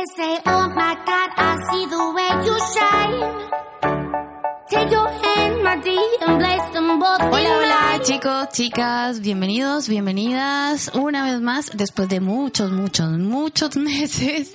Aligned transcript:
They 0.00 0.06
say, 0.16 0.40
oh 0.46 0.66
my 0.74 0.94
God, 1.04 1.30
I 1.36 1.56
see 1.68 1.84
the 1.84 2.00
way 2.16 2.30
you 2.46 2.56
shine. 2.72 3.20
Take 4.70 4.90
your 4.90 5.06
hand, 5.06 5.62
my 5.62 5.76
dear, 5.76 6.00
and 6.22 6.40
place 6.40 6.72
them 6.72 6.98
both 6.98 7.20
in 7.20 7.26
Hola, 7.26 7.50
hola 7.58 8.00
chicos, 8.02 8.48
chicas, 8.48 9.20
bienvenidos, 9.20 9.90
bienvenidas 9.90 10.90
una 10.94 11.22
vez 11.24 11.42
más 11.42 11.72
después 11.74 12.08
de 12.08 12.20
muchos, 12.20 12.70
muchos, 12.70 13.10
muchos 13.18 13.76
meses 13.90 14.54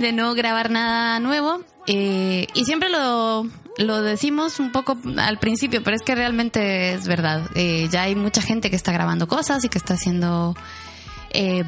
de 0.00 0.12
no 0.12 0.34
grabar 0.34 0.70
nada 0.70 1.20
nuevo. 1.20 1.60
Eh, 1.86 2.48
y 2.52 2.64
siempre 2.64 2.88
lo, 2.88 3.46
lo 3.76 4.02
decimos 4.02 4.58
un 4.58 4.72
poco 4.72 4.98
al 5.18 5.38
principio, 5.38 5.84
pero 5.84 5.94
es 5.94 6.02
que 6.02 6.16
realmente 6.16 6.94
es 6.94 7.06
verdad. 7.06 7.48
Eh, 7.54 7.88
ya 7.92 8.02
hay 8.02 8.16
mucha 8.16 8.42
gente 8.42 8.70
que 8.70 8.76
está 8.76 8.90
grabando 8.90 9.28
cosas 9.28 9.64
y 9.64 9.68
que 9.68 9.78
está 9.78 9.94
haciendo 9.94 10.56
eh, 11.30 11.64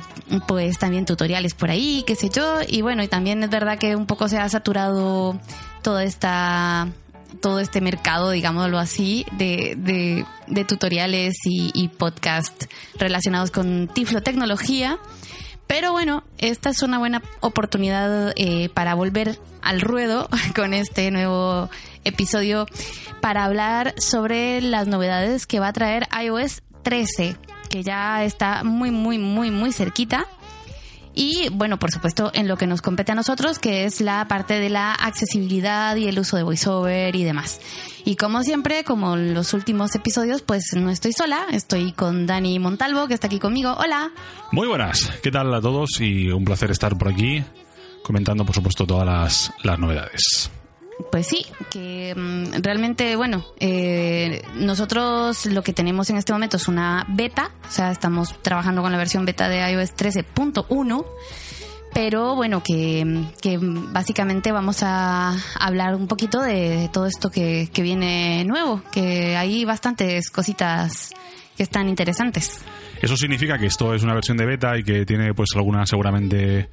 pues 0.47 0.79
también 0.79 1.05
tutoriales 1.05 1.55
por 1.55 1.71
ahí, 1.71 2.05
qué 2.07 2.17
sé 2.17 2.31
yo. 2.31 2.61
Y 2.67 2.83
bueno, 2.83 3.03
y 3.03 3.09
también 3.09 3.43
es 3.43 3.51
verdad 3.51 3.79
que 3.79 3.97
un 3.97 4.07
poco 4.07 4.29
se 4.29 4.39
ha 4.39 4.49
saturado 4.49 5.39
toda 5.83 6.05
esta 6.05 6.89
todo 7.41 7.61
este 7.61 7.81
mercado, 7.81 8.31
digámoslo 8.31 8.79
así, 8.79 9.27
de, 9.33 9.75
de, 10.47 10.65
tutoriales 10.65 11.35
y, 11.45 11.73
y 11.75 11.89
podcast 11.89 12.65
relacionados 12.99 13.51
con 13.51 13.89
tiflotecnología. 13.89 14.99
Pero 15.67 15.93
bueno, 15.93 16.23
esta 16.39 16.71
es 16.71 16.83
una 16.83 16.99
buena 16.99 17.23
oportunidad 17.41 18.33
eh, 18.37 18.69
para 18.69 18.95
volver 18.95 19.39
al 19.63 19.81
ruedo 19.81 20.29
con 20.55 20.75
este 20.75 21.11
nuevo 21.11 21.71
episodio 22.05 22.67
para 23.21 23.45
hablar 23.45 23.95
sobre 23.99 24.61
las 24.61 24.87
novedades 24.87 25.47
que 25.47 25.61
va 25.61 25.69
a 25.69 25.73
traer 25.73 26.09
iOS 26.23 26.63
13, 26.83 27.37
que 27.73 27.83
ya 27.83 28.23
está 28.23 28.63
muy, 28.65 28.91
muy, 28.91 29.19
muy, 29.19 29.51
muy 29.51 29.73
cerquita. 29.73 30.27
Y 31.15 31.49
bueno, 31.51 31.79
por 31.79 31.91
supuesto, 31.91 32.31
en 32.35 32.47
lo 32.47 32.57
que 32.57 32.67
nos 32.67 32.83
compete 32.83 33.13
a 33.13 33.15
nosotros, 33.15 33.59
que 33.59 33.85
es 33.85 34.01
la 34.01 34.27
parte 34.29 34.61
de 34.61 34.69
la 34.69 34.93
accesibilidad 34.93 35.97
y 35.97 36.07
el 36.07 36.19
uso 36.19 36.37
de 36.37 36.43
VoiceOver 36.43 37.17
y 37.17 37.25
demás. 37.25 37.61
Y 38.05 38.17
como 38.17 38.43
siempre, 38.43 38.85
como 38.85 39.15
en 39.15 39.35
los 39.35 39.55
últimos 39.55 39.95
episodios, 39.95 40.43
pues 40.43 40.65
no 40.75 40.91
estoy 40.91 41.13
sola, 41.13 41.47
estoy 41.51 41.93
con 41.93 42.27
Dani 42.27 42.59
Montalvo, 42.59 43.09
que 43.09 43.15
está 43.15 43.27
aquí 43.27 43.39
conmigo. 43.39 43.75
Hola. 43.79 44.11
Muy 44.53 44.69
buenas, 44.69 45.11
¿qué 45.23 45.31
tal 45.31 45.53
a 45.55 45.61
todos? 45.61 46.01
Y 46.01 46.31
un 46.31 46.45
placer 46.45 46.71
estar 46.71 46.97
por 46.97 47.09
aquí 47.09 47.43
comentando, 48.03 48.45
por 48.45 48.55
supuesto, 48.55 48.87
todas 48.87 49.07
las, 49.07 49.53
las 49.63 49.79
novedades. 49.79 50.51
Pues 51.11 51.27
sí, 51.27 51.47
que 51.71 52.15
mm, 52.15 52.63
realmente, 52.63 53.17
bueno, 53.17 53.45
eh, 53.59 54.43
nosotros 54.55 55.47
lo 55.47 55.63
que 55.63 55.73
tenemos 55.73 56.11
en 56.11 56.17
este 56.17 56.33
momento 56.33 56.57
es 56.57 56.69
una 56.69 57.07
beta, 57.09 57.51
o 57.69 57.71
sea, 57.71 57.91
estamos 57.91 58.41
trabajando 58.43 58.83
con 58.83 58.93
la 58.93 58.99
versión 58.99 59.25
beta 59.25 59.49
de 59.49 59.59
iOS 59.73 59.95
13.1, 59.95 61.07
pero 61.95 62.35
bueno, 62.35 62.63
que, 62.63 63.25
que 63.41 63.59
básicamente 63.61 64.53
vamos 64.53 64.83
a 64.83 65.37
hablar 65.59 65.95
un 65.95 66.09
poquito 66.09 66.41
de 66.41 66.89
todo 66.93 67.07
esto 67.07 67.31
que, 67.31 67.69
que 67.73 67.83
viene 67.83 68.45
nuevo, 68.45 68.83
que 68.91 69.37
hay 69.37 69.65
bastantes 69.65 70.31
cositas 70.31 71.13
que 71.57 71.63
están 71.63 71.89
interesantes. 71.89 72.63
Eso 73.03 73.17
significa 73.17 73.59
que 73.59 73.67
esto 73.67 73.95
es 73.95 74.03
una 74.05 74.15
versión 74.15 74.37
de 74.37 74.47
beta 74.47 74.79
y 74.79 74.85
que 74.85 75.05
tiene 75.05 75.35
pues 75.35 75.51
algunas 75.57 75.91
seguramente 75.91 76.69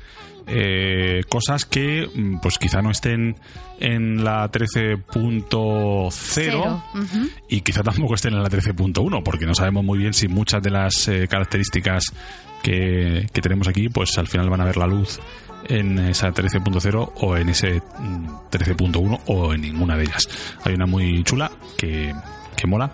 eh, 0.46 1.24
cosas 1.28 1.66
que 1.66 2.08
mm, 2.14 2.38
pues 2.40 2.58
quizá 2.60 2.82
no 2.82 2.92
estén 2.92 3.36
en 3.80 4.24
la 4.24 4.50
13.0 4.50 6.10
Cero, 6.12 6.84
ujú. 6.94 7.30
y 7.50 7.62
quizá 7.62 7.82
tampoco 7.84 8.14
estén 8.14 8.34
en 8.36 8.44
la 8.44 8.50
13.1 8.50 9.24
porque 9.24 9.46
no 9.46 9.56
sabemos 9.56 9.84
muy 9.84 9.98
bien 9.98 10.14
si 10.14 10.28
muchas 10.28 10.62
de 10.62 10.70
las 10.70 11.08
eh, 11.08 11.28
características 11.28 12.14
que, 12.62 13.28
que 13.34 13.42
tenemos 13.42 13.68
aquí 13.68 13.90
pues 13.90 14.18
al 14.18 14.28
final 14.28 14.50
van 14.50 14.62
a 14.62 14.66
ver 14.66 14.78
la 14.78 14.88
luz 14.88 15.20
en 15.68 16.00
esa 16.00 16.32
13.0 16.32 17.12
o 17.16 17.38
en 17.38 17.50
ese 17.50 17.82
mm, 18.00 18.28
13.1 18.52 19.22
o 19.28 19.54
en 19.54 19.62
ninguna 19.62 19.98
de 19.98 20.04
ellas. 20.04 20.28
Hay 20.64 20.74
una 20.74 20.86
muy 20.86 21.24
chula 21.24 21.52
que, 21.78 22.14
que 22.60 22.68
mola 22.68 22.92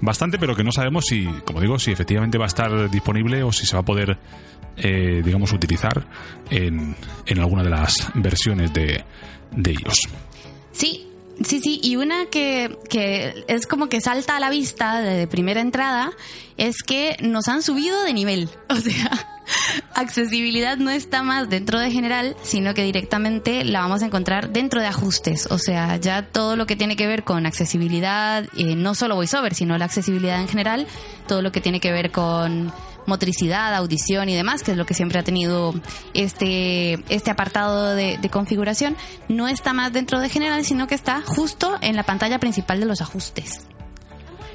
bastante, 0.00 0.38
pero 0.38 0.54
que 0.54 0.64
no 0.64 0.72
sabemos 0.72 1.06
si, 1.06 1.26
como 1.44 1.60
digo, 1.60 1.78
si 1.78 1.90
efectivamente 1.92 2.38
va 2.38 2.44
a 2.44 2.48
estar 2.48 2.90
disponible 2.90 3.42
o 3.42 3.52
si 3.52 3.66
se 3.66 3.74
va 3.74 3.80
a 3.80 3.84
poder, 3.84 4.18
eh, 4.76 5.22
digamos, 5.24 5.52
utilizar 5.52 6.06
en, 6.50 6.96
en 7.26 7.38
alguna 7.38 7.62
de 7.62 7.70
las 7.70 8.10
versiones 8.14 8.72
de, 8.72 9.04
de 9.52 9.72
iOS. 9.72 10.08
Sí, 10.72 11.07
sí, 11.44 11.60
sí. 11.60 11.80
Y 11.82 11.96
una 11.96 12.26
que, 12.26 12.78
que 12.88 13.44
es 13.48 13.66
como 13.66 13.88
que 13.88 14.00
salta 14.00 14.36
a 14.36 14.40
la 14.40 14.50
vista 14.50 15.00
de 15.00 15.26
primera 15.26 15.60
entrada 15.60 16.10
es 16.56 16.82
que 16.82 17.16
nos 17.20 17.48
han 17.48 17.62
subido 17.62 18.02
de 18.02 18.12
nivel. 18.12 18.48
O 18.70 18.76
sea, 18.76 19.10
accesibilidad 19.94 20.76
no 20.76 20.90
está 20.90 21.22
más 21.22 21.48
dentro 21.48 21.78
de 21.78 21.90
general, 21.90 22.36
sino 22.42 22.74
que 22.74 22.82
directamente 22.82 23.64
la 23.64 23.80
vamos 23.80 24.02
a 24.02 24.06
encontrar 24.06 24.50
dentro 24.50 24.80
de 24.80 24.86
ajustes. 24.86 25.46
O 25.50 25.58
sea, 25.58 25.96
ya 25.96 26.22
todo 26.22 26.54
lo 26.54 26.66
que 26.66 26.76
tiene 26.76 26.96
que 26.96 27.06
ver 27.06 27.24
con 27.24 27.46
accesibilidad, 27.46 28.44
eh, 28.56 28.76
no 28.76 28.94
solo 28.94 29.16
VoiceOver, 29.16 29.54
sino 29.54 29.78
la 29.78 29.86
accesibilidad 29.86 30.40
en 30.40 30.48
general, 30.48 30.86
todo 31.26 31.42
lo 31.42 31.50
que 31.50 31.60
tiene 31.60 31.80
que 31.80 31.92
ver 31.92 32.10
con 32.10 32.72
motricidad, 33.08 33.74
audición 33.74 34.28
y 34.28 34.36
demás, 34.36 34.62
que 34.62 34.72
es 34.72 34.76
lo 34.76 34.86
que 34.86 34.94
siempre 34.94 35.18
ha 35.18 35.24
tenido 35.24 35.74
este, 36.14 37.02
este 37.08 37.30
apartado 37.30 37.94
de, 37.94 38.18
de 38.18 38.28
configuración, 38.30 38.96
no 39.28 39.48
está 39.48 39.72
más 39.72 39.92
dentro 39.92 40.20
de 40.20 40.28
general, 40.28 40.64
sino 40.64 40.86
que 40.86 40.94
está 40.94 41.22
justo 41.22 41.76
en 41.80 41.96
la 41.96 42.04
pantalla 42.04 42.38
principal 42.38 42.78
de 42.78 42.86
los 42.86 43.00
ajustes. 43.00 43.66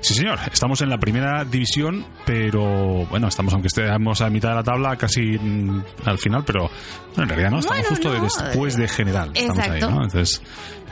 Sí, 0.03 0.15
señor, 0.15 0.37
estamos 0.51 0.81
en 0.81 0.89
la 0.89 0.97
primera 0.97 1.45
división, 1.45 2.05
pero 2.25 3.05
bueno, 3.05 3.29
estamos, 3.29 3.53
aunque 3.53 3.69
estemos 3.69 4.19
a 4.19 4.29
mitad 4.29 4.49
de 4.49 4.55
la 4.55 4.63
tabla, 4.63 4.97
casi 4.97 5.21
mm, 5.21 5.81
al 6.03 6.17
final, 6.17 6.43
pero 6.45 6.69
bueno, 7.15 7.23
en 7.23 7.29
realidad 7.29 7.51
no, 7.51 7.59
estamos 7.59 7.83
Bueno, 7.83 7.95
justo 7.95 8.13
no, 8.13 8.45
después 8.45 8.75
de 8.75 8.87
general. 8.89 9.31
Estamos 9.33 9.59
ahí. 9.65 9.79
¿no? 9.79 10.03
Entonces, 10.03 10.41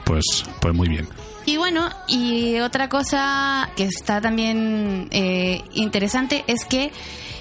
pues, 0.05 0.45
pues 0.61 0.73
muy 0.73 0.87
bien. 0.87 1.09
Y 1.45 1.57
bueno, 1.57 1.89
y 2.07 2.59
otra 2.59 2.87
cosa 2.89 3.69
que 3.75 3.85
está 3.85 4.21
también 4.21 5.07
eh, 5.11 5.63
interesante 5.73 6.43
es 6.47 6.65
que 6.65 6.91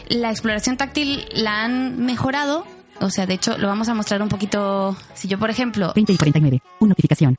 la 0.09 0.31
exploración 0.31 0.77
táctil 0.77 1.27
la 1.33 1.65
han 1.65 2.05
mejorado. 2.05 2.67
O 3.01 3.11
sea, 3.11 3.27
de 3.27 3.35
hecho, 3.35 3.57
lo 3.59 3.69
vamos 3.69 3.89
a 3.89 3.95
mostrar 3.95 4.23
un 4.23 4.29
poquito. 4.29 4.97
Si 5.15 5.29
yo, 5.29 5.39
por 5.39 5.51
ejemplo, 5.51 5.93
20 5.95 6.13
y 6.13 6.17
49. 6.17 6.63
Un 6.81 6.89
notificación. 6.89 7.37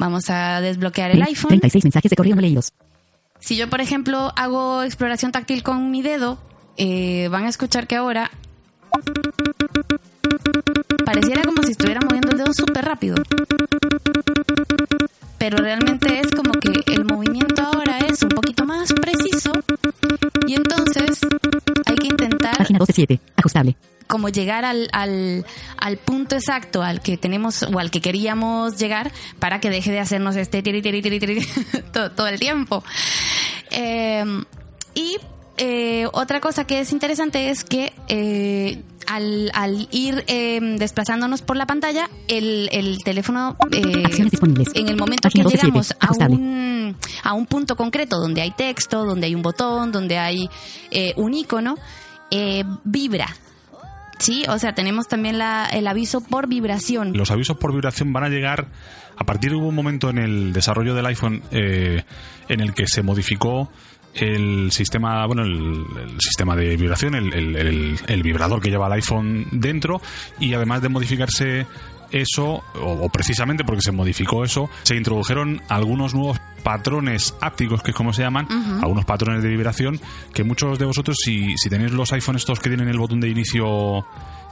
vamos 0.00 0.28
a 0.30 0.60
desbloquear 0.60 1.10
el 1.12 1.22
iPhone. 1.22 1.48
36 1.48 1.84
mensajes 1.84 2.10
de 2.10 2.16
correo 2.16 2.34
no 2.34 2.40
leídos. 2.40 2.72
Si 3.38 3.56
yo, 3.56 3.68
por 3.68 3.80
ejemplo, 3.80 4.32
hago 4.36 4.82
exploración 4.82 5.32
táctil 5.32 5.62
con 5.62 5.90
mi 5.90 6.02
dedo, 6.02 6.38
eh, 6.76 7.28
van 7.30 7.44
a 7.44 7.48
escuchar 7.48 7.86
que 7.86 7.96
ahora 7.96 8.30
pareciera 11.04 11.42
como 11.42 11.62
si 11.62 11.72
estuviera 11.72 12.00
moviendo 12.00 12.30
el 12.30 12.38
dedo 12.38 12.52
súper 12.54 12.84
rápido. 12.84 13.16
Pero 15.48 15.62
realmente 15.62 16.18
es 16.18 16.26
como 16.32 16.50
que 16.54 16.92
el 16.92 17.04
movimiento 17.04 17.62
ahora 17.62 17.98
es 17.98 18.20
un 18.24 18.30
poquito 18.30 18.64
más 18.64 18.92
preciso 18.92 19.52
y 20.44 20.54
entonces 20.54 21.20
hay 21.84 21.94
que 21.94 22.08
intentar 22.08 22.58
Página 22.58 22.80
12 22.80 22.92
7. 22.92 23.20
Ajustable. 23.36 23.76
como 24.08 24.28
llegar 24.28 24.64
al, 24.64 24.88
al, 24.90 25.46
al 25.76 25.98
punto 25.98 26.34
exacto 26.34 26.82
al 26.82 27.00
que 27.00 27.16
tenemos 27.16 27.62
o 27.62 27.78
al 27.78 27.92
que 27.92 28.00
queríamos 28.00 28.76
llegar 28.76 29.12
para 29.38 29.60
que 29.60 29.70
deje 29.70 29.92
de 29.92 30.00
hacernos 30.00 30.34
este 30.34 30.64
tiri, 30.64 30.82
tiri, 30.82 31.00
tiri, 31.00 31.20
tiri 31.20 31.46
todo, 31.92 32.10
todo 32.10 32.26
el 32.26 32.40
tiempo. 32.40 32.82
Eh, 33.70 34.24
y 34.96 35.16
eh, 35.58 36.06
otra 36.12 36.40
cosa 36.40 36.66
que 36.66 36.80
es 36.80 36.92
interesante 36.92 37.50
es 37.50 37.64
que 37.64 37.92
eh, 38.08 38.82
al, 39.06 39.50
al 39.54 39.88
ir 39.90 40.24
eh, 40.26 40.60
desplazándonos 40.78 41.42
por 41.42 41.56
la 41.56 41.66
pantalla, 41.66 42.08
el, 42.28 42.68
el 42.72 42.98
teléfono, 43.04 43.56
eh, 43.72 44.02
Acciones 44.04 44.32
disponibles. 44.32 44.68
en 44.74 44.88
el 44.88 44.96
momento 44.96 45.22
Página 45.22 45.44
que 45.44 45.56
12, 45.56 45.56
llegamos 45.56 45.94
a 46.00 46.26
un, 46.28 46.96
a 47.22 47.32
un 47.32 47.46
punto 47.46 47.76
concreto 47.76 48.18
donde 48.18 48.42
hay 48.42 48.50
texto, 48.50 49.04
donde 49.04 49.26
hay 49.26 49.34
un 49.34 49.42
botón, 49.42 49.92
donde 49.92 50.18
hay 50.18 50.48
eh, 50.90 51.12
un 51.16 51.34
icono, 51.34 51.76
eh, 52.30 52.64
vibra. 52.84 53.28
Sí, 54.18 54.44
o 54.48 54.58
sea, 54.58 54.74
tenemos 54.74 55.08
también 55.08 55.36
la, 55.36 55.66
el 55.66 55.86
aviso 55.86 56.22
por 56.22 56.48
vibración. 56.48 57.12
Los 57.12 57.30
avisos 57.30 57.58
por 57.58 57.72
vibración 57.72 58.12
van 58.14 58.24
a 58.24 58.28
llegar 58.28 58.68
a 59.16 59.24
partir 59.24 59.50
de 59.50 59.56
un 59.56 59.74
momento 59.74 60.08
en 60.08 60.18
el 60.18 60.52
desarrollo 60.52 60.94
del 60.94 61.06
iPhone 61.06 61.42
eh, 61.50 62.02
en 62.48 62.60
el 62.60 62.74
que 62.74 62.86
se 62.86 63.02
modificó 63.02 63.70
el 64.16 64.70
sistema, 64.72 65.24
bueno, 65.26 65.42
el, 65.42 65.84
el 66.02 66.20
sistema 66.20 66.56
de 66.56 66.76
vibración, 66.76 67.14
el, 67.14 67.32
el- 67.32 67.56
el- 67.56 68.00
el 68.06 68.22
vibrador 68.22 68.60
que 68.60 68.70
lleva 68.70 68.86
el 68.86 68.92
iPhone 68.94 69.46
dentro 69.52 70.00
y 70.40 70.54
además 70.54 70.82
de 70.82 70.88
modificarse 70.88 71.66
eso, 72.12 72.62
o, 72.80 72.92
o 73.02 73.08
precisamente 73.08 73.64
porque 73.64 73.82
se 73.82 73.92
modificó 73.92 74.44
eso, 74.44 74.70
se 74.84 74.94
introdujeron 74.96 75.60
algunos 75.68 76.14
nuevos 76.14 76.38
patrones 76.62 77.34
ápticos, 77.40 77.82
que 77.82 77.90
es 77.90 77.96
como 77.96 78.12
se 78.12 78.22
llaman, 78.22 78.46
algunos 78.82 79.04
patrones 79.04 79.42
de 79.42 79.48
vibración, 79.48 80.00
que 80.32 80.44
muchos 80.44 80.78
de 80.78 80.84
vosotros, 80.84 81.16
si, 81.22 81.54
si 81.58 81.68
tenéis 81.68 81.92
los 81.92 82.12
iPhones 82.12 82.42
estos 82.42 82.60
que 82.60 82.68
tienen 82.70 82.88
el 82.88 82.98
botón 82.98 83.20
de 83.20 83.28
inicio 83.28 84.04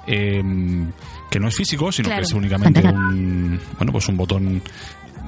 em, 0.06 0.90
que 1.31 1.40
no 1.40 1.49
es 1.49 1.56
físico, 1.56 1.90
sino 1.93 2.08
Claro. 2.08 2.22
que 2.22 2.26
es 2.26 2.32
únicamente 2.32 2.81
un, 2.87 3.58
bueno, 3.78 3.93
pues 3.93 4.08
un 4.08 4.16
botón 4.16 4.62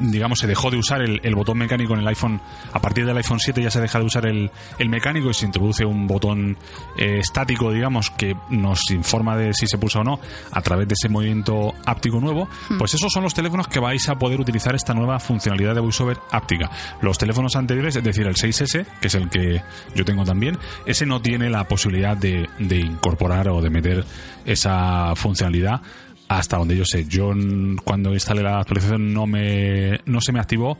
digamos, 0.00 0.38
se 0.38 0.46
dejó 0.46 0.70
de 0.70 0.78
usar 0.78 1.02
el, 1.02 1.20
el 1.22 1.34
botón 1.34 1.58
mecánico 1.58 1.94
en 1.94 2.00
el 2.00 2.08
iPhone. 2.08 2.40
A 2.72 2.80
partir 2.80 3.06
del 3.06 3.16
iPhone 3.16 3.40
7 3.40 3.62
ya 3.62 3.70
se 3.70 3.80
deja 3.80 3.98
de 3.98 4.04
usar 4.04 4.26
el, 4.26 4.50
el 4.78 4.88
mecánico 4.88 5.30
y 5.30 5.34
se 5.34 5.46
introduce 5.46 5.84
un 5.84 6.06
botón 6.06 6.56
eh, 6.98 7.18
estático, 7.20 7.72
digamos, 7.72 8.10
que 8.10 8.36
nos 8.50 8.90
informa 8.90 9.36
de 9.36 9.54
si 9.54 9.66
se 9.66 9.78
pulsa 9.78 10.00
o 10.00 10.04
no 10.04 10.20
a 10.52 10.62
través 10.62 10.88
de 10.88 10.94
ese 10.94 11.08
movimiento 11.08 11.74
áptico 11.84 12.20
nuevo. 12.20 12.48
Pues 12.78 12.94
esos 12.94 13.12
son 13.12 13.22
los 13.22 13.34
teléfonos 13.34 13.68
que 13.68 13.80
vais 13.80 14.08
a 14.08 14.16
poder 14.16 14.40
utilizar 14.40 14.74
esta 14.74 14.94
nueva 14.94 15.18
funcionalidad 15.18 15.74
de 15.74 15.80
VoiceOver 15.80 16.18
áptica. 16.30 16.70
Los 17.00 17.18
teléfonos 17.18 17.56
anteriores, 17.56 17.96
es 17.96 18.04
decir, 18.04 18.26
el 18.26 18.34
6S, 18.34 18.86
que 19.00 19.06
es 19.06 19.14
el 19.14 19.28
que 19.28 19.62
yo 19.94 20.04
tengo 20.04 20.24
también, 20.24 20.58
ese 20.86 21.06
no 21.06 21.20
tiene 21.20 21.50
la 21.50 21.64
posibilidad 21.64 22.16
de, 22.16 22.48
de 22.58 22.76
incorporar 22.76 23.48
o 23.48 23.60
de 23.60 23.70
meter 23.70 24.04
esa 24.44 25.14
funcionalidad 25.16 25.80
hasta 26.28 26.56
donde 26.56 26.76
yo 26.76 26.84
sé. 26.84 27.04
Yo 27.06 27.32
mm, 27.34 27.76
cuando 27.84 28.12
instalé 28.12 28.42
la 28.42 28.58
actualización 28.58 29.12
no 29.12 29.26
me 29.26 30.00
no 30.06 30.20
se 30.20 30.32
me 30.32 30.40
activó 30.40 30.78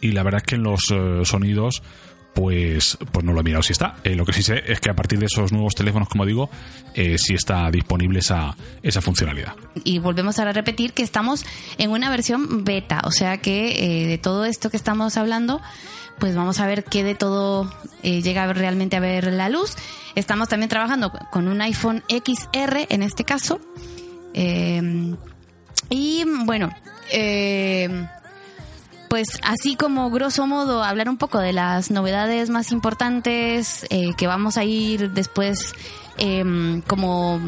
y 0.00 0.12
la 0.12 0.22
verdad 0.22 0.42
es 0.42 0.46
que 0.46 0.54
en 0.56 0.62
los 0.62 0.80
eh, 0.92 1.20
sonidos 1.24 1.82
pues 2.34 2.96
pues 3.10 3.24
no 3.24 3.32
lo 3.32 3.40
he 3.40 3.42
mirado 3.42 3.62
si 3.62 3.72
está. 3.72 3.96
Eh, 4.04 4.14
lo 4.14 4.24
que 4.24 4.32
sí 4.32 4.42
sé 4.42 4.62
es 4.66 4.80
que 4.80 4.90
a 4.90 4.94
partir 4.94 5.18
de 5.18 5.26
esos 5.26 5.50
nuevos 5.52 5.74
teléfonos, 5.74 6.08
como 6.08 6.24
digo, 6.24 6.48
eh, 6.94 7.18
sí 7.18 7.34
está 7.34 7.68
disponible 7.70 8.20
esa, 8.20 8.56
esa 8.82 9.00
funcionalidad. 9.00 9.54
y 9.82 9.98
volvemos 9.98 10.38
a 10.38 10.52
repetir 10.52 10.92
que 10.92 11.02
estamos 11.02 11.44
en 11.78 11.90
una 11.90 12.10
versión 12.10 12.64
beta, 12.64 13.00
o 13.04 13.10
sea 13.10 13.38
que 13.38 14.02
eh, 14.02 14.06
de 14.06 14.18
todo 14.18 14.44
esto 14.44 14.70
que 14.70 14.76
estamos 14.76 15.16
hablando, 15.16 15.60
pues 16.18 16.36
vamos 16.36 16.60
a 16.60 16.66
ver 16.66 16.84
qué 16.84 17.02
de 17.02 17.14
todo 17.14 17.72
eh, 18.02 18.22
llega 18.22 18.52
realmente 18.52 18.96
a 18.96 19.00
ver 19.00 19.32
la 19.32 19.48
luz. 19.48 19.74
Estamos 20.14 20.48
también 20.48 20.68
trabajando 20.68 21.12
con 21.32 21.48
un 21.48 21.60
iPhone 21.60 22.02
XR 22.08 22.86
en 22.88 23.02
este 23.02 23.24
caso. 23.24 23.60
Eh, 24.34 25.14
y 25.90 26.24
bueno, 26.44 26.70
eh, 27.10 28.06
pues 29.08 29.38
así 29.42 29.74
como 29.74 30.10
grosso 30.10 30.46
modo 30.46 30.84
hablar 30.84 31.08
un 31.08 31.16
poco 31.16 31.38
de 31.38 31.52
las 31.52 31.90
novedades 31.90 32.50
más 32.50 32.72
importantes 32.72 33.86
eh, 33.90 34.12
que 34.16 34.26
vamos 34.26 34.58
a 34.58 34.64
ir 34.64 35.12
después 35.12 35.72
em, 36.18 36.82
como 36.82 37.40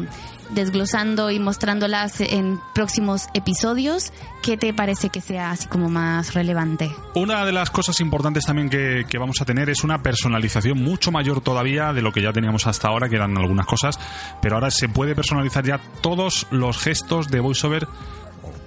desglosando 0.53 1.31
y 1.31 1.39
mostrándolas 1.39 2.21
en 2.21 2.59
próximos 2.73 3.27
episodios, 3.33 4.13
¿qué 4.41 4.57
te 4.57 4.73
parece 4.73 5.09
que 5.09 5.21
sea 5.21 5.51
así 5.51 5.67
como 5.67 5.89
más 5.89 6.33
relevante? 6.33 6.91
Una 7.15 7.45
de 7.45 7.51
las 7.51 7.69
cosas 7.69 7.99
importantes 7.99 8.45
también 8.45 8.69
que, 8.69 9.05
que 9.09 9.17
vamos 9.17 9.41
a 9.41 9.45
tener 9.45 9.69
es 9.69 9.83
una 9.83 10.01
personalización 10.01 10.81
mucho 10.81 11.11
mayor 11.11 11.41
todavía 11.41 11.93
de 11.93 12.01
lo 12.01 12.11
que 12.11 12.21
ya 12.21 12.33
teníamos 12.33 12.67
hasta 12.67 12.87
ahora, 12.87 13.09
que 13.09 13.15
eran 13.15 13.37
algunas 13.37 13.65
cosas, 13.65 13.99
pero 14.41 14.55
ahora 14.55 14.71
se 14.71 14.89
puede 14.89 15.15
personalizar 15.15 15.65
ya 15.65 15.79
todos 16.01 16.47
los 16.51 16.77
gestos 16.77 17.29
de 17.29 17.39
VoiceOver 17.39 17.87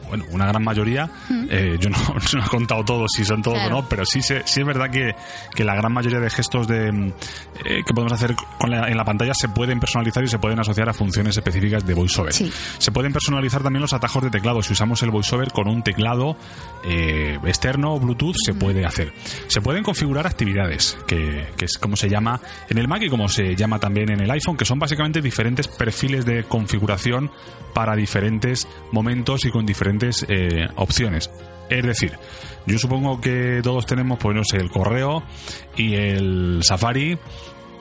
bueno, 0.09 0.25
una 0.31 0.47
gran 0.47 0.63
mayoría, 0.63 1.11
eh, 1.51 1.77
yo 1.81 1.91
no, 1.91 1.97
no 2.35 2.45
he 2.45 2.49
contado 2.49 2.85
todos 2.85 3.11
si 3.15 3.25
son 3.25 3.43
todos 3.43 3.59
Claro. 3.59 3.79
o 3.79 3.83
no, 3.83 3.89
pero 3.89 4.05
sí, 4.05 4.23
se- 4.23 4.43
sí 4.47 4.61
es 4.61 4.67
verdad 4.67 4.91
que, 4.91 5.15
que 5.55 5.65
la 5.65 5.75
gran 5.75 5.93
mayoría 5.93 6.21
de 6.21 6.31
gestos 6.31 6.67
de, 6.69 6.91
mm, 6.93 7.13
eh, 7.65 7.83
que 7.87 7.95
podemos 7.95 8.13
hacer 8.13 8.35
con 8.59 8.71
la- 8.71 8.89
en 8.89 8.97
la 8.97 9.05
pantalla 9.05 9.33
se 9.35 9.49
pueden 9.49 9.81
personalizar 9.81 10.23
y 10.25 10.29
se 10.29 10.39
pueden 10.39 10.59
asociar 10.59 10.89
a 10.89 10.93
funciones 10.95 11.37
específicas 11.37 11.87
de 11.87 11.95
VoiceOver. 11.95 12.33
Sí. 12.33 12.53
Se 12.79 12.93
pueden 12.93 13.13
personalizar 13.13 13.63
también 13.63 13.81
los 13.83 13.93
atajos 13.93 14.23
de 14.23 14.31
teclado. 14.31 14.63
Si 14.63 14.73
usamos 14.73 15.03
el 15.03 15.11
VoiceOver 15.11 15.53
con 15.53 15.69
un 15.69 15.83
teclado 15.83 16.37
eh, 16.85 17.39
externo 17.45 17.95
o 17.95 18.01
Bluetooth, 18.01 18.37
se 18.45 18.55
puede 18.55 18.85
hacer. 18.85 19.13
Se 19.49 19.61
pueden 19.61 19.83
configurar 19.83 20.27
actividades, 20.27 20.99
que, 21.07 21.47
que 21.57 21.65
es 21.65 21.79
como 21.79 21.97
se 21.97 22.09
llama 22.09 22.41
en 22.69 22.79
el 22.79 22.89
Mac 22.89 23.03
y 23.03 23.09
como 23.09 23.29
se 23.29 23.55
llama 23.57 23.79
también 23.79 24.11
en 24.11 24.21
el 24.21 24.31
iPhone, 24.31 24.57
que 24.57 24.65
son 24.65 24.79
básicamente 24.79 25.21
diferentes 25.23 25.69
perfiles 25.69 26.25
de 26.25 26.45
configuración 26.45 27.31
para 27.75 27.97
diferentes 27.97 28.69
momentos 28.93 29.45
y 29.45 29.51
con 29.51 29.67
diferentes 29.67 29.95
eh, 30.29 30.67
opciones. 30.77 31.31
Es 31.69 31.83
decir, 31.85 32.13
yo 32.67 32.79
supongo 32.79 33.21
que 33.21 33.61
todos 33.63 33.87
tenemos, 33.87 34.19
pues 34.19 34.37
no 34.37 34.45
sé, 34.45 34.57
el 34.59 34.71
correo 34.71 35.23
y 35.77 35.95
el 35.95 36.61
Safari 36.63 37.19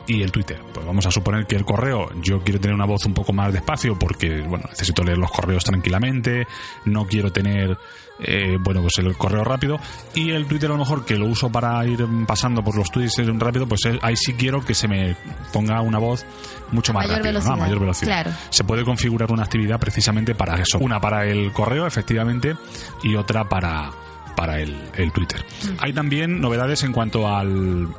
y 0.08 0.22
el 0.22 0.32
Twitter. 0.32 0.60
Pues 0.74 0.86
vamos 0.86 1.06
a 1.06 1.12
suponer 1.12 1.46
que 1.46 1.56
el 1.56 1.66
correo, 1.66 2.10
yo 2.22 2.42
quiero 2.44 2.60
tener 2.60 2.76
una 2.76 2.86
voz 2.86 3.06
un 3.06 3.14
poco 3.14 3.34
más 3.34 3.54
despacio 3.54 3.98
porque, 3.98 4.42
bueno, 4.42 4.66
necesito 4.70 5.04
leer 5.04 5.18
los 5.18 5.32
correos 5.32 5.64
tranquilamente, 5.64 6.48
no 6.86 7.06
quiero 7.06 7.32
tener, 7.32 7.78
eh, 8.20 8.58
bueno, 8.60 8.82
pues 8.82 8.98
el 9.00 9.16
correo 9.18 9.44
rápido. 9.44 9.80
Y 10.14 10.32
el 10.32 10.46
Twitter 10.46 10.70
a 10.70 10.74
lo 10.74 10.80
mejor 10.80 11.06
que 11.06 11.16
lo 11.16 11.26
uso 11.26 11.52
para 11.52 11.86
ir 11.86 12.06
pasando 12.28 12.64
por 12.64 12.76
los 12.78 12.90
tweets 12.92 13.16
rápido, 13.40 13.68
pues 13.68 13.82
ahí 14.02 14.16
sí 14.16 14.34
quiero 14.34 14.64
que 14.64 14.74
se 14.74 14.88
me 14.88 15.16
ponga 15.52 15.82
una 15.82 15.98
voz 16.00 16.26
mucho 16.72 16.94
más 16.94 17.04
Mayor 17.04 17.18
rápida, 17.18 17.32
velocidad, 17.32 17.58
mayor 17.58 17.80
velocidad. 17.80 18.24
claro. 18.24 18.38
Se 18.50 18.64
puede 18.64 18.84
configurar 18.84 19.32
una 19.32 19.44
actividad 19.44 19.80
precisamente 19.80 20.36
para 20.36 20.56
eso. 20.56 20.78
Una 20.80 21.00
para 21.00 21.26
el 21.26 21.52
correo, 21.52 21.86
efectivamente, 21.88 22.56
y 23.04 23.16
otra 23.16 23.48
para, 23.50 23.92
para 24.36 24.60
el, 24.60 24.76
el 24.96 25.12
Twitter. 25.12 25.44
Mm. 25.64 25.76
Hay 25.80 25.94
también 25.94 26.40
novedades 26.42 26.84
en 26.84 26.92
cuanto 26.94 27.28
al 27.28 27.90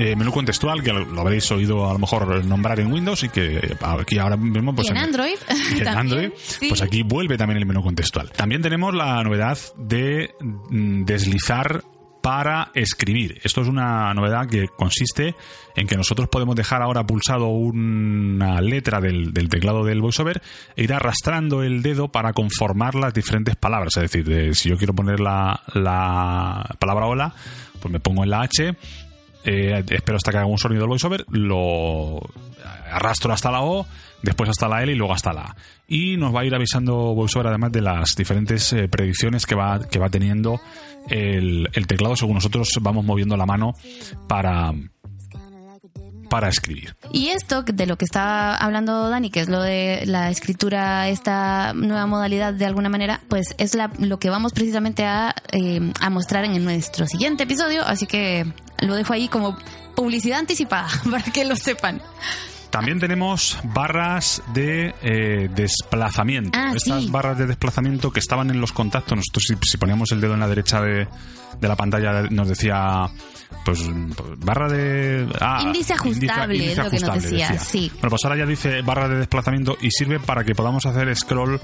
eh, 0.00 0.16
menú 0.16 0.32
contextual, 0.32 0.82
que 0.82 0.92
lo, 0.92 1.04
lo 1.04 1.20
habréis 1.20 1.50
oído 1.52 1.88
a 1.88 1.92
lo 1.92 1.98
mejor 1.98 2.44
nombrar 2.44 2.80
en 2.80 2.92
Windows 2.92 3.22
y 3.24 3.28
que 3.28 3.76
aquí 3.80 4.18
ahora 4.18 4.36
mismo 4.36 4.74
pues 4.74 4.88
y 4.88 4.90
en 4.90 4.96
Android. 4.96 5.36
y 5.76 5.80
en 5.80 5.88
Android, 5.88 6.30
sí. 6.36 6.68
pues 6.70 6.82
aquí 6.82 7.02
vuelve 7.02 7.36
también 7.36 7.58
el 7.58 7.66
menú 7.66 7.82
contextual. 7.82 8.30
También 8.32 8.62
tenemos 8.62 8.94
la 8.94 9.22
novedad 9.22 9.58
de 9.76 10.34
mm, 10.40 11.04
deslizar 11.04 11.82
para 12.22 12.70
escribir. 12.74 13.40
Esto 13.44 13.62
es 13.62 13.68
una 13.68 14.12
novedad 14.12 14.46
que 14.46 14.68
consiste 14.68 15.34
en 15.74 15.86
que 15.86 15.96
nosotros 15.96 16.28
podemos 16.28 16.54
dejar 16.54 16.82
ahora 16.82 17.06
pulsado 17.06 17.46
una 17.48 18.60
letra 18.60 19.00
del, 19.00 19.32
del 19.32 19.48
teclado 19.48 19.84
del 19.84 20.02
VoiceOver 20.02 20.42
e 20.76 20.84
ir 20.84 20.92
arrastrando 20.92 21.62
el 21.62 21.80
dedo 21.82 22.08
para 22.08 22.34
conformar 22.34 22.94
las 22.94 23.14
diferentes 23.14 23.56
palabras. 23.56 23.96
Es 23.96 24.02
decir, 24.02 24.24
de- 24.26 24.52
si 24.54 24.68
yo 24.68 24.76
quiero 24.76 24.92
poner 24.94 25.18
la, 25.18 25.62
la 25.72 26.76
palabra 26.78 27.06
hola, 27.06 27.34
pues 27.80 27.90
me 27.90 28.00
pongo 28.00 28.22
en 28.24 28.28
la 28.30 28.42
H, 28.42 28.76
eh, 29.44 29.82
espero 29.88 30.16
hasta 30.16 30.30
que 30.30 30.38
haga 30.38 30.46
un 30.46 30.58
sonido 30.58 30.82
del 30.82 30.88
voiceover, 30.88 31.24
lo 31.30 32.20
arrastro 32.90 33.32
hasta 33.32 33.50
la 33.50 33.62
O, 33.62 33.86
después 34.22 34.50
hasta 34.50 34.68
la 34.68 34.82
L 34.82 34.92
y 34.92 34.96
luego 34.96 35.12
hasta 35.12 35.32
la 35.32 35.42
A. 35.42 35.56
Y 35.88 36.16
nos 36.16 36.34
va 36.34 36.40
a 36.40 36.44
ir 36.44 36.54
avisando 36.54 37.14
voiceover 37.14 37.48
además 37.48 37.72
de 37.72 37.80
las 37.80 38.14
diferentes 38.16 38.72
eh, 38.72 38.88
predicciones 38.88 39.46
que 39.46 39.54
va, 39.54 39.80
que 39.80 39.98
va 39.98 40.08
teniendo 40.08 40.60
el, 41.08 41.68
el 41.72 41.86
teclado 41.86 42.16
según 42.16 42.34
nosotros 42.34 42.68
vamos 42.80 43.04
moviendo 43.04 43.36
la 43.36 43.46
mano 43.46 43.74
para, 44.28 44.72
para 46.30 46.48
escribir. 46.48 46.96
Y 47.12 47.28
esto 47.28 47.62
de 47.62 47.86
lo 47.86 47.98
que 47.98 48.06
está 48.06 48.56
hablando 48.56 49.10
Dani, 49.10 49.30
que 49.30 49.40
es 49.40 49.50
lo 49.50 49.60
de 49.60 50.04
la 50.06 50.30
escritura, 50.30 51.08
esta 51.10 51.74
nueva 51.74 52.06
modalidad 52.06 52.54
de 52.54 52.64
alguna 52.64 52.88
manera, 52.88 53.20
pues 53.28 53.54
es 53.58 53.74
la, 53.74 53.90
lo 53.98 54.18
que 54.18 54.30
vamos 54.30 54.52
precisamente 54.52 55.04
a, 55.04 55.34
eh, 55.52 55.92
a 56.00 56.08
mostrar 56.08 56.44
en 56.44 56.64
nuestro 56.64 57.06
siguiente 57.06 57.42
episodio, 57.42 57.84
así 57.84 58.06
que 58.06 58.50
lo 58.78 58.94
dejo 58.94 59.12
ahí 59.12 59.28
como 59.28 59.58
publicidad 59.94 60.38
anticipada 60.38 60.88
para 61.10 61.24
que 61.24 61.44
lo 61.44 61.56
sepan. 61.56 62.00
También 62.70 63.00
tenemos 63.00 63.58
barras 63.64 64.42
de 64.54 64.94
eh, 65.02 65.48
desplazamiento. 65.54 66.56
Ah, 66.58 66.72
Estas 66.74 67.02
sí. 67.04 67.10
barras 67.10 67.36
de 67.38 67.46
desplazamiento 67.46 68.10
que 68.12 68.20
estaban 68.20 68.50
en 68.50 68.60
los 68.60 68.72
contactos. 68.72 69.16
Nosotros 69.16 69.44
si, 69.48 69.68
si 69.68 69.76
poníamos 69.76 70.12
el 70.12 70.20
dedo 70.20 70.34
en 70.34 70.40
la 70.40 70.48
derecha 70.48 70.80
de, 70.80 71.08
de 71.60 71.68
la 71.68 71.76
pantalla 71.76 72.22
nos 72.30 72.48
decía 72.48 73.06
pues 73.64 73.80
barra 74.38 74.68
de 74.68 75.28
ah, 75.40 75.60
Índice 75.64 75.92
ajustable, 75.94 76.70
es 76.72 76.78
lo 76.78 76.88
que 76.90 77.00
nos 77.00 77.22
decía, 77.22 77.58
sí. 77.58 77.90
Bueno, 77.94 78.10
pues 78.10 78.24
ahora 78.24 78.36
ya 78.36 78.46
dice 78.46 78.80
barra 78.82 79.08
de 79.08 79.16
desplazamiento 79.16 79.76
y 79.80 79.90
sirve 79.90 80.20
para 80.20 80.44
que 80.44 80.54
podamos 80.54 80.86
hacer 80.86 81.14
scroll 81.16 81.60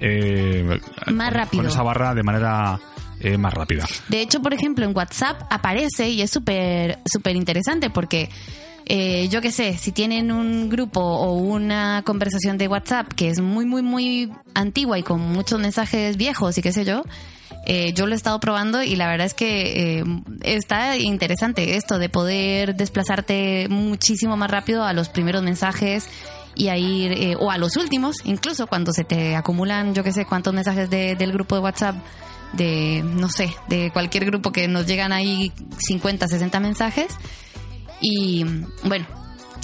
eh, 0.00 0.78
Más 1.12 1.28
con- 1.30 1.34
rápido. 1.34 1.62
con 1.64 1.72
esa 1.72 1.82
barra 1.82 2.14
de 2.14 2.22
manera 2.22 2.78
eh, 3.20 3.36
más 3.36 3.52
rápida. 3.52 3.84
De 4.08 4.20
hecho, 4.20 4.40
por 4.40 4.54
ejemplo, 4.54 4.84
en 4.84 4.96
WhatsApp 4.96 5.42
aparece 5.50 6.08
y 6.08 6.22
es 6.22 6.30
súper 6.30 7.00
súper 7.12 7.34
interesante 7.34 7.90
porque 7.90 8.28
eh, 8.86 9.28
yo 9.30 9.40
qué 9.40 9.50
sé, 9.50 9.76
si 9.78 9.92
tienen 9.92 10.30
un 10.30 10.68
grupo 10.68 11.00
o 11.00 11.32
una 11.34 12.02
conversación 12.04 12.58
de 12.58 12.68
WhatsApp 12.68 13.08
que 13.14 13.28
es 13.30 13.40
muy, 13.40 13.64
muy, 13.64 13.82
muy 13.82 14.30
antigua 14.54 14.98
y 14.98 15.02
con 15.02 15.20
muchos 15.20 15.58
mensajes 15.60 16.16
viejos 16.16 16.58
y 16.58 16.62
qué 16.62 16.72
sé 16.72 16.84
yo, 16.84 17.02
eh, 17.66 17.92
yo 17.94 18.06
lo 18.06 18.12
he 18.12 18.16
estado 18.16 18.38
probando 18.40 18.82
y 18.82 18.94
la 18.96 19.06
verdad 19.08 19.26
es 19.26 19.32
que 19.34 20.00
eh, 20.00 20.04
está 20.42 20.98
interesante 20.98 21.76
esto 21.76 21.98
de 21.98 22.10
poder 22.10 22.74
desplazarte 22.76 23.68
muchísimo 23.70 24.36
más 24.36 24.50
rápido 24.50 24.84
a 24.84 24.92
los 24.92 25.08
primeros 25.08 25.42
mensajes 25.42 26.06
y 26.56 26.68
a 26.68 26.76
ir, 26.76 27.12
eh, 27.12 27.36
o 27.40 27.50
a 27.50 27.56
los 27.58 27.76
últimos, 27.76 28.16
incluso 28.24 28.66
cuando 28.66 28.92
se 28.92 29.04
te 29.04 29.34
acumulan, 29.34 29.94
yo 29.94 30.04
qué 30.04 30.12
sé, 30.12 30.24
cuántos 30.26 30.52
mensajes 30.54 30.90
de- 30.90 31.16
del 31.16 31.32
grupo 31.32 31.54
de 31.56 31.62
WhatsApp 31.62 31.96
de, 32.52 33.02
no 33.02 33.28
sé, 33.28 33.50
de 33.68 33.90
cualquier 33.92 34.26
grupo 34.26 34.52
que 34.52 34.68
nos 34.68 34.86
llegan 34.86 35.12
ahí 35.12 35.50
50, 35.78 36.28
60 36.28 36.60
mensajes. 36.60 37.08
Y 38.06 38.44
bueno, 38.84 39.06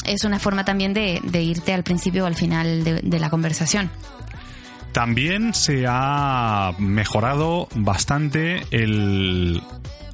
es 0.06 0.24
una 0.24 0.38
forma 0.38 0.64
también 0.64 0.94
de, 0.94 1.20
irte 1.42 1.74
al 1.74 1.84
principio 1.84 2.24
o 2.24 2.26
al 2.26 2.34
final 2.34 2.82
de 2.84 3.20
la 3.20 3.28
conversación. 3.28 3.90
También 4.92 5.52
se 5.52 5.84
ha 5.86 6.72
mejorado 6.78 7.68
bastante 7.74 8.62
el 8.70 9.62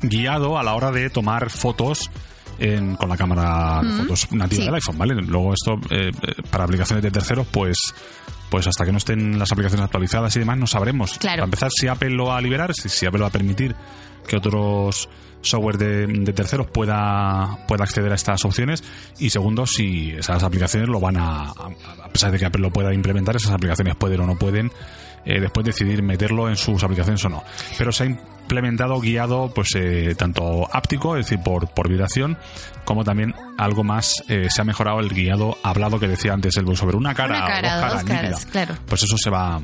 guiado 0.03 0.59
a 0.59 0.65
la 0.65 0.75
hora 0.75 0.91
de 0.91 1.09
tomar 1.09 1.51
fotos 1.51 2.11
en- 2.59 2.97
con 2.97 3.09
la 3.09 3.17
cámara 3.17 3.81
de 3.83 3.91
fotos 4.03 4.33
nativa 4.33 4.61
sí. 4.61 4.67
del 4.67 4.75
iPhone, 4.75 4.99
¿vale? 4.99 5.15
Luego 5.15 5.53
esto, 5.55 5.75
eh, 5.91 6.11
eh, 6.23 6.35
para 6.51 6.65
aplicaciones 6.65 7.03
de 7.03 7.11
terceros, 7.11 7.47
pues 7.51 7.77
pues 8.49 8.65
hasta 8.69 8.85
que 8.85 8.93
no 8.93 8.99
estén 8.99 9.39
las 9.41 9.51
aplicaciones 9.51 9.85
actualizadas 9.85 10.35
y 10.37 10.39
demás 10.39 10.57
no 10.57 10.69
sabremos. 10.69 11.19
Claro. 11.19 11.39
Para 11.39 11.45
empezar, 11.47 11.69
si 11.77 11.89
Apple 11.89 12.11
lo 12.11 12.27
va 12.27 12.39
a 12.39 12.41
liberar, 12.41 12.73
si, 12.75 12.89
si 12.89 13.05
Apple 13.05 13.21
va 13.21 13.27
a 13.27 13.33
permitir 13.33 13.75
que 14.27 14.37
otros 14.37 15.09
software 15.41 15.77
de, 15.79 16.07
de 16.07 16.33
terceros 16.33 16.69
pueda, 16.69 17.59
pueda 17.67 17.83
acceder 17.85 18.11
a 18.13 18.15
estas 18.15 18.45
opciones 18.45 18.83
y 19.19 19.31
segundo, 19.31 19.67
si 19.67 20.11
esas 20.13 20.43
aplicaciones 20.45 20.89
lo 20.89 21.01
van 21.01 21.17
a, 21.17 21.43
a 21.51 21.53
a 22.05 22.09
pesar 22.09 22.31
de 22.31 22.39
que 22.39 22.47
Apple 22.47 22.63
lo 22.63 22.71
pueda 22.71 22.95
implementar, 22.95 23.35
esas 23.37 23.51
aplicaciones 23.53 23.97
pueden 23.97 24.21
o 24.21 24.27
no 24.27 24.37
pueden 24.37 24.71
eh, 25.25 25.41
después 25.41 25.67
decidir 25.67 26.03
meterlo 26.03 26.49
en 26.49 26.57
sus 26.57 26.83
aplicaciones 26.85 27.25
o 27.25 27.29
no. 27.29 27.43
Pero 27.77 27.91
se 27.93 28.05
ha 28.05 28.07
implementado 28.47 29.01
guiado 29.01 29.51
pues 29.53 29.71
eh, 29.75 30.15
tanto 30.17 30.69
áptico, 30.73 31.17
es 31.17 31.27
decir, 31.27 31.43
por, 31.43 31.69
por 31.69 31.89
vibración, 31.89 32.39
como 32.85 33.03
también 33.03 33.35
algo 33.59 33.83
más, 33.83 34.15
eh, 34.29 34.47
se 34.49 34.61
ha 34.61 34.65
mejorado 34.65 35.01
el 35.01 35.09
guiado 35.09 35.59
hablado 35.65 35.99
que 35.99 36.07
decía 36.07 36.33
antes 36.33 36.57
el 36.57 36.65
voiceover, 36.65 36.95
una 36.95 37.13
cara, 37.15 37.39
Una 37.39 37.47
cara, 37.47 37.75
dos 37.75 37.83
dos 37.83 37.91
caras, 37.91 38.05
caras, 38.05 38.31
nítida. 38.31 38.51
claro. 38.53 38.75
Pues 38.87 39.03
eso 39.03 39.17
se 39.19 39.29
va, 39.31 39.61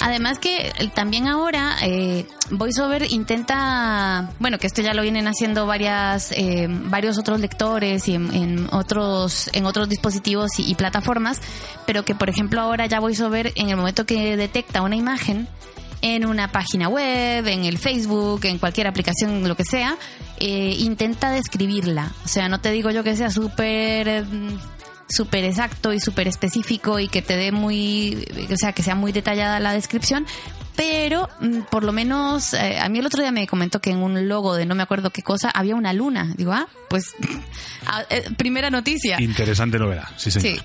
Además 0.00 0.38
que 0.38 0.68
eh, 0.68 0.90
también 0.94 1.26
ahora 1.26 1.76
eh, 1.82 2.26
VoiceOver 2.50 3.10
intenta, 3.10 4.30
bueno, 4.38 4.58
que 4.58 4.66
esto 4.66 4.82
ya 4.82 4.92
lo 4.92 5.00
vienen 5.02 5.26
haciendo 5.26 5.64
varias, 5.66 6.32
eh, 6.32 6.66
varios 6.68 7.16
otros 7.18 7.40
lectores 7.40 8.06
y 8.08 8.14
en, 8.16 8.34
en 8.34 8.68
otros, 8.72 9.48
en 9.54 9.64
otros 9.64 9.88
dispositivos 9.88 10.50
y, 10.58 10.70
y 10.70 10.74
plataformas, 10.74 11.40
pero 11.86 12.04
que 12.04 12.14
por 12.14 12.28
ejemplo 12.28 12.60
ahora 12.60 12.84
ya 12.84 13.00
VoiceOver 13.00 13.52
en 13.54 13.70
el 13.70 13.76
momento 13.78 14.04
que 14.04 14.36
detecta 14.36 14.82
una 14.82 14.96
imagen 14.96 15.48
en 16.02 16.26
una 16.26 16.52
página 16.52 16.88
web, 16.88 17.46
en 17.46 17.64
el 17.64 17.78
Facebook, 17.78 18.44
en 18.44 18.58
cualquier 18.58 18.86
aplicación, 18.86 19.46
lo 19.48 19.56
que 19.56 19.64
sea, 19.64 19.96
eh, 20.38 20.76
intenta 20.78 21.30
describirla. 21.30 22.12
O 22.24 22.28
sea, 22.28 22.48
no 22.48 22.60
te 22.60 22.70
digo 22.70 22.90
yo 22.90 23.02
que 23.02 23.16
sea 23.16 23.30
súper 23.30 24.08
eh, 24.08 24.24
súper 25.08 25.44
exacto 25.44 25.92
y 25.92 26.00
súper 26.00 26.28
específico 26.28 26.98
y 26.98 27.08
que 27.08 27.22
te 27.22 27.36
dé 27.36 27.52
muy, 27.52 28.26
o 28.52 28.56
sea, 28.56 28.72
que 28.72 28.82
sea 28.82 28.94
muy 28.94 29.12
detallada 29.12 29.60
la 29.60 29.72
descripción, 29.72 30.26
pero 30.76 31.28
mm, 31.40 31.60
por 31.70 31.82
lo 31.84 31.92
menos 31.92 32.52
eh, 32.54 32.78
a 32.78 32.88
mí 32.88 32.98
el 32.98 33.06
otro 33.06 33.22
día 33.22 33.32
me 33.32 33.46
comentó 33.46 33.80
que 33.80 33.90
en 33.90 33.98
un 33.98 34.28
logo 34.28 34.54
de 34.54 34.66
no 34.66 34.74
me 34.74 34.82
acuerdo 34.82 35.10
qué 35.10 35.22
cosa 35.22 35.50
había 35.50 35.74
una 35.74 35.92
luna. 35.92 36.32
Digo, 36.36 36.52
ah, 36.52 36.68
pues 36.88 37.14
ah, 37.86 38.02
eh, 38.10 38.24
primera 38.36 38.70
noticia. 38.70 39.20
Interesante 39.20 39.78
novedad, 39.78 40.08
sí 40.16 40.30
señor. 40.30 40.58
Sí. 40.58 40.64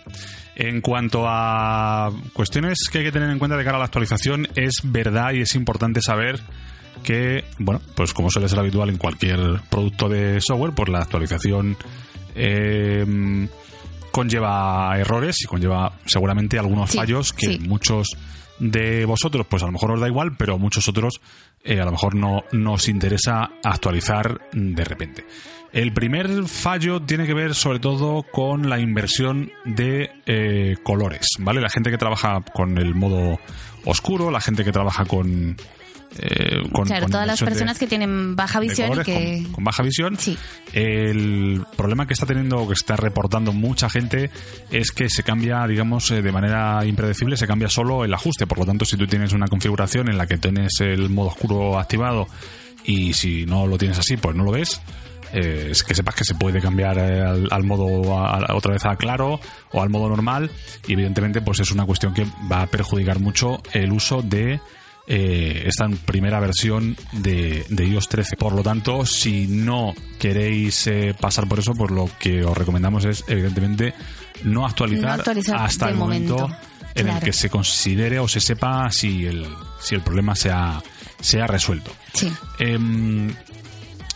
En 0.56 0.82
cuanto 0.82 1.24
a 1.28 2.12
cuestiones 2.34 2.78
que 2.92 3.00
hay 3.00 3.04
que 3.06 3.12
tener 3.12 3.30
en 3.30 3.40
cuenta 3.40 3.56
de 3.58 3.64
cara 3.64 3.78
a 3.78 3.80
la 3.80 3.86
actualización, 3.86 4.48
es 4.56 4.76
verdad 4.84 5.32
y 5.34 5.42
es 5.42 5.56
importante 5.56 6.02
saber 6.02 6.40
que, 7.04 7.46
bueno, 7.58 7.82
pues 7.96 8.14
como 8.14 8.30
suele 8.30 8.48
ser 8.50 8.60
habitual 8.60 8.90
en 8.90 8.98
cualquier 8.98 9.40
producto 9.70 10.08
de 10.10 10.40
software, 10.42 10.74
pues 10.76 10.90
la 10.90 11.00
actualización 11.00 11.78
eh, 12.36 13.48
conlleva 14.12 14.94
errores 15.00 15.42
y 15.42 15.46
conlleva 15.48 15.94
seguramente 16.06 16.60
algunos 16.60 16.92
Sí, 16.92 16.98
fallos 16.98 17.34
que 17.34 17.48
sí. 17.54 17.60
muchos 17.60 18.10
de 18.62 19.06
vosotros, 19.06 19.48
pues 19.50 19.64
a 19.64 19.66
lo 19.66 19.72
mejor 19.72 19.92
os 19.92 20.00
da 20.00 20.08
igual, 20.08 20.38
pero 20.38 20.60
muchos 20.60 20.88
otros 20.88 21.20
eh, 21.64 21.82
a 21.82 21.86
lo 21.86 21.92
mejor 21.92 22.14
no 22.16 22.44
nos 22.52 22.88
interesa 22.88 23.50
actualizar 23.64 24.40
de 24.54 24.86
repente. 24.86 25.26
El 25.74 25.94
primer 25.94 26.48
fallo 26.48 27.02
tiene 27.02 27.26
que 27.26 27.34
ver 27.34 27.56
sobre 27.56 27.80
todo 27.80 28.24
con 28.32 28.70
la 28.70 28.80
inversión 28.80 29.52
de 29.66 30.12
eh, 30.28 30.76
colores, 30.84 31.28
¿vale? 31.40 31.60
La 31.60 31.70
gente 31.70 31.90
que 31.90 31.98
trabaja 31.98 32.44
con 32.54 32.78
el 32.78 32.94
modo 32.94 33.40
oscuro, 33.86 34.30
la 34.30 34.42
gente 34.42 34.64
que 34.64 34.72
trabaja 34.72 35.06
con... 35.06 35.58
eh, 36.18 36.62
con 36.74 36.86
claro, 36.86 37.04
con 37.04 37.12
todas 37.12 37.28
las 37.28 37.40
de- 37.40 37.46
personas 37.46 37.80
que 37.80 37.88
tienen 37.88 38.36
baja 38.36 38.60
visión 38.60 38.92
y 39.00 39.04
que... 39.04 39.42
con, 39.46 39.54
con 39.54 39.64
baja 39.64 39.82
visión. 39.84 40.18
Sí. 40.18 40.38
El 40.74 41.64
problema 41.78 42.08
que 42.08 42.14
está 42.14 42.26
teniendo, 42.26 42.60
o 42.60 42.68
que 42.68 42.74
está 42.74 42.96
reportando 42.96 43.54
mucha 43.54 43.90
gente, 43.90 44.30
es 44.72 44.92
que 44.92 45.10
se 45.10 45.24
cambia, 45.24 45.66
digamos, 45.68 46.10
eh, 46.12 46.22
de 46.22 46.32
manera 46.32 46.84
impredecible, 46.86 47.38
se 47.38 47.48
cambia 47.48 47.70
solo 47.70 48.04
el 48.06 48.14
ajuste. 48.14 48.48
Por 48.48 48.60
lo 48.60 48.66
tanto, 48.66 48.86
si 48.86 48.98
tú 48.98 49.08
tienes 49.08 49.34
una 49.34 49.48
configuración 49.48 50.10
en 50.10 50.18
la 50.18 50.28
que 50.28 50.38
tienes 50.38 50.80
el 50.82 51.10
modo 51.10 51.30
oscuro 51.30 51.80
activado 51.80 52.28
y 52.84 53.14
si 53.14 53.46
no 53.46 53.68
lo 53.68 53.78
tienes 53.78 54.00
así, 54.00 54.18
pues 54.18 54.36
no 54.36 54.44
lo 54.44 54.52
ves. 54.52 54.82
eh, 55.34 55.70
es 55.72 55.84
que 55.86 55.94
sepas 55.96 56.16
que 56.16 56.26
se 56.26 56.36
puede 56.36 56.60
cambiar 56.60 56.98
eh, 56.98 57.22
al, 57.22 57.48
al 57.52 57.64
modo 57.64 58.18
a- 58.20 58.38
a- 58.40 58.54
otra 58.56 58.74
vez 58.74 58.84
a 58.86 58.98
claro 58.98 59.40
o 59.72 59.82
al 59.82 59.90
modo 59.90 60.10
normal 60.10 60.52
y 60.88 60.92
evidentemente 60.94 61.40
pues 61.42 61.60
es 61.62 61.72
una 61.72 61.86
cuestión 61.86 62.14
que 62.14 62.26
va 62.52 62.64
a 62.64 62.68
perjudicar 62.68 63.20
mucho 63.22 63.62
el 63.72 63.94
uso 63.94 64.22
de 64.24 64.60
eh, 65.08 65.64
esta 65.66 65.90
primera 66.06 66.40
versión 66.40 66.96
de, 67.12 67.66
de 67.70 67.86
iOS 67.88 68.08
13. 68.10 68.38
Por 68.38 68.54
lo 68.54 68.64
tanto, 68.64 69.06
si 69.06 69.48
no 69.48 69.94
queréis 70.20 70.88
eh, 70.88 71.16
pasar 71.20 71.48
por 71.48 71.60
eso, 71.60 71.74
pues 71.74 71.92
lo 71.92 72.10
que 72.20 72.44
os 72.44 72.58
recomendamos 72.58 73.06
es, 73.06 73.24
evidentemente, 73.28 73.94
no 74.44 74.66
actualizar, 74.66 75.06
No 75.06 75.14
actualizar 75.14 75.58
hasta 75.58 75.90
el 75.90 75.96
momento, 75.96 76.38
momento. 76.38 76.58
en 76.96 77.08
el 77.10 77.20
que 77.20 77.34
se 77.34 77.50
considere 77.50 78.20
o 78.20 78.28
se 78.28 78.40
sepa 78.40 78.90
si 78.92 79.26
el, 79.26 79.46
si 79.80 79.96
el 79.96 80.02
problema 80.02 80.36
se 80.36 80.52
ha, 80.52 80.82
se 81.20 81.42
ha 81.42 81.48
resuelto. 81.48 81.92
Sí. 82.14 82.32
Em, 82.60 83.34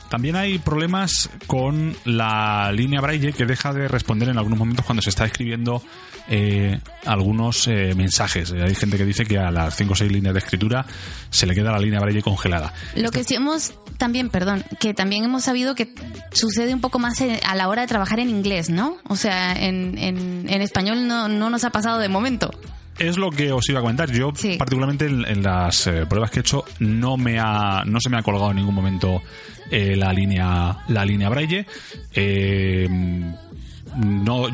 también 0.09 0.35
hay 0.35 0.59
problemas 0.59 1.29
con 1.47 1.95
la 2.05 2.71
línea 2.71 3.01
Braille 3.01 3.33
que 3.33 3.45
deja 3.45 3.73
de 3.73 3.87
responder 3.87 4.29
en 4.29 4.37
algunos 4.37 4.59
momentos 4.59 4.85
cuando 4.85 5.01
se 5.01 5.09
está 5.09 5.25
escribiendo 5.25 5.81
eh, 6.29 6.79
algunos 7.05 7.67
eh, 7.67 7.93
mensajes. 7.95 8.51
Eh, 8.51 8.63
Hay 8.63 8.75
gente 8.75 8.97
que 8.97 9.05
dice 9.05 9.25
que 9.25 9.37
a 9.37 9.51
las 9.51 9.75
5 9.75 9.93
o 9.93 9.95
6 9.95 10.11
líneas 10.11 10.33
de 10.33 10.39
escritura 10.39 10.85
se 11.29 11.45
le 11.45 11.53
queda 11.55 11.71
la 11.71 11.79
línea 11.79 11.99
Braille 11.99 12.21
congelada. 12.21 12.73
Lo 12.95 13.11
que 13.11 13.23
sí 13.23 13.35
hemos 13.35 13.73
también, 13.97 14.29
perdón, 14.29 14.63
que 14.79 14.93
también 14.93 15.23
hemos 15.23 15.43
sabido 15.43 15.75
que 15.75 15.93
sucede 16.31 16.73
un 16.73 16.81
poco 16.81 16.99
más 16.99 17.19
a 17.21 17.55
la 17.55 17.67
hora 17.69 17.83
de 17.83 17.87
trabajar 17.87 18.19
en 18.19 18.29
inglés, 18.29 18.69
¿no? 18.69 18.97
O 19.07 19.15
sea, 19.15 19.53
en, 19.53 19.97
en, 19.97 20.45
en 20.49 20.61
español 20.61 21.07
no, 21.07 21.27
no 21.27 21.49
nos 21.49 21.63
ha 21.63 21.69
pasado 21.69 21.99
de 21.99 22.09
momento. 22.09 22.51
Es 22.97 23.17
lo 23.17 23.29
que 23.29 23.51
os 23.51 23.67
iba 23.67 23.79
a 23.79 23.81
comentar. 23.81 24.09
Yo, 24.09 24.31
Sí. 24.35 24.55
particularmente 24.57 25.05
en, 25.05 25.25
en 25.27 25.43
las 25.43 25.85
eh, 25.87 26.05
pruebas 26.07 26.31
que 26.31 26.39
he 26.39 26.41
hecho, 26.41 26.63
no 26.79 27.17
me 27.17 27.39
ha, 27.39 27.83
no 27.85 27.99
se 27.99 28.09
me 28.09 28.17
ha 28.17 28.23
colgado 28.23 28.51
en 28.51 28.55
ningún 28.55 28.73
momento 28.73 29.21
eh, 29.69 29.97
la 29.97 30.13
línea, 30.13 30.77
la 30.87 31.03
línea 31.03 31.27
Braille. 31.27 31.65
Eh, 32.13 32.87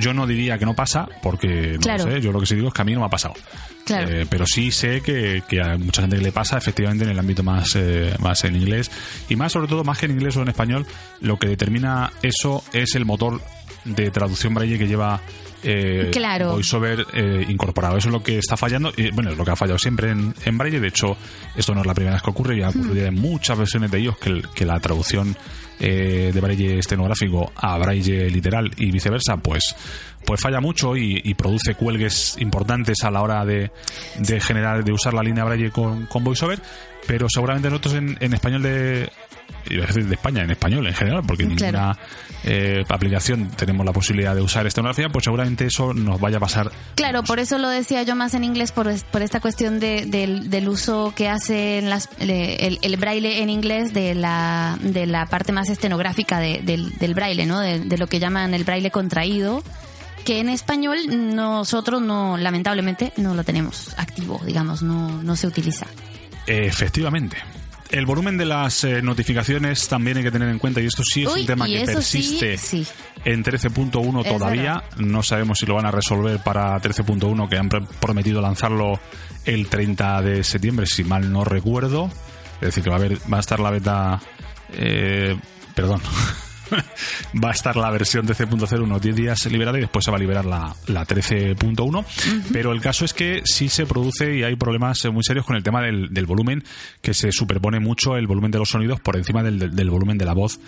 yo 0.02 0.14
no 0.14 0.28
diría 0.28 0.58
que 0.58 0.66
no 0.66 0.74
pasa, 0.76 1.08
porque 1.22 1.74
no 1.76 1.80
Claro. 1.80 2.06
lo 2.06 2.12
sé. 2.12 2.22
Yo 2.22 2.32
lo 2.32 2.40
que 2.40 2.46
sí 2.48 2.56
digo 2.56 2.68
es 2.68 2.74
que 2.74 2.82
a 2.82 2.86
mí 2.86 2.94
no 2.94 3.00
me 3.00 3.06
ha 3.06 3.10
pasado. 3.10 3.34
Claro. 3.86 4.10
Eh, 4.10 4.26
pero 4.30 4.46
sí 4.46 4.72
sé 4.72 5.02
que, 5.02 5.44
que 5.48 5.62
a 5.62 5.78
mucha 5.78 6.02
gente 6.02 6.18
que 6.18 6.24
le 6.24 6.32
pasa, 6.32 6.58
efectivamente, 6.58 7.04
en 7.06 7.12
el 7.12 7.20
ámbito 7.20 7.44
más, 7.44 7.76
eh, 7.76 8.14
más 8.20 8.44
en 8.44 8.56
inglés. 8.56 8.92
Y 9.30 9.36
más, 9.36 9.52
sobre 9.52 9.68
todo, 9.68 9.84
más 9.84 9.98
que 9.98 10.06
en 10.08 10.12
inglés 10.14 10.36
o 10.38 10.42
en 10.42 10.50
español, 10.50 10.86
lo 11.22 11.38
que 11.38 11.48
determina 11.48 12.12
eso 12.22 12.64
es 12.74 12.96
el 12.96 13.06
motor 13.06 13.42
de 13.86 14.12
traducción 14.12 14.54
braille 14.54 14.78
que 14.78 14.88
lleva 14.88 15.22
eh, 15.64 16.10
Claro. 16.12 16.52
VoiceOver 16.54 17.06
eh, 17.14 17.46
incorporado. 17.50 17.98
Eso 17.98 18.10
es 18.10 18.14
lo 18.14 18.24
que 18.24 18.38
está 18.38 18.58
fallando. 18.58 18.92
Y, 18.96 19.12
bueno, 19.12 19.32
es 19.32 19.38
lo 19.38 19.46
que 19.46 19.52
ha 19.52 19.56
fallado 19.56 19.78
siempre 19.80 20.12
en, 20.12 20.34
en 20.46 20.58
braille. 20.58 20.80
De 20.80 20.88
hecho, 20.88 21.18
esto 21.56 21.74
no 21.74 21.82
es 21.82 21.88
la 21.88 21.94
primera 21.94 22.16
vez 22.16 22.24
que 22.24 22.30
ocurre. 22.30 22.58
Ya 22.58 22.68
ha 22.68 22.70
ocurrido 22.70 23.06
en 23.06 23.16
muchas 23.16 23.58
versiones 23.58 23.92
de 23.92 24.00
ellos 24.00 24.16
que, 24.18 24.66
la 24.66 24.80
traducción 24.80 25.36
eh, 25.80 26.32
de 26.34 26.42
braille 26.42 26.78
estenográfico 26.78 27.52
a 27.56 27.78
braille 27.78 28.30
literal 28.30 28.70
y 28.78 28.92
viceversa, 28.92 29.38
pues 29.38 29.76
pues 30.26 30.40
falla 30.40 30.60
mucho 30.60 30.96
y, 30.96 31.20
y 31.24 31.34
produce 31.34 31.74
cuelgues 31.74 32.36
importantes 32.40 33.04
a 33.04 33.10
la 33.10 33.24
hora 33.24 33.44
de, 33.44 33.72
de 34.20 34.40
generar, 34.40 34.84
de 34.84 34.92
usar 34.92 35.16
la 35.16 35.24
línea 35.24 35.44
braille 35.44 35.72
con, 35.72 36.06
con 36.06 36.24
VoiceOver, 36.24 36.60
pero 37.08 37.28
seguramente 37.28 37.70
nosotros 37.72 37.96
en, 37.96 38.18
en 38.20 38.34
español 38.34 38.62
de 38.62 39.10
iba 39.70 39.84
a 39.84 39.88
decir 39.88 40.06
de 40.08 40.16
España, 40.16 40.44
en 40.44 40.52
español 40.52 40.88
en 40.88 40.94
general, 40.94 41.24
porque 41.28 41.44
en 41.44 41.56
Claro. 41.56 41.78
ninguna 41.80 42.00
eh, 42.44 42.84
aplicación 42.90 43.50
tenemos 43.52 43.86
la 43.86 43.94
posibilidad 43.94 44.34
de 44.36 44.42
usar 44.42 44.66
estenografía, 44.66 45.10
pues 45.10 45.26
seguramente 45.26 45.66
eso 45.66 45.94
nos 45.94 46.20
vaya 46.20 46.38
a 46.38 46.40
pasar 46.40 46.72
Claro, 46.96 47.24
por 47.24 47.40
eso 47.40 47.58
lo 47.58 47.70
decía 47.70 48.04
yo 48.04 48.16
más 48.16 48.34
en 48.34 48.44
inglés, 48.44 48.72
por, 48.72 48.92
por 49.12 49.22
esta 49.22 49.40
cuestión 49.40 49.80
de- 49.80 50.06
del, 50.06 50.50
del 50.50 50.68
uso 50.70 51.14
que 51.16 51.30
hace 51.30 51.78
en 51.78 51.90
las, 51.90 52.10
el, 52.20 52.80
el 52.82 52.98
braille 52.98 53.42
en 53.42 53.50
inglés 53.50 53.94
de 53.94 54.16
la, 54.16 54.78
de 54.82 55.06
la 55.06 55.26
parte 55.28 55.52
más 55.52 55.70
estenográfica 55.70 56.40
de- 56.40 56.62
del, 56.64 56.98
del 56.98 57.14
braille, 57.14 57.46
¿no? 57.46 57.60
De, 57.60 57.80
de 57.80 57.98
lo 57.98 58.08
que 58.08 58.20
llaman 58.20 58.54
el 58.54 58.64
braille 58.64 58.90
contraído, 58.92 59.64
que 60.26 60.40
en 60.40 60.50
español 60.50 60.98
nosotros 61.36 62.02
no, 62.02 62.38
lamentablemente, 62.38 63.14
no 63.18 63.34
lo 63.36 63.44
tenemos 63.44 63.94
activo, 63.98 64.40
digamos, 64.46 64.82
no, 64.84 65.22
no 65.24 65.36
se 65.36 65.48
utiliza. 65.48 65.86
Efectivamente. 66.48 67.38
El 67.92 68.06
volumen 68.06 68.38
de 68.38 68.46
las 68.46 68.84
eh, 68.86 69.02
notificaciones 69.02 69.88
también 69.88 70.18
hay 70.18 70.24
que 70.24 70.32
tener 70.32 70.48
en 70.50 70.60
cuenta, 70.60 70.80
y 70.82 70.86
esto 70.86 71.04
sí 71.04 71.24
es 71.24 71.30
Uy, 71.34 71.42
un 71.42 71.46
tema 71.46 71.66
que 71.66 71.82
eso 71.82 72.02
sí, 72.02 72.18
persiste 72.20 72.58
sí. 72.58 72.88
en 73.26 73.44
13.1 73.44 74.26
Es 74.26 74.32
todavía. 74.32 74.84
No 74.98 75.24
sabemos 75.24 75.60
si 75.60 75.66
lo 75.66 75.76
van 75.76 75.86
a 75.86 75.92
resolver 75.92 76.40
para 76.40 76.80
13.1, 76.82 77.50
que 77.50 77.58
han 77.58 77.70
prometido 77.70 78.42
lanzarlo 78.42 79.00
el 79.46 79.68
30 79.68 80.22
de 80.22 80.44
septiembre, 80.44 80.86
si 80.86 81.04
mal 81.04 81.32
no 81.32 81.44
recuerdo. 81.44 82.10
Es 82.56 82.68
decir, 82.68 82.84
que 82.84 82.90
va 82.90 82.96
a, 82.96 83.00
haber, 83.00 83.18
va 83.32 83.38
a 83.38 83.40
estar 83.42 83.60
la 83.60 83.72
beta. 83.72 84.22
eh, 84.74 85.36
perdón. 85.76 86.02
va 87.44 87.50
a 87.50 87.54
estar 87.54 87.76
la 87.76 87.90
versión 87.92 88.28
13.0 88.28 88.82
unos 88.84 89.02
10 89.02 89.16
días 89.16 89.46
liberada 89.52 89.78
y 89.78 89.82
después 89.82 90.06
se 90.06 90.12
va 90.12 90.18
a 90.18 90.20
liberar 90.20 90.46
la, 90.46 90.76
la 90.88 91.06
13.1. 91.06 92.06
Pero 92.52 92.72
el 92.72 92.82
caso 92.82 93.06
es 93.06 93.14
que 93.14 93.42
sí 93.46 93.70
se 93.70 93.86
produce 93.86 94.36
y 94.38 94.44
hay 94.44 94.56
problemas 94.56 95.00
muy 95.12 95.24
serios 95.24 95.46
con 95.46 95.56
el 95.56 95.64
tema 95.64 95.82
del, 95.82 96.14
del 96.14 96.26
volumen, 96.26 96.64
que 97.02 97.14
se 97.14 97.32
superpone 97.32 97.80
mucho 97.80 98.18
el 98.18 98.28
volumen 98.28 98.52
de 98.52 98.60
los 98.60 98.70
sonidos 98.70 99.00
por 99.00 99.16
encima 99.16 99.44
del, 99.44 99.60
del- 99.60 99.76
del 99.76 99.90
volumen 99.90 100.18
de 100.18 100.26
la 100.26 100.34
voz 100.34 100.60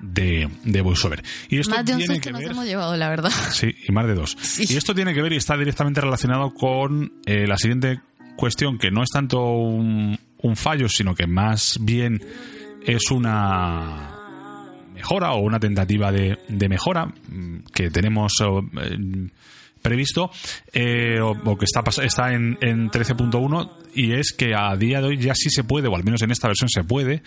de, 0.00 0.48
de 0.64 0.80
VoiceOver. 0.80 1.22
Y 1.48 1.58
esto 1.58 1.74
Más 1.76 1.84
de 1.84 1.92
un 1.92 1.98
tiene 1.98 2.20
que 2.20 2.32
nos 2.32 2.40
ver... 2.40 2.50
hemos 2.50 2.64
llevado, 2.66 2.96
la 2.96 3.08
verdad. 3.08 3.30
Sí, 3.52 3.74
y 3.86 3.92
más 3.92 4.06
de 4.06 4.14
dos. 4.14 4.36
Sí. 4.40 4.64
Y 4.68 4.76
esto 4.76 4.94
tiene 4.94 5.14
que 5.14 5.22
ver 5.22 5.32
y 5.32 5.36
está 5.36 5.56
directamente 5.56 6.00
relacionado 6.00 6.52
con 6.54 7.12
eh, 7.26 7.46
la 7.46 7.56
siguiente 7.56 8.00
cuestión, 8.36 8.78
que 8.78 8.90
no 8.90 9.02
es 9.02 9.10
tanto 9.10 9.44
un, 9.44 10.18
un 10.38 10.56
fallo, 10.56 10.88
sino 10.88 11.14
que 11.14 11.26
más 11.26 11.76
bien 11.80 12.20
es 12.84 13.10
una 13.10 14.11
mejora 15.02 15.32
o 15.32 15.40
una 15.40 15.58
tentativa 15.58 16.12
de, 16.12 16.38
de 16.48 16.68
mejora 16.68 17.06
mm, 17.06 17.64
que 17.74 17.90
tenemos 17.90 18.32
eh, 18.40 19.28
previsto 19.82 20.30
eh, 20.72 21.18
o, 21.20 21.30
o 21.32 21.58
que 21.58 21.64
está, 21.64 21.82
está 22.02 22.32
en, 22.32 22.56
en 22.60 22.88
13.1 22.90 23.70
y 23.94 24.12
es 24.12 24.32
que 24.32 24.54
a 24.54 24.76
día 24.76 25.00
de 25.00 25.08
hoy 25.08 25.18
ya 25.18 25.34
sí 25.34 25.50
se 25.50 25.64
puede, 25.64 25.88
o 25.88 25.96
al 25.96 26.04
menos 26.04 26.22
en 26.22 26.30
esta 26.30 26.46
versión 26.46 26.68
se 26.68 26.84
puede, 26.84 27.22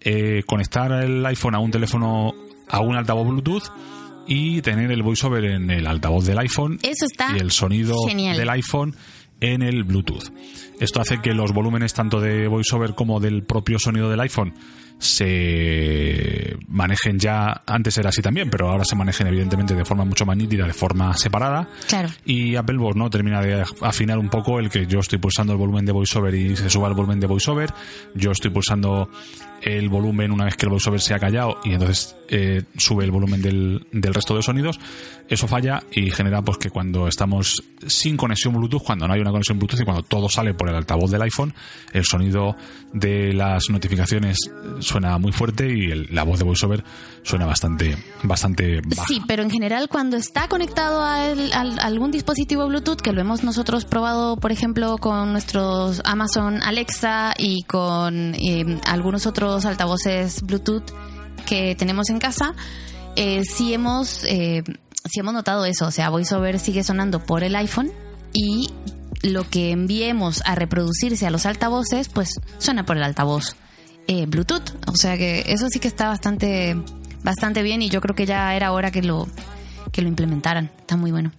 eh, 0.00 0.42
conectar 0.46 0.90
el 1.04 1.24
iPhone 1.24 1.54
a 1.54 1.60
un 1.60 1.70
teléfono, 1.70 2.34
a 2.68 2.80
un 2.80 2.96
altavoz 2.96 3.28
Bluetooth 3.28 3.70
y 4.26 4.60
tener 4.62 4.90
el 4.90 5.02
voiceover 5.02 5.44
en 5.44 5.70
el 5.70 5.86
altavoz 5.86 6.26
del 6.26 6.38
iPhone 6.38 6.78
Eso 6.82 7.06
está 7.06 7.34
y 7.36 7.40
el 7.40 7.52
sonido 7.52 7.94
genial. 8.08 8.36
del 8.36 8.50
iPhone 8.50 8.94
en 9.42 9.62
el 9.62 9.84
Bluetooth. 9.84 10.32
Esto 10.80 11.00
hace 11.00 11.20
que 11.20 11.34
los 11.34 11.52
volúmenes 11.52 11.92
tanto 11.92 12.20
de 12.20 12.48
VoiceOver 12.48 12.94
como 12.94 13.20
del 13.20 13.42
propio 13.42 13.78
sonido 13.78 14.08
del 14.08 14.20
iPhone 14.20 14.54
se 14.98 16.56
manejen 16.68 17.18
ya, 17.18 17.62
antes 17.66 17.98
era 17.98 18.10
así 18.10 18.22
también, 18.22 18.48
pero 18.48 18.70
ahora 18.70 18.84
se 18.84 18.94
manejen 18.94 19.26
evidentemente 19.26 19.74
de 19.74 19.84
forma 19.84 20.04
mucho 20.04 20.24
más 20.24 20.36
nítida, 20.36 20.64
de 20.64 20.72
forma 20.72 21.16
separada. 21.16 21.68
Claro. 21.88 22.08
Y 22.24 22.54
Apple 22.54 22.78
pues, 22.78 22.94
no 22.94 23.10
termina 23.10 23.40
de 23.40 23.64
afinar 23.80 24.18
un 24.18 24.28
poco 24.28 24.60
el 24.60 24.70
que 24.70 24.86
yo 24.86 25.00
estoy 25.00 25.18
pulsando 25.18 25.54
el 25.54 25.58
volumen 25.58 25.84
de 25.84 25.90
VoiceOver 25.90 26.34
y 26.36 26.56
se 26.56 26.70
suba 26.70 26.86
el 26.86 26.94
volumen 26.94 27.18
de 27.18 27.26
VoiceOver. 27.26 27.74
Yo 28.14 28.30
estoy 28.30 28.52
pulsando 28.52 29.10
el 29.62 29.88
volumen 29.88 30.32
una 30.32 30.44
vez 30.44 30.56
que 30.56 30.66
el 30.66 30.70
VoiceOver 30.70 31.00
se 31.00 31.14
ha 31.14 31.18
callado 31.18 31.58
y 31.64 31.72
entonces 31.72 32.16
eh, 32.28 32.62
sube 32.76 33.04
el 33.04 33.10
volumen 33.10 33.40
del, 33.40 33.86
del 33.92 34.14
resto 34.14 34.36
de 34.36 34.42
sonidos. 34.42 34.78
Eso 35.28 35.46
falla 35.46 35.82
y 35.92 36.10
genera 36.10 36.42
pues 36.42 36.58
que 36.58 36.70
cuando 36.70 37.08
estamos 37.08 37.62
sin 37.86 38.16
conexión 38.16 38.54
Bluetooth, 38.54 38.82
cuando 38.82 39.06
no 39.06 39.14
hay 39.14 39.20
una 39.20 39.30
conexión 39.30 39.58
Bluetooth 39.58 39.80
y 39.80 39.84
cuando 39.84 40.02
todo 40.02 40.28
sale 40.28 40.54
por 40.54 40.68
el 40.68 40.74
altavoz 40.74 41.10
del 41.10 41.22
iPhone, 41.22 41.54
el 41.92 42.04
sonido 42.04 42.56
de 42.92 43.32
las 43.32 43.70
notificaciones 43.70 44.36
suena 44.80 45.16
muy 45.18 45.32
fuerte 45.32 45.68
y 45.68 46.06
la 46.08 46.24
voz 46.24 46.38
de 46.38 46.44
VoiceOver 46.44 46.84
suena 47.22 47.46
bastante, 47.46 47.96
bastante. 48.22 48.80
Sí, 49.06 49.20
pero 49.26 49.42
en 49.42 49.50
general 49.50 49.88
cuando 49.88 50.16
está 50.16 50.48
conectado 50.48 51.02
a, 51.02 51.30
algún 51.80 52.10
dispositivo 52.10 52.66
Bluetooth, 52.66 53.00
que 53.00 53.12
lo 53.12 53.20
hemos 53.20 53.44
nosotros 53.44 53.84
probado, 53.84 54.36
por 54.36 54.52
ejemplo, 54.52 54.98
con 54.98 55.32
nuestros 55.32 56.02
Amazon 56.04 56.62
Alexa 56.62 57.34
y 57.38 57.62
con 57.64 58.34
eh, 58.34 58.80
algunos 58.86 59.26
otros 59.26 59.64
altavoces 59.64 60.42
Bluetooth 60.42 60.90
que 61.46 61.74
tenemos 61.74 62.10
en 62.10 62.18
casa, 62.18 62.54
eh, 63.16 63.42
sí 63.44 63.74
hemos 63.74 64.24
eh, 64.24 64.62
sí 65.04 65.20
hemos 65.20 65.34
notado 65.34 65.64
eso, 65.64 65.86
o 65.86 65.90
sea, 65.90 66.10
VoiceOver 66.10 66.58
sigue 66.58 66.84
sonando 66.84 67.24
por 67.24 67.44
el 67.44 67.56
iPhone 67.56 67.92
y 68.32 68.70
lo 69.22 69.48
que 69.48 69.70
enviemos 69.70 70.42
a 70.44 70.54
reproducirse 70.54 71.26
a 71.26 71.30
los 71.30 71.46
altavoces, 71.46 72.08
pues 72.08 72.30
suena 72.58 72.84
por 72.84 72.96
el 72.96 73.02
altavoz 73.02 73.56
eh, 74.08 74.26
Bluetooth. 74.26 74.70
O 74.86 74.96
sea 74.96 75.16
que 75.16 75.44
eso 75.46 75.68
sí 75.70 75.78
que 75.78 75.88
está 75.88 76.08
bastante, 76.08 76.76
bastante 77.22 77.62
bien 77.62 77.82
y 77.82 77.88
yo 77.88 78.00
creo 78.00 78.14
que 78.14 78.26
ya 78.26 78.54
era 78.54 78.72
hora 78.72 78.90
que 78.90 79.02
lo, 79.02 79.28
que 79.92 80.02
lo 80.02 80.08
implementaran. 80.08 80.70
Está 80.78 80.96
muy 80.96 81.10
bueno. 81.10 81.32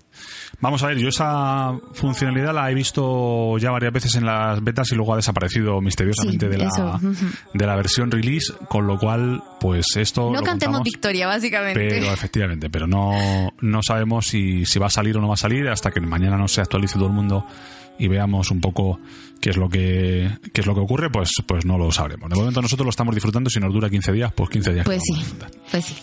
Vamos 0.61 0.83
a 0.83 0.87
ver, 0.87 0.97
yo 0.97 1.09
esa 1.09 1.77
funcionalidad 1.93 2.53
la 2.53 2.69
he 2.71 2.73
visto 2.73 3.57
ya 3.57 3.71
varias 3.71 3.91
veces 3.91 4.15
en 4.15 4.25
las 4.25 4.63
betas 4.63 4.91
y 4.91 4.95
luego 4.95 5.13
ha 5.13 5.17
desaparecido 5.17 5.81
misteriosamente 5.81 6.45
Sí, 6.45 6.51
de, 6.51 6.57
la, 6.57 6.67
eso, 6.67 6.99
de 7.53 7.65
la 7.65 7.75
versión 7.75 8.11
release, 8.11 8.53
con 8.69 8.87
lo 8.87 8.97
cual, 8.97 9.43
pues 9.59 9.85
esto. 9.95 10.31
No 10.31 10.41
cantemos 10.41 10.81
victoria, 10.83 11.27
básicamente. 11.27 11.89
Pero 11.89 12.13
efectivamente, 12.13 12.69
pero 12.69 12.87
no, 12.87 13.51
no 13.59 13.83
sabemos 13.83 14.27
si, 14.27 14.65
si 14.65 14.79
va 14.79 14.87
a 14.87 14.91
salir 14.91 15.17
o 15.17 15.21
no 15.21 15.27
va 15.27 15.33
a 15.33 15.37
salir 15.37 15.67
hasta 15.67 15.91
que 15.91 15.99
mañana 15.99 16.37
no 16.37 16.47
se 16.47 16.61
actualice 16.61 16.95
todo 16.95 17.07
el 17.07 17.13
mundo 17.13 17.45
y 17.97 18.07
veamos 18.07 18.49
un 18.51 18.61
poco 18.61 18.99
qué 19.43 19.49
es 19.49 19.57
lo 19.57 19.67
que 19.67 20.29
qué 20.53 20.61
es 20.61 20.67
lo 20.67 20.73
que 20.73 20.79
ocurre, 20.79 21.09
pues 21.09 21.29
pues 21.45 21.65
no 21.65 21.77
lo 21.77 21.91
sabremos. 21.91 22.29
De 22.29 22.35
momento 22.37 22.61
nosotros 22.61 22.85
lo 22.85 22.91
estamos 22.91 23.13
disfrutando, 23.13 23.49
si 23.49 23.59
nos 23.59 23.73
dura 23.73 23.89
15 23.89 24.13
días, 24.13 24.31
pues 24.33 24.49
15 24.49 24.73
días. 24.73 24.85
Pues 24.85 25.01
sí, 25.03 25.21
pues 25.69 25.83
sí. 25.85 25.95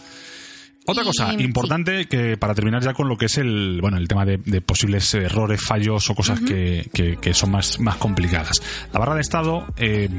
Otra 0.86 1.02
Y, 1.02 1.06
cosa 1.06 1.30
sí. 1.30 1.42
importante 1.42 2.06
que 2.06 2.36
para 2.36 2.54
terminar 2.54 2.82
ya 2.82 2.92
con 2.92 3.08
lo 3.08 3.16
que 3.16 3.26
es 3.26 3.38
el 3.38 3.78
bueno 3.80 3.96
el 3.96 4.08
tema 4.08 4.26
de, 4.26 4.36
de 4.36 4.60
posibles 4.60 5.14
errores, 5.14 5.62
fallos 5.66 6.10
o 6.10 6.14
cosas 6.14 6.40
que, 6.40 6.90
que- 6.92 7.16
que 7.16 7.32
son 7.32 7.50
más, 7.52 7.80
más 7.80 7.96
complicadas. 7.96 8.60
La 8.92 8.98
barra 9.00 9.14
de 9.14 9.22
estado 9.22 9.66
eh, 9.78 10.10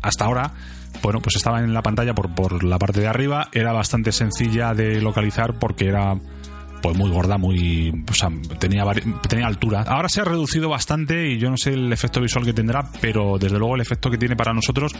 hasta 0.00 0.24
ahora 0.24 0.54
bueno 1.02 1.20
pues 1.20 1.36
estaba 1.36 1.60
en 1.60 1.74
la 1.74 1.82
pantalla 1.82 2.14
por, 2.14 2.34
por 2.34 2.64
la 2.64 2.78
parte 2.78 3.00
de 3.00 3.06
arriba 3.06 3.48
era 3.52 3.72
bastante 3.72 4.12
sencilla 4.12 4.72
de 4.72 5.00
localizar 5.02 5.58
porque 5.58 5.86
era 5.88 6.16
pues 6.82 6.96
muy 6.96 7.10
gorda, 7.10 7.36
muy 7.38 7.92
o 8.10 8.14
sea, 8.14 8.30
tenía 8.58 8.84
tenía 9.28 9.46
altura. 9.46 9.82
Ahora 9.82 10.08
se 10.08 10.20
ha 10.20 10.24
reducido 10.24 10.68
bastante 10.68 11.28
y 11.28 11.38
yo 11.38 11.50
no 11.50 11.56
sé 11.56 11.74
el 11.74 11.92
efecto 11.92 12.20
visual 12.20 12.44
que 12.44 12.52
tendrá, 12.52 12.90
pero 13.00 13.38
desde 13.38 13.58
luego 13.58 13.74
el 13.74 13.80
efecto 13.80 14.10
que 14.10 14.18
tiene 14.18 14.36
para 14.36 14.52
nosotros 14.52 14.92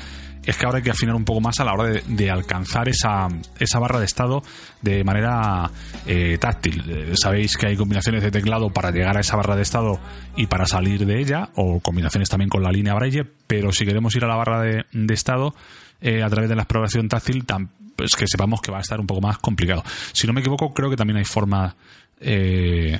es 0.45 0.57
que 0.57 0.67
ahora 0.67 0.79
hay 0.79 0.85
que 0.85 0.91
afinar 0.91 1.15
un 1.15 1.25
poco 1.25 1.41
más 1.41 1.59
a 1.61 1.65
la 1.65 1.73
hora 1.73 1.85
de, 2.07 2.31
alcanzar 2.31 2.89
esa, 2.89 3.29
esa 3.59 3.79
barra 3.79 3.99
de 3.99 4.05
estado 4.07 4.43
de 4.83 5.05
manera 5.05 5.71
eh, 6.07 6.39
táctil. 6.41 6.83
Eh, 6.89 7.13
Sabéis 7.15 7.57
que 7.57 7.67
hay 7.69 7.77
combinaciones 7.77 8.23
de 8.23 8.31
teclado 8.31 8.71
para 8.71 8.91
llegar 8.91 9.17
a 9.17 9.21
esa 9.21 9.37
barra 9.37 9.57
de 9.57 9.63
estado 9.63 9.99
y 10.37 10.47
para 10.47 10.67
salir 10.67 11.07
de 11.07 11.21
ella, 11.21 11.51
o 11.57 11.81
combinaciones 11.81 12.29
también 12.29 12.49
con 12.49 12.63
la 12.63 12.71
línea 12.71 12.95
Braille, 12.95 13.25
pero 13.47 13.73
si 13.73 13.85
queremos 13.85 14.15
ir 14.17 14.25
a 14.25 14.29
la 14.29 14.37
barra 14.37 14.61
de, 14.63 14.85
estado 15.15 15.55
eh, 16.01 16.23
a 16.23 16.29
través 16.31 16.49
de 16.49 16.57
la 16.57 16.63
exploración 16.63 17.09
táctil, 17.09 17.47
tam- 17.47 17.69
pues 18.01 18.17
que 18.17 18.27
sepamos 18.27 18.63
que 18.63 18.73
va 18.73 18.79
a 18.79 18.81
estar 18.81 18.99
un 18.99 19.07
poco 19.07 19.21
más 19.21 19.37
complicado. 19.37 19.85
Si 20.13 20.27
no 20.27 20.33
me 20.33 20.41
equivoco, 20.41 20.73
creo 20.73 20.89
que 20.89 20.97
también 20.97 21.19
hay 21.19 21.27
forma 21.27 21.77
eh, 22.19 22.99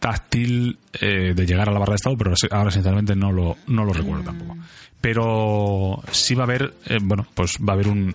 táctil 0.00 0.80
eh, 1.00 1.32
de 1.32 1.46
llegar 1.46 1.68
a 1.68 1.72
la 1.72 1.78
barra 1.78 1.92
de 1.92 1.96
estado, 1.96 2.16
pero 2.16 2.34
ahora 2.50 2.72
sinceramente 2.72 3.14
no 3.14 3.30
lo, 3.30 3.56
no 3.68 3.84
lo 3.84 3.92
recuerdo 3.92 4.24
tampoco. 4.24 4.56
Pero 5.00 6.02
sí 6.10 6.34
va 6.34 6.42
a 6.42 6.46
haber, 6.46 6.74
eh, 6.86 6.98
bueno, 7.00 7.24
pues 7.34 7.56
va 7.56 7.72
a 7.72 7.74
haber 7.74 7.86
un, 7.86 8.12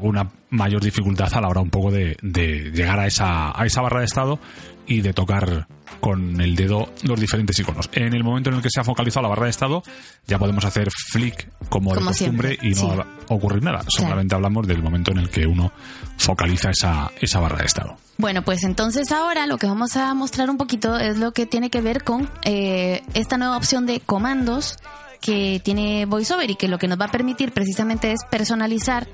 una 0.00 0.30
mayor 0.50 0.82
dificultad 0.82 1.32
a 1.32 1.40
la 1.40 1.48
hora 1.48 1.62
un 1.62 1.70
poco 1.70 1.90
de, 1.90 2.18
de 2.20 2.70
llegar 2.70 3.00
a 3.00 3.06
esa, 3.06 3.58
a 3.58 3.64
esa 3.64 3.80
barra 3.80 4.00
de 4.00 4.06
estado 4.06 4.38
y 4.86 5.00
de 5.00 5.14
tocar 5.14 5.68
con 6.00 6.40
el 6.40 6.54
dedo 6.54 6.92
los 7.02 7.20
diferentes 7.20 7.58
iconos. 7.58 7.88
En 7.92 8.14
el 8.14 8.24
momento 8.24 8.50
en 8.50 8.56
el 8.56 8.62
que 8.62 8.70
se 8.70 8.80
ha 8.80 8.84
focalizado 8.84 9.22
la 9.22 9.28
barra 9.28 9.44
de 9.44 9.50
estado, 9.50 9.82
ya 10.26 10.38
podemos 10.38 10.64
hacer 10.64 10.88
flick 10.90 11.48
como, 11.68 11.94
de 11.94 12.00
costumbre 12.00 12.56
siempre, 12.56 12.68
y 12.68 12.74
no 12.74 12.80
sí. 12.80 12.96
va 12.98 13.06
a 13.28 13.34
ocurrir 13.34 13.62
nada. 13.62 13.82
Solamente 13.88 14.34
hablamos 14.34 14.66
del 14.66 14.82
momento 14.82 15.10
en 15.10 15.18
el 15.18 15.30
que 15.30 15.46
uno 15.46 15.72
focaliza 16.16 16.70
esa, 16.70 17.10
esa 17.20 17.40
barra 17.40 17.58
de 17.58 17.66
estado. 17.66 17.96
Bueno, 18.18 18.42
pues 18.42 18.64
entonces 18.64 19.12
ahora 19.12 19.46
lo 19.46 19.58
que 19.58 19.66
vamos 19.66 19.96
a 19.96 20.12
mostrar 20.14 20.50
un 20.50 20.58
poquito 20.58 20.98
es 20.98 21.18
lo 21.18 21.32
que 21.32 21.46
tiene 21.46 21.70
que 21.70 21.80
ver 21.80 22.04
con 22.04 22.30
eh, 22.44 23.02
esta 23.14 23.38
nueva 23.38 23.56
opción 23.56 23.86
de 23.86 24.00
comandos 24.00 24.78
que 25.20 25.60
tiene 25.64 26.06
VoiceOver 26.06 26.50
y 26.50 26.54
que 26.56 26.68
lo 26.68 26.78
que 26.78 26.88
nos 26.88 27.00
va 27.00 27.06
a 27.06 27.10
permitir 27.10 27.52
precisamente 27.52 28.12
es 28.12 28.20
personalizar 28.30 29.06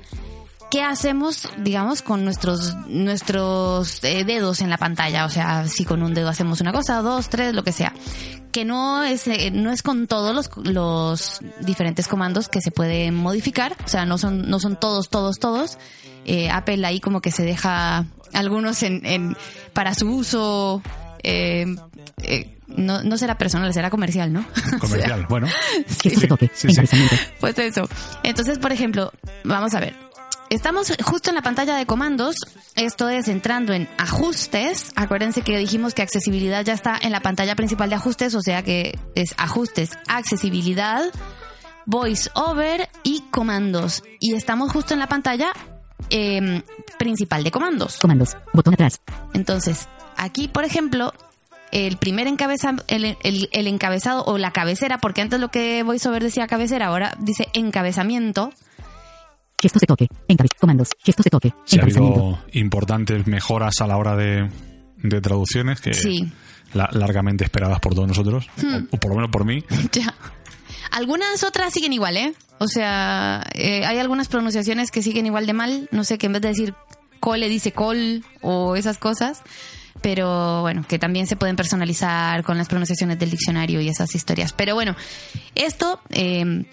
qué 0.71 0.81
hacemos, 0.83 1.49
digamos, 1.57 2.01
con 2.01 2.23
nuestros 2.23 2.75
nuestros 2.87 4.03
eh, 4.03 4.23
dedos 4.25 4.61
en 4.61 4.69
la 4.69 4.77
pantalla. 4.77 5.25
O 5.25 5.29
sea, 5.29 5.67
si 5.67 5.85
con 5.85 6.01
un 6.03 6.13
dedo 6.13 6.29
hacemos 6.29 6.61
una 6.61 6.71
cosa, 6.71 7.01
dos, 7.01 7.29
tres, 7.29 7.53
lo 7.53 7.63
que 7.63 7.71
sea. 7.71 7.93
Que 8.51 8.65
no 8.65 9.03
es 9.03 9.27
eh, 9.27 9.51
no 9.51 9.71
es 9.71 9.83
con 9.83 10.07
todos 10.07 10.33
los, 10.35 10.49
los 10.65 11.39
diferentes 11.61 12.07
comandos 12.07 12.49
que 12.49 12.61
se 12.61 12.71
pueden 12.71 13.13
modificar. 13.15 13.75
O 13.85 13.87
sea, 13.87 14.05
no 14.05 14.17
son 14.17 14.49
no 14.49 14.59
son 14.59 14.79
todos, 14.79 15.09
todos, 15.09 15.39
todos. 15.39 15.77
Eh, 16.25 16.49
Apple 16.49 16.85
ahí 16.85 16.99
como 16.99 17.21
que 17.21 17.31
se 17.31 17.43
deja 17.43 18.05
algunos 18.33 18.83
en, 18.83 19.05
en 19.05 19.37
para 19.73 19.93
su 19.93 20.09
uso. 20.09 20.81
eh, 21.23 21.65
eh, 22.23 22.53
no, 22.67 23.01
no 23.01 23.17
será 23.17 23.37
personal, 23.37 23.73
será 23.73 23.89
comercial, 23.89 24.33
¿no? 24.33 24.41
O 24.55 24.69
sea, 24.69 24.79
Comercial, 24.79 25.25
bueno. 25.29 25.47
Sí, 25.87 26.09
sí. 26.09 26.27
Encabezamiento. 26.67 27.15
pues 27.39 27.57
eso. 27.59 27.87
Entonces, 28.23 28.59
por 28.59 28.71
ejemplo, 28.73 29.11
vamos 29.45 29.73
a 29.73 29.79
ver. 29.79 29.95
Estamos 30.49 30.93
justo 31.03 31.29
en 31.29 31.35
la 31.35 31.41
pantalla 31.41 31.75
de 31.75 31.85
comandos. 31.85 32.35
Esto 32.75 33.09
es 33.09 33.27
entrando 33.27 33.73
en 33.73 33.89
ajustes. 33.97 34.91
Acuérdense 34.95 35.41
que 35.41 35.57
dijimos 35.57 35.93
que 35.93 36.01
accesibilidad 36.01 36.63
ya 36.63 36.73
está 36.73 36.97
en 37.01 37.11
la 37.11 37.19
pantalla 37.19 37.55
principal 37.55 37.89
de 37.89 37.95
ajustes, 37.95 38.33
o 38.33 38.41
sea 38.41 38.63
que 38.63 38.97
es 39.15 39.35
ajustes, 39.37 39.91
accesibilidad, 40.07 41.03
voice 41.85 42.29
over 42.33 42.87
y 43.03 43.23
comandos. 43.29 44.03
Y 44.21 44.35
estamos 44.35 44.71
justo 44.71 44.93
en 44.93 44.99
la 45.01 45.07
pantalla 45.07 45.51
em, 46.09 46.61
principal 46.97 47.43
de 47.43 47.51
comandos. 47.51 47.97
Comandos. 47.99 48.37
Botón 48.53 48.75
atrás. 48.75 49.01
Entonces, 49.33 49.89
aquí, 50.15 50.47
por 50.47 50.63
ejemplo, 50.63 51.13
el 51.71 51.97
primer 51.97 52.27
encabeza, 52.27 52.73
el, 52.87 53.17
el- 53.21 53.49
el 53.51 53.67
encabezado 53.67 54.23
o 54.23 54.37
la 54.37 54.51
cabecera, 54.51 54.97
porque 54.99 55.19
antes 55.21 55.41
lo 55.41 55.49
que 55.49 55.83
VoiceOver 55.83 56.23
decía 56.23 56.47
cabecera, 56.47 56.87
ahora 56.87 57.17
dice 57.19 57.49
encabezamiento. 57.53 58.51
Gestos 59.61 59.81
de 59.81 59.87
toque. 59.87 60.07
Encabez. 60.27 60.51
Comandos. 60.59 60.89
Gestos 61.03 61.23
de 61.23 61.29
toque. 61.29 61.53
Sí, 61.65 61.79
ha 61.79 61.83
habido 61.83 62.39
importantes 62.53 63.25
mejoras 63.27 63.81
a 63.81 63.87
la 63.87 63.97
hora 63.97 64.15
de, 64.15 64.49
de 64.97 65.21
traducciones 65.21 65.81
que 65.81 65.93
Sí. 65.93 66.31
la- 66.73 66.89
largamente 66.93 67.43
esperadas 67.43 67.79
por 67.79 67.95
todos 67.95 68.07
nosotros, 68.07 68.47
o, 68.91 68.95
o 68.95 68.99
por 68.99 69.09
lo 69.11 69.15
menos 69.15 69.31
por 69.31 69.45
mí. 69.45 69.63
Ya. 69.91 70.13
Algunas 70.91 71.43
otras 71.43 71.73
siguen 71.73 71.91
igual, 71.93 72.17
¿eh? 72.17 72.33
O 72.59 72.67
sea, 72.67 73.43
eh, 73.53 73.85
hay 73.85 73.97
algunas 73.99 74.27
pronunciaciones 74.29 74.89
que 74.89 75.01
siguen 75.01 75.25
igual 75.25 75.45
de 75.45 75.53
mal. 75.53 75.89
No 75.91 76.03
sé, 76.03 76.17
que 76.17 76.27
en 76.27 76.33
vez 76.33 76.41
de 76.41 76.47
decir 76.49 76.73
cole 77.19 77.49
dice 77.49 77.71
col 77.71 78.23
o 78.41 78.75
esas 78.75 78.97
cosas. 78.97 79.41
Pero 80.01 80.61
bueno, 80.61 80.85
que 80.87 80.99
también 80.99 81.25
se 81.27 81.35
pueden 81.35 81.55
personalizar 81.55 82.43
con 82.43 82.57
las 82.57 82.67
pronunciaciones 82.67 83.17
del 83.19 83.31
diccionario 83.31 83.81
y 83.81 83.89
esas 83.89 84.13
historias. 84.15 84.53
Pero 84.53 84.75
bueno, 84.75 84.95
esto 85.55 85.99
eh, 86.11 86.65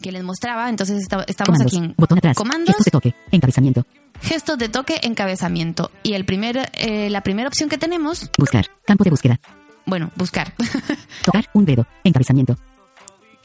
que 0.00 0.12
les 0.12 0.22
mostraba, 0.22 0.68
entonces 0.68 1.02
esta- 1.02 1.24
estamos 1.26 1.58
Comandos. 1.58 1.66
aquí 1.72 1.76
en 1.84 1.94
Botón 1.96 2.18
atrás. 2.18 2.36
comandos, 2.36 2.68
Gestos 2.68 2.84
de 2.86 2.90
toque. 2.90 3.14
Encabezamiento. 3.30 3.86
gestos 4.22 4.58
de 4.58 4.68
toque, 4.68 4.98
encabezamiento. 5.02 5.90
Y 6.02 6.12
el 6.14 6.24
primer, 6.24 6.70
eh, 6.74 7.08
la 7.10 7.22
primera 7.22 7.48
opción 7.48 7.68
que 7.68 7.78
tenemos, 7.78 8.30
Buscar. 8.38 8.66
Campo 8.86 9.04
de 9.04 9.10
búsqueda. 9.10 9.40
bueno, 9.86 10.10
buscar. 10.16 10.54
Tocar 11.24 11.46
un 11.54 11.64
dedo. 11.64 11.86
Encabezamiento. 12.04 12.56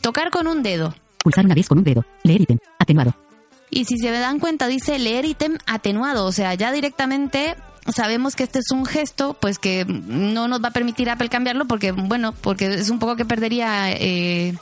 Tocar 0.01 0.29
con 0.31 0.47
un 0.47 0.63
dedo. 0.63 0.93
Pulsar 1.23 1.45
una 1.45 1.55
vez 1.55 1.67
con 1.67 1.77
un 1.79 1.83
dedo. 1.83 2.05
Leer 2.23 2.41
ítem. 2.41 2.59
Atenuado. 2.79 3.15
Y 3.71 3.85
si 3.85 3.97
se 3.97 4.11
dan 4.11 4.39
cuenta, 4.39 4.67
dice 4.67 4.99
leer 4.99 5.25
ítem 5.25 5.57
atenuado. 5.65 6.25
O 6.25 6.31
sea, 6.31 6.53
ya 6.53 6.71
directamente 6.71 7.55
sabemos 7.93 8.35
que 8.35 8.43
este 8.43 8.59
es 8.59 8.69
un 8.71 8.85
gesto, 8.85 9.35
pues 9.39 9.57
que 9.59 9.85
no 9.85 10.47
nos 10.47 10.63
va 10.63 10.67
a 10.69 10.71
permitir 10.71 11.09
Apple 11.09 11.29
cambiarlo 11.29 11.65
porque, 11.65 11.91
bueno, 11.91 12.31
porque 12.33 12.67
es 12.75 12.89
un 12.89 12.99
poco 12.99 13.15
que 13.15 13.25
perdería. 13.25 13.91
eh, 13.91 14.53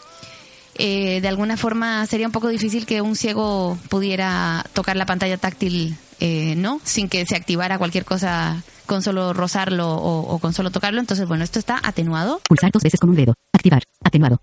eh, 0.75 1.21
de 1.21 1.27
alguna 1.27 1.57
forma 1.57 2.05
sería 2.07 2.25
un 2.27 2.31
poco 2.31 2.47
difícil 2.47 2.85
que 2.85 3.01
un 3.01 3.15
ciego 3.15 3.77
pudiera 3.89 4.65
tocar 4.73 4.95
la 4.95 5.05
pantalla 5.05 5.37
táctil, 5.37 5.95
eh, 6.19 6.55
¿no? 6.55 6.79
Sin 6.83 7.09
que 7.09 7.25
se 7.25 7.35
activara 7.35 7.77
cualquier 7.77 8.05
cosa 8.05 8.63
con 8.85 9.01
solo 9.01 9.33
rozarlo 9.33 9.89
o, 9.89 10.33
o 10.33 10.39
con 10.39 10.53
solo 10.53 10.71
tocarlo. 10.71 10.99
Entonces, 10.99 11.27
bueno, 11.27 11.43
esto 11.43 11.59
está 11.59 11.79
atenuado. 11.83 12.41
Pulsar 12.47 12.71
dos 12.71 12.83
veces 12.83 12.99
con 12.99 13.11
un 13.11 13.15
dedo. 13.15 13.33
Activar. 13.53 13.83
Atenuado. 14.03 14.41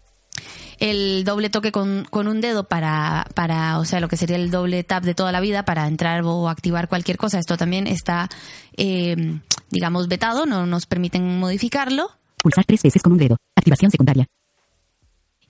el 0.79 1.25
doble 1.25 1.51
toque 1.51 1.73
con, 1.73 2.07
con 2.09 2.27
un 2.27 2.41
dedo 2.41 2.65
para, 2.65 3.27
para, 3.35 3.79
o 3.79 3.85
sea, 3.85 4.01
lo 4.01 4.09
que 4.09 4.17
sería 4.17 4.37
el 4.37 4.51
doble 4.51 4.83
tap 4.83 5.05
de 5.05 5.15
toda 5.15 5.31
la 5.31 5.41
vida 5.41 5.65
para 5.65 5.87
entrar 5.87 6.23
o 6.25 6.49
activar 6.49 6.89
cualquier 6.89 7.19
cosa. 7.19 7.39
Esto 7.39 7.57
también 7.57 7.87
está, 7.87 8.29
eh, 8.77 9.39
digamos, 9.71 10.09
vetado, 10.09 10.47
no 10.47 10.65
nos 10.67 10.87
permiten 10.87 11.39
modificarlo. 11.39 12.11
Pulsar 12.43 12.65
tres 12.65 12.83
veces 12.83 13.03
con 13.03 13.13
un 13.13 13.19
dedo. 13.19 13.37
Activación 13.55 13.91
secundaria. 13.91 14.27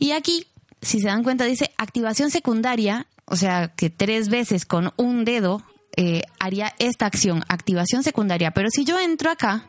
Y 0.01 0.12
aquí, 0.12 0.47
si 0.83 1.01
se 1.01 1.09
dan 1.09 1.23
cuenta, 1.23 1.45
dice 1.45 1.71
activación 1.77 2.31
secundaria, 2.31 3.07
o 3.27 3.37
sea, 3.37 3.69
que 3.69 3.90
tres 3.90 4.29
veces 4.29 4.64
con 4.66 4.93
un 4.97 5.25
dedo 5.25 5.62
eh, 5.97 6.23
haría 6.38 6.75
esta 6.79 7.07
acción, 7.07 7.43
activación 7.49 8.03
secundaria. 8.03 8.51
Pero 8.53 8.69
si 8.71 8.85
yo 8.85 8.99
entro 8.99 9.31
acá, 9.31 9.66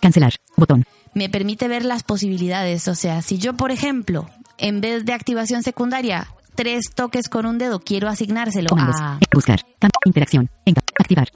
Cancelar. 0.00 0.34
Botón. 0.56 0.84
me 1.14 1.28
permite 1.28 1.68
ver 1.68 1.84
las 1.84 2.02
posibilidades. 2.02 2.86
O 2.88 2.94
sea, 2.94 3.22
si 3.22 3.38
yo, 3.38 3.54
por 3.54 3.70
ejemplo, 3.70 4.28
en 4.58 4.80
vez 4.80 5.04
de 5.04 5.12
activación 5.12 5.62
secundaria, 5.62 6.28
tres 6.54 6.84
toques 6.94 7.28
con 7.28 7.46
un 7.46 7.58
dedo, 7.58 7.80
quiero 7.80 8.08
asignárselo 8.08 8.68
Comandos. 8.68 9.00
a 9.00 9.18
Buscar. 9.32 9.60
Interacción. 10.04 10.50
Activar. 10.98 11.28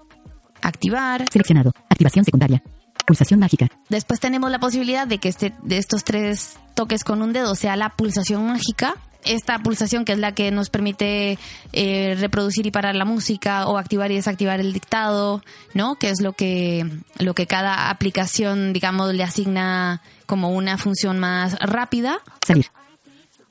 activar. 0.63 1.25
Seleccionado. 1.31 1.73
Activación 1.89 2.25
secundaria. 2.25 2.63
Pulsación 3.11 3.41
mágica. 3.41 3.67
Después 3.89 4.21
tenemos 4.21 4.53
la 4.53 4.61
posibilidad 4.61 5.05
de 5.05 5.19
que 5.19 5.31
este, 5.31 5.53
de 5.65 5.79
estos 5.79 6.05
tres 6.05 6.61
toques 6.75 7.03
con 7.03 7.23
un 7.23 7.33
dedo 7.33 7.57
sea 7.57 7.75
la 7.75 7.89
pulsación 7.89 8.47
mágica. 8.47 8.95
Esta 9.25 9.59
pulsación 9.59 10.05
que 10.05 10.13
es 10.13 10.19
la 10.21 10.33
que 10.33 10.53
nos 10.53 10.71
permite 10.71 11.37
eh, 11.73 12.17
reproducir 12.21 12.67
y 12.67 12.71
parar 12.71 12.95
la 12.95 13.05
música 13.05 13.67
o 13.67 13.79
activar 13.79 14.13
y 14.13 14.15
desactivar 14.15 14.61
el 14.61 14.73
dictado, 14.73 15.43
¿no? 15.75 15.97
Que 15.97 16.11
es 16.11 16.21
lo 16.21 16.35
que, 16.35 16.89
lo 17.19 17.35
que 17.35 17.49
cada 17.49 17.91
aplicación, 17.91 18.73
digamos, 18.73 19.13
le 19.13 19.25
asigna 19.25 20.03
como 20.27 20.51
una 20.51 20.79
función 20.79 21.19
más 21.19 21.59
rápida. 21.59 22.21
Salir. 22.47 22.67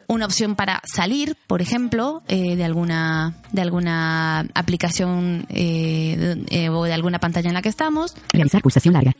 una 0.08 0.26
opción 0.26 0.56
para 0.56 0.82
salir, 0.86 1.36
por 1.48 1.62
ejemplo, 1.62 2.24
eh, 2.30 2.56
de 2.56 2.64
alguna 2.64 3.36
de 3.52 3.62
alguna 3.62 4.48
aplicación 4.56 5.46
eh, 5.50 6.70
o 6.72 6.86
de 6.86 6.94
alguna 6.94 7.20
pantalla 7.20 7.50
en 7.50 7.56
la 7.56 7.62
que 7.62 7.68
estamos. 7.68 8.16
Realizar 8.32 8.62
pulsación 8.62 8.94
larga. 8.94 9.12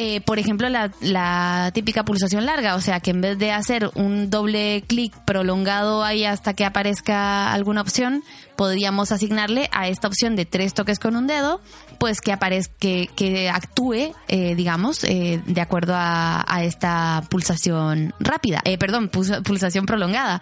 Eh, 0.00 0.20
por 0.20 0.38
ejemplo, 0.38 0.68
la, 0.68 1.70
típica 1.74 2.04
pulsación 2.04 2.46
larga, 2.46 2.76
o 2.76 2.80
sea, 2.80 3.00
que 3.00 3.10
en 3.10 3.20
vez 3.20 3.36
de 3.36 3.50
hacer 3.50 3.90
un 3.96 4.30
doble 4.30 4.84
clic 4.86 5.12
prolongado 5.24 6.04
ahí 6.04 6.24
hasta 6.24 6.54
que 6.54 6.64
aparezca 6.64 7.52
alguna 7.52 7.80
opción, 7.80 8.22
podríamos 8.54 9.10
asignarle 9.10 9.68
a 9.72 9.88
esta 9.88 10.06
opción 10.06 10.36
de 10.36 10.46
tres 10.46 10.72
toques 10.72 11.00
con 11.00 11.16
un 11.16 11.26
dedo, 11.26 11.60
pues 11.98 12.20
que 12.20 12.30
aparezca, 12.32 12.74
que, 12.78 13.50
actúe, 13.52 14.14
eh, 14.28 14.54
digamos, 14.54 15.02
eh, 15.02 15.42
de 15.44 15.60
acuerdo 15.60 15.94
a, 15.96 16.44
esta 16.62 17.24
pulsación 17.28 18.14
rápida, 18.20 18.60
eh, 18.64 18.78
perdón, 18.78 19.08
pulsa- 19.10 19.42
pulsación 19.42 19.84
prolongada. 19.84 20.40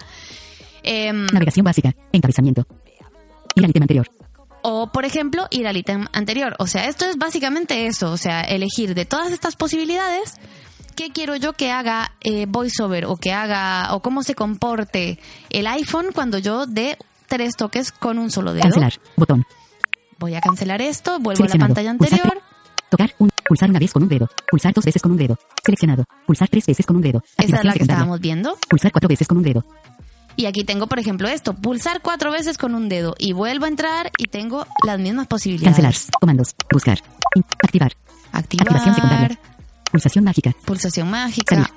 Em, 0.82 1.28
Navegación 1.32 1.64
básica. 1.64 1.94
Encabezamiento. 2.12 2.66
Ir 3.54 3.64
al 3.64 3.70
ítem 3.70 3.82
anterior. 3.82 4.06
O, 4.68 4.88
por 4.88 5.04
ejemplo, 5.04 5.46
ir 5.50 5.68
al 5.68 5.76
ítem 5.76 6.06
anterior. 6.12 6.56
O 6.58 6.66
sea, 6.66 6.88
esto 6.88 7.04
es 7.04 7.16
básicamente 7.18 7.86
eso. 7.86 8.10
O 8.10 8.16
sea, 8.16 8.40
elegir 8.40 8.96
de 8.96 9.04
todas 9.04 9.30
estas 9.30 9.54
posibilidades 9.54 10.34
qué 10.96 11.10
quiero 11.12 11.36
yo 11.36 11.52
que 11.52 11.70
haga 11.70 12.10
eh, 12.20 12.46
VoiceOver 12.48 13.04
o 13.04 13.16
que 13.16 13.32
haga 13.32 13.94
o 13.94 14.00
cómo 14.00 14.24
se 14.24 14.34
comporte 14.34 15.20
el 15.50 15.68
iPhone 15.68 16.06
cuando 16.12 16.38
yo 16.38 16.66
dé 16.66 16.98
tres 17.28 17.54
toques 17.56 17.92
con 17.92 18.18
un 18.18 18.32
solo 18.32 18.54
dedo. 18.54 18.62
Cancelar. 18.62 18.94
Botón. 19.16 19.44
Voy 20.18 20.34
a 20.34 20.40
cancelar 20.40 20.82
esto, 20.82 21.20
vuelvo 21.20 21.44
a 21.44 21.48
la 21.48 21.54
pantalla 21.54 21.94
Pulsar 21.94 22.18
anterior. 22.18 22.42
Tocar 22.90 23.14
un. 23.18 23.30
Pulsar 23.48 23.70
una 23.70 23.78
vez 23.78 23.92
con 23.92 24.02
un 24.02 24.08
dedo. 24.08 24.28
Pulsar 24.50 24.74
dos 24.74 24.84
veces 24.84 25.00
con 25.00 25.12
un 25.12 25.18
dedo. 25.18 25.38
Seleccionado. 25.64 26.04
Pulsar 26.26 26.48
tres 26.48 26.66
veces 26.66 26.84
con 26.84 26.96
un 26.96 27.02
dedo. 27.02 27.22
Esa 27.38 27.58
es 27.58 27.64
la 27.64 27.72
que 27.72 27.82
estábamos 27.82 28.18
viendo. 28.18 28.58
Pulsar 28.68 28.90
cuatro 28.90 29.08
veces 29.08 29.28
con 29.28 29.36
un 29.36 29.44
dedo. 29.44 29.64
Y 30.36 30.46
aquí 30.46 30.64
tengo, 30.64 30.86
por 30.86 30.98
ejemplo, 30.98 31.28
esto, 31.28 31.54
pulsar 31.54 32.02
cuatro 32.02 32.30
veces 32.30 32.58
con 32.58 32.74
un 32.74 32.88
dedo 32.88 33.14
y 33.18 33.32
vuelvo 33.32 33.64
a 33.64 33.68
entrar 33.68 34.10
y 34.18 34.24
tengo 34.26 34.66
las 34.86 34.98
mismas 34.98 35.26
posibilidades. 35.26 35.76
Cancelar. 35.76 35.94
Comandos. 36.20 36.54
Buscar. 36.70 36.98
In- 37.34 37.44
activar. 37.62 37.92
Activación 38.32 38.94
secundaria. 38.94 39.24
Activar, 39.26 39.38
Pulsación 39.90 40.24
mágica. 40.24 40.52
pulsación 40.66 41.10
mágica. 41.10 41.54
Salir. 41.56 41.70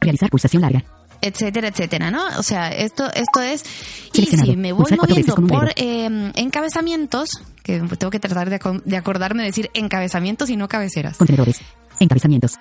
Realizar 0.00 0.30
pulsación 0.30 0.62
larga. 0.62 0.84
etcétera, 1.20 1.66
etcétera, 1.68 2.10
¿no? 2.12 2.24
O 2.38 2.42
sea, 2.44 2.68
esto, 2.68 3.10
esto 3.12 3.40
es... 3.40 3.64
Y 4.12 4.26
si 4.26 4.56
me 4.56 4.72
voy 4.72 4.92
moviendo 4.96 5.34
por 5.34 5.72
eh, 5.74 6.30
encabezamientos, 6.36 7.30
que 7.64 7.80
tengo 7.80 8.10
que 8.12 8.20
tratar 8.20 8.48
de, 8.50 8.60
aco- 8.60 8.80
de 8.84 8.96
acordarme 8.96 9.42
de 9.42 9.48
decir 9.48 9.70
encabezamientos 9.74 10.50
y 10.50 10.56
no 10.56 10.68
cabeceras, 10.68 11.16
Contenedores. 11.16 11.60
Encabezamientos. 11.98 12.52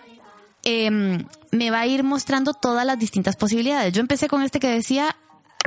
eh, 0.63 0.89
me 1.51 1.69
va 1.71 1.81
a 1.81 1.85
ir 1.87 2.03
mostrando 2.03 2.53
todas 2.55 2.83
las 2.85 2.97
distintas 2.97 3.35
posibilidades. 3.35 3.93
Yo 3.93 4.01
empecé 4.01 4.27
con 4.27 4.41
este 4.41 4.59
que 4.59 4.69
decía 4.69 5.15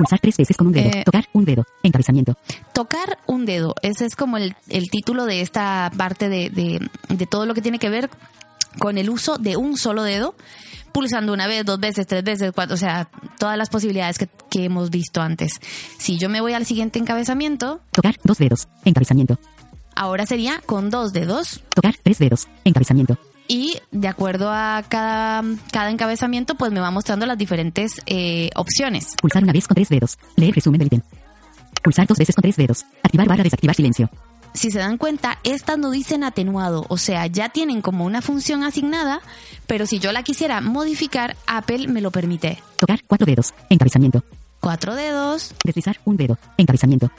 Pulsar 0.01 0.19
tres 0.19 0.35
veces 0.37 0.57
con 0.57 0.67
un 0.67 0.73
dedo. 0.73 0.89
Eh, 0.89 1.03
Tocar 1.05 1.25
un 1.33 1.45
dedo. 1.45 1.63
Encabezamiento. 1.83 2.35
tocar 2.73 3.19
un 3.27 3.45
dedo. 3.45 3.75
Ese 3.83 4.05
es 4.05 4.15
como 4.15 4.37
el, 4.37 4.55
el 4.67 4.89
título 4.89 5.25
de 5.25 5.41
esta 5.41 5.91
parte 5.95 6.27
de, 6.27 6.49
de, 6.49 6.79
de 7.09 7.25
todo 7.27 7.45
lo 7.45 7.53
que 7.53 7.61
tiene 7.61 7.77
que 7.77 7.89
ver 7.91 8.09
con 8.79 8.97
el 8.97 9.09
uso 9.11 9.37
de 9.37 9.57
un 9.57 9.77
solo 9.77 10.01
dedo, 10.01 10.33
pulsando 10.91 11.33
una 11.33 11.45
vez, 11.45 11.65
dos 11.65 11.79
veces, 11.79 12.07
tres 12.07 12.23
veces, 12.23 12.51
cuatro, 12.55 12.73
o 12.73 12.77
sea, 12.77 13.09
todas 13.37 13.57
las 13.57 13.69
posibilidades 13.69 14.17
que, 14.17 14.27
que 14.49 14.63
hemos 14.65 14.89
visto 14.89 15.21
antes. 15.21 15.59
Si 15.99 16.17
yo 16.17 16.29
me 16.29 16.41
voy 16.41 16.53
al 16.53 16.65
siguiente 16.65 16.97
encabezamiento, 16.97 17.81
Tocar 17.91 18.15
dos 18.23 18.39
dedos. 18.39 18.67
Encabezamiento. 18.85 19.37
ahora 19.95 20.25
sería 20.25 20.61
con 20.65 20.89
dos 20.89 21.13
dedos. 21.13 21.61
Tocar 21.75 21.93
tres 22.01 22.17
dedos. 22.17 22.47
Encabezamiento. 22.63 23.17
Y 23.51 23.77
de 23.91 24.07
acuerdo 24.07 24.49
a 24.49 24.81
cada, 24.87 25.43
cada 25.73 25.89
encabezamiento, 25.89 26.55
pues 26.55 26.71
me 26.71 26.79
va 26.79 26.89
mostrando 26.89 27.25
las 27.25 27.37
diferentes 27.37 28.01
eh, 28.05 28.49
opciones. 28.55 29.15
Pulsar 29.21 29.43
una 29.43 29.51
vez 29.51 29.67
con 29.67 29.75
tres 29.75 29.89
dedos. 29.89 30.17
Leer 30.37 30.55
resumen 30.55 30.79
del 30.79 30.85
ítem. 30.87 31.01
Pulsar 31.83 32.07
dos 32.07 32.17
veces 32.17 32.33
con 32.33 32.43
tres 32.43 32.55
dedos. 32.55 32.85
Activar 33.03 33.27
barra 33.27 33.43
desactivar 33.43 33.75
silencio. 33.75 34.09
si 34.53 34.71
se 34.71 34.79
dan 34.79 34.97
cuenta, 34.97 35.37
estas 35.43 35.77
no 35.77 35.91
dicen 35.91 36.23
atenuado, 36.23 36.85
o 36.87 36.95
sea, 36.95 37.27
ya 37.27 37.49
tienen 37.49 37.81
como 37.81 38.05
una 38.05 38.21
función 38.21 38.63
asignada, 38.63 39.19
pero 39.67 39.85
si 39.85 39.99
yo 39.99 40.13
la 40.13 40.23
quisiera 40.23 40.61
modificar, 40.61 41.35
Apple 41.45 41.89
me 41.89 41.99
lo 41.99 42.09
permite. 42.09 42.57
Tocar 42.77 43.01
cuatro 43.05 43.25
dedos. 43.25 43.53
Encabezamiento. 43.69 44.23
Cuatro 44.61 44.95
dedos. 44.95 45.53
Deslizar 45.65 45.99
un 46.05 46.15
dedo. 46.15 46.37
Encabezamiento. 46.55 47.11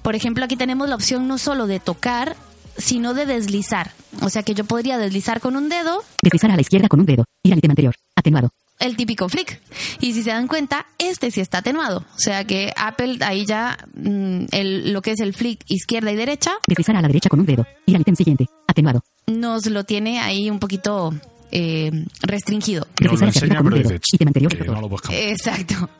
Por 0.00 0.14
ejemplo, 0.14 0.46
aquí 0.46 0.56
tenemos 0.56 0.88
la 0.88 0.94
opción 0.94 1.28
no 1.28 1.36
solo 1.36 1.66
de 1.66 1.78
tocar, 1.78 2.36
sino 2.76 3.14
de 3.14 3.26
deslizar. 3.26 3.92
O 4.22 4.30
sea 4.30 4.42
que 4.42 4.54
yo 4.54 4.64
podría 4.64 4.98
deslizar 4.98 5.40
con 5.40 5.56
un 5.56 5.68
dedo 5.68 6.02
Deslizar 6.22 6.50
a 6.50 6.54
la 6.56 6.60
izquierda 6.60 6.88
con 6.88 7.00
un 7.00 7.06
dedo. 7.06 7.24
Ir 7.42 7.52
al 7.52 7.58
ítem 7.58 7.70
anterior. 7.70 7.94
Atenuado. 8.16 8.50
el 8.80 8.96
típico 8.96 9.28
flick. 9.28 9.60
Y 10.00 10.12
si 10.14 10.22
se 10.22 10.30
dan 10.30 10.46
cuenta, 10.48 10.86
este 10.98 11.30
sí 11.30 11.40
está 11.40 11.58
atenuado. 11.58 11.98
O 11.98 12.18
sea 12.18 12.44
que 12.44 12.72
Apple 12.76 13.18
ahí 13.20 13.46
ya 13.46 13.78
mm, 13.94 14.46
el- 14.52 14.92
lo 14.92 15.00
que 15.02 15.12
es 15.12 15.20
el 15.20 15.32
flick 15.34 15.60
izquierda 15.68 16.10
y 16.12 16.16
derecha 16.16 16.52
Deslizar 16.66 16.96
a 16.96 17.00
la 17.02 17.08
derecha 17.08 17.28
con 17.28 17.40
un 17.40 17.46
dedo. 17.46 17.66
Ir 17.86 17.94
al 17.96 18.00
ítem 18.02 18.16
siguiente. 18.16 18.46
Atenuado. 18.66 19.02
nos 19.26 19.66
lo 19.66 19.84
tiene 19.84 20.18
ahí 20.20 20.50
un 20.50 20.58
poquito 20.58 21.12
eh, 21.52 21.90
restringido. 22.22 22.86
No 23.00 23.10
Deslizar 23.12 23.28
hacia 23.28 23.40
arriba 23.42 23.56
con 23.62 23.72
un 23.72 23.82
dedo. 23.82 23.98
Ítem 24.12 24.28
anterior. 24.28 24.56
cambiar. 24.56 25.30
Exacto. 25.30 25.90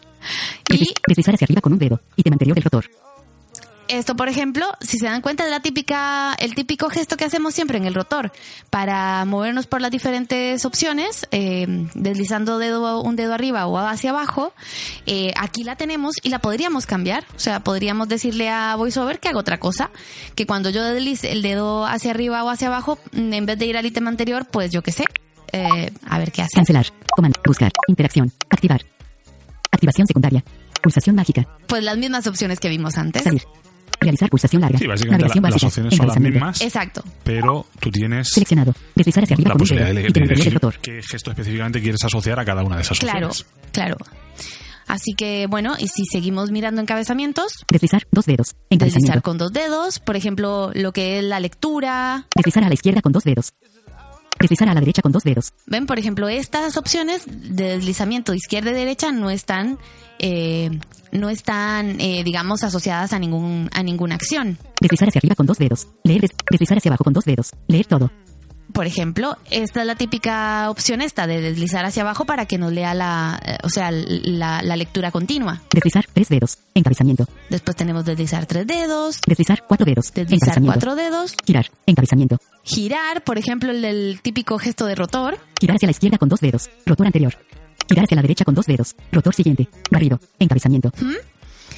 Y 0.69 0.73
Desliz- 0.75 0.95
Deslizar 1.07 1.35
hacia 1.35 1.45
arriba 1.45 1.61
con 1.61 1.73
un 1.75 1.79
dedo. 1.79 2.01
Ítem 2.17 2.33
anterior 2.33 2.55
del 2.55 2.65
rotor. 2.65 2.91
Esto, 3.89 4.17
por 4.17 4.29
ejemplo, 4.29 4.67
si 4.81 4.99
se 4.99 5.07
dan 5.07 5.21
cuenta, 5.21 5.45
es 5.45 5.51
la 5.51 5.61
típica, 5.61 6.35
el 6.39 6.55
típico 6.55 6.89
gesto 6.91 7.17
que 7.17 7.25
hacemos 7.25 7.55
siempre 7.55 7.79
en 7.79 7.85
el 7.85 7.95
rotor 7.95 8.33
para 8.71 9.25
movernos 9.25 9.67
por 9.67 9.81
las 9.81 9.91
diferentes 9.91 10.65
opciones, 10.65 11.27
eh, 11.31 11.67
deslizando 11.95 12.59
dedo, 12.59 13.01
un 13.03 13.17
dedo 13.17 13.35
arriba 13.35 13.67
o 13.67 13.79
hacia 13.79 14.11
abajo. 14.11 14.53
Eh, 15.07 15.33
aquí 15.37 15.65
la 15.65 15.77
tenemos 15.77 16.15
y 16.23 16.31
la 16.31 16.39
podríamos 16.39 16.87
cambiar. 16.87 17.25
O 17.37 17.39
sea, 17.39 17.61
podríamos 17.61 18.09
decirle 18.09 18.49
a 18.51 18.77
VoiceOver 18.77 19.21
que 19.21 19.29
haga 19.29 19.39
otra 19.39 19.59
cosa. 19.59 19.91
Que 20.35 20.47
cuando 20.47 20.71
yo 20.71 20.83
deslice 20.85 21.33
el 21.33 21.43
dedo 21.43 21.87
hacia 21.87 22.11
arriba 22.13 22.43
o 22.45 22.51
hacia 22.51 22.69
abajo, 22.69 22.99
mm, 23.13 23.33
en 23.33 23.47
vez 23.47 23.59
de 23.59 23.67
ir 23.67 23.77
al 23.77 23.87
ítem 23.87 24.07
anterior, 24.09 24.47
pues 24.51 24.71
yo 24.71 24.83
qué 24.83 24.93
sé. 24.93 25.05
eh, 25.53 25.93
a 26.09 26.19
ver 26.19 26.33
qué 26.33 26.43
hace. 26.43 26.55
Cancelar. 26.57 26.87
Comando. 27.15 27.41
Buscar. 27.47 27.71
Interacción. 27.87 28.33
Activar. 28.51 28.81
Activación 29.71 30.07
secundaria. 30.07 30.43
Pulsación 30.83 31.17
mágica. 31.17 31.47
Pues 31.67 31.83
las 31.83 31.97
mismas 31.97 32.27
opciones 32.27 32.61
que 32.61 32.69
vimos 32.69 32.97
antes. 32.99 33.23
Salir. 33.23 33.43
Realizar 34.05 34.31
pulsación 34.31 34.63
larga. 34.63 34.79
Sí, 34.79 34.87
básicamente 34.87 35.23
Navegación 35.25 35.43
la- 35.43 35.49
las 35.51 35.55
básica. 35.55 35.67
opciones 35.69 35.95
son 35.97 36.07
las 36.07 36.21
mismas, 36.21 36.61
Exacto. 36.61 37.05
pero 37.25 37.67
tú 37.81 37.91
tienes 37.91 38.29
Seleccionado. 38.29 38.75
Deslizar 38.95 39.25
hacia 39.25 39.35
arriba 39.35 39.49
la 39.49 39.53
con 39.55 39.63
un 39.63 39.67
dedo. 39.69 39.77
posibilidad 39.79 39.87
de, 39.89 40.01
de 40.01 40.07
anterior 40.07 40.29
del 40.29 40.39
elegir 40.39 40.81
qué 40.81 41.01
gesto 41.03 41.31
específicamente 41.31 41.81
quieres 41.83 42.05
asociar 42.05 42.39
a 42.41 42.45
cada 42.45 42.63
una 42.63 42.77
de 42.77 42.83
esas 42.83 42.99
Claro, 42.99 43.29
opciones. 43.29 43.53
claro. 43.73 43.97
Así 44.87 45.15
que, 45.15 45.47
bueno, 45.49 45.75
y 45.79 45.89
si 45.89 46.05
seguimos 46.05 46.51
mirando 46.51 46.81
encabezamientos, 46.83 47.65
Deslizar. 47.71 48.07
Dos 48.13 48.27
dedos. 48.27 48.55
deslizar 48.71 49.23
con 49.23 49.39
dos 49.39 49.51
dedos, 49.53 49.99
por 49.99 50.15
ejemplo, 50.17 50.71
lo 50.75 50.93
que 50.93 51.19
es 51.19 51.25
la 51.25 51.41
lectura. 51.41 52.27
Deslizar 52.37 52.65
a 52.65 52.69
la 52.69 52.75
izquierda 52.75 53.01
con 53.01 53.13
dos 53.13 53.25
dedos. 53.25 53.53
Deslizar 54.39 54.69
a 54.69 54.75
la 54.75 54.81
derecha 54.81 55.01
con 55.01 55.13
dos 55.13 55.23
dedos. 55.23 55.53
Ven, 55.67 55.87
por 55.87 55.99
ejemplo, 55.99 56.29
estas 56.29 56.77
opciones 56.77 57.23
de 57.27 57.77
deslizamiento 57.77 58.35
izquierda 58.35 58.73
y 58.73 58.75
derecha 58.75 59.11
no 59.11 59.31
están, 59.31 59.79
eh, 60.19 60.71
no 61.15 61.31
están, 61.31 62.01
eh, 62.01 62.23
digamos, 62.25 62.63
asociadas 62.65 63.13
a 63.15 63.19
ningún, 63.19 63.71
a 63.73 63.83
ninguna 63.83 64.15
acción. 64.17 64.59
Deslizar 64.81 65.09
hacia 65.09 65.21
arriba 65.21 65.35
con 65.35 65.47
dos 65.47 65.57
dedos. 65.59 65.87
Leer. 66.05 66.21
des- 66.21 66.31
deslizar 66.51 66.77
hacia 66.79 66.91
abajo 66.91 67.05
con 67.05 67.13
dos 67.15 67.25
dedos. 67.25 67.51
Leer 67.69 67.87
todo. 67.87 68.11
Por 68.73 68.87
ejemplo, 68.87 69.37
esta 69.51 69.83
es 69.83 69.87
la 69.87 69.95
típica 69.95 70.69
opción 70.69 71.01
esta 71.01 71.29
de 71.29 71.41
deslizar 71.41 71.85
hacia 71.85 72.03
abajo 72.03 72.25
para 72.25 72.47
que 72.47 72.59
nos 72.59 72.73
lea 72.73 72.93
la, 72.95 73.41
eh, 73.45 73.57
o 73.63 73.69
sea, 73.69 73.91
la, 73.93 74.63
la 74.63 74.75
lectura 74.77 75.13
continua. 75.13 75.63
Deslizar. 75.73 76.07
Tres 76.13 76.29
dedos. 76.29 76.59
Encabezamiento. 76.75 77.27
Después 77.51 77.77
tenemos 77.77 78.05
deslizar 78.05 78.47
tres 78.47 78.67
dedos, 78.67 79.21
Deslizar. 79.27 79.65
Cuatro 79.69 79.87
dedos. 79.87 80.13
deslizar 80.13 80.61
cuatro 80.63 80.97
dedos, 80.97 81.37
Girar. 81.47 81.67
Encabezamiento. 81.87 82.39
girar, 82.65 83.23
por 83.23 83.39
ejemplo, 83.39 83.71
el 83.71 83.81
del 83.83 84.21
típico 84.23 84.59
gesto 84.59 84.87
de 84.87 84.97
rotor. 84.97 85.39
Girar 85.61 85.77
hacia 85.77 85.87
la 85.87 85.93
izquierda 85.93 86.19
con 86.19 86.29
dos 86.29 86.41
dedos. 86.41 86.69
Rotor 86.85 87.07
anterior. 87.07 87.37
Girar 87.89 88.05
hacia 88.05 88.17
la 88.17 88.23
derecha 88.23 88.45
con 88.45 88.55
dos 88.55 88.67
dedos. 88.67 88.95
Rotor 89.13 89.35
siguiente. 89.35 89.69
Barrido. 89.91 90.19
Encabezamiento. 90.39 90.91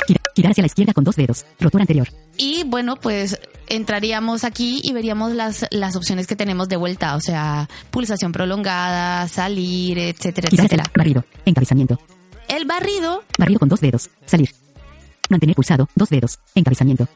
Gira- 0.06 0.20
girar 0.34 0.52
hacia 0.52 0.62
la 0.62 0.66
izquierda 0.66 0.92
con 0.92 1.04
dos 1.04 1.16
dedos. 1.16 1.44
Rotor 1.60 1.80
anterior. 1.80 2.08
Y 2.36 2.64
bueno, 2.64 2.96
pues 2.96 3.38
entraríamos 3.68 4.44
aquí 4.44 4.80
y 4.84 4.92
veríamos 4.92 5.32
las, 5.32 5.66
las 5.70 5.96
opciones 5.96 6.26
que 6.26 6.36
tenemos 6.36 6.68
de 6.68 6.76
vuelta, 6.76 7.16
o 7.16 7.20
sea, 7.20 7.68
pulsación 7.90 8.32
prolongada, 8.32 9.26
salir, 9.28 9.98
etcétera, 9.98 10.48
Girar 10.50 10.66
hacia 10.66 10.76
etcétera. 10.76 10.84
la... 10.84 10.92
Barrido. 11.02 11.24
Encabezamiento. 11.44 11.98
El 12.48 12.64
barrido, 12.66 13.24
Barrido 13.38 13.58
con 13.58 13.68
dos 13.68 13.80
dedos. 13.80 14.08
Salir. 14.26 14.50
Mantener 15.28 15.56
pulsado. 15.56 15.88
Dos 15.96 16.08
dedos. 16.10 16.38
Encabezamiento. 16.54 17.08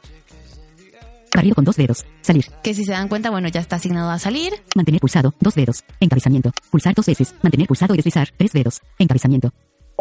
Barrido 1.35 1.55
con 1.55 1.64
dos 1.64 1.77
dedos. 1.77 2.05
Salir. 2.23 2.47
que 2.62 2.75
si 2.75 2.85
se 2.85 2.93
dan 2.93 3.09
cuenta, 3.09 3.31
bueno, 3.31 3.49
ya 3.49 3.61
está 3.61 3.77
asignado 3.77 4.11
a 4.11 4.19
salir. 4.19 4.53
Mantener 4.75 5.01
pulsado. 5.01 5.35
Dos 5.40 5.55
dedos. 5.55 5.85
Encabezamiento. 6.01 6.53
Pulsar 6.71 6.95
dos 6.95 7.07
veces. 7.07 7.35
Mantener 7.43 7.66
pulsado 7.69 7.95
y 7.95 7.99
deslizar. 7.99 8.29
Tres 8.37 8.53
dedos. 8.53 8.81
Encabezamiento. 8.99 9.53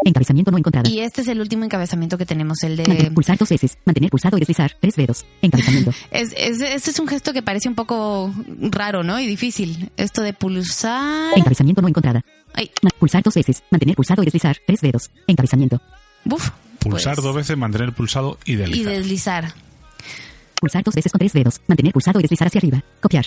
Encabezamiento 0.06 0.50
no 0.52 0.58
encontrada. 0.58 0.90
Y 0.90 1.00
este 1.00 1.22
es 1.22 1.28
el 1.28 1.42
último 1.42 1.66
encabezamiento 1.66 2.18
que 2.18 2.26
tenemos, 2.26 2.64
el 2.64 2.78
de... 2.78 2.84
Mantener 2.88 3.14
pulsar 3.14 3.38
dos 3.38 3.50
veces. 3.50 3.78
Mantener 3.86 4.10
pulsado 4.10 4.38
y 4.38 4.40
deslizar. 4.40 4.72
Tres 4.80 4.96
dedos. 4.96 5.26
Encabezamiento. 5.42 5.92
Es, 6.12 6.34
es, 6.38 6.62
este 6.62 6.92
es 6.92 7.00
un 7.00 7.08
gesto 7.08 7.34
que 7.34 7.42
parece 7.44 7.68
un 7.70 7.76
poco 7.76 8.34
raro, 8.72 9.04
¿no? 9.04 9.20
Y 9.20 9.28
difícil. 9.28 9.92
Esto 9.98 10.22
de 10.22 10.34
pulsar... 10.34 11.38
Encabezamiento 11.38 11.82
no 11.82 11.90
encontrada. 11.90 12.24
Ay, 12.54 12.72
pulsar 12.98 13.22
dos 13.24 13.36
veces. 13.36 13.62
Mantener 13.72 13.96
pulsado 13.96 14.22
y 14.22 14.26
deslizar. 14.26 14.58
Tres 14.66 14.80
dedos. 14.82 15.12
Encabezamiento. 15.28 15.82
buf. 16.24 16.50
Pulsar 16.80 17.16
Pues, 17.16 17.26
dos 17.26 17.36
veces, 17.36 17.58
mantener 17.58 17.94
pulsado 17.94 18.38
y 18.46 18.54
Y 18.54 18.84
deslizar. 18.84 19.54
Pulsar 20.60 20.84
dos 20.84 20.94
veces 20.96 21.12
con 21.12 21.20
tres 21.20 21.34
dedos. 21.34 21.62
Mantener 21.68 21.94
pulsado 21.94 22.20
y 22.20 22.24
deslizar 22.24 22.48
hacia 22.48 22.60
arriba. 22.60 22.84
Copiar. 23.02 23.26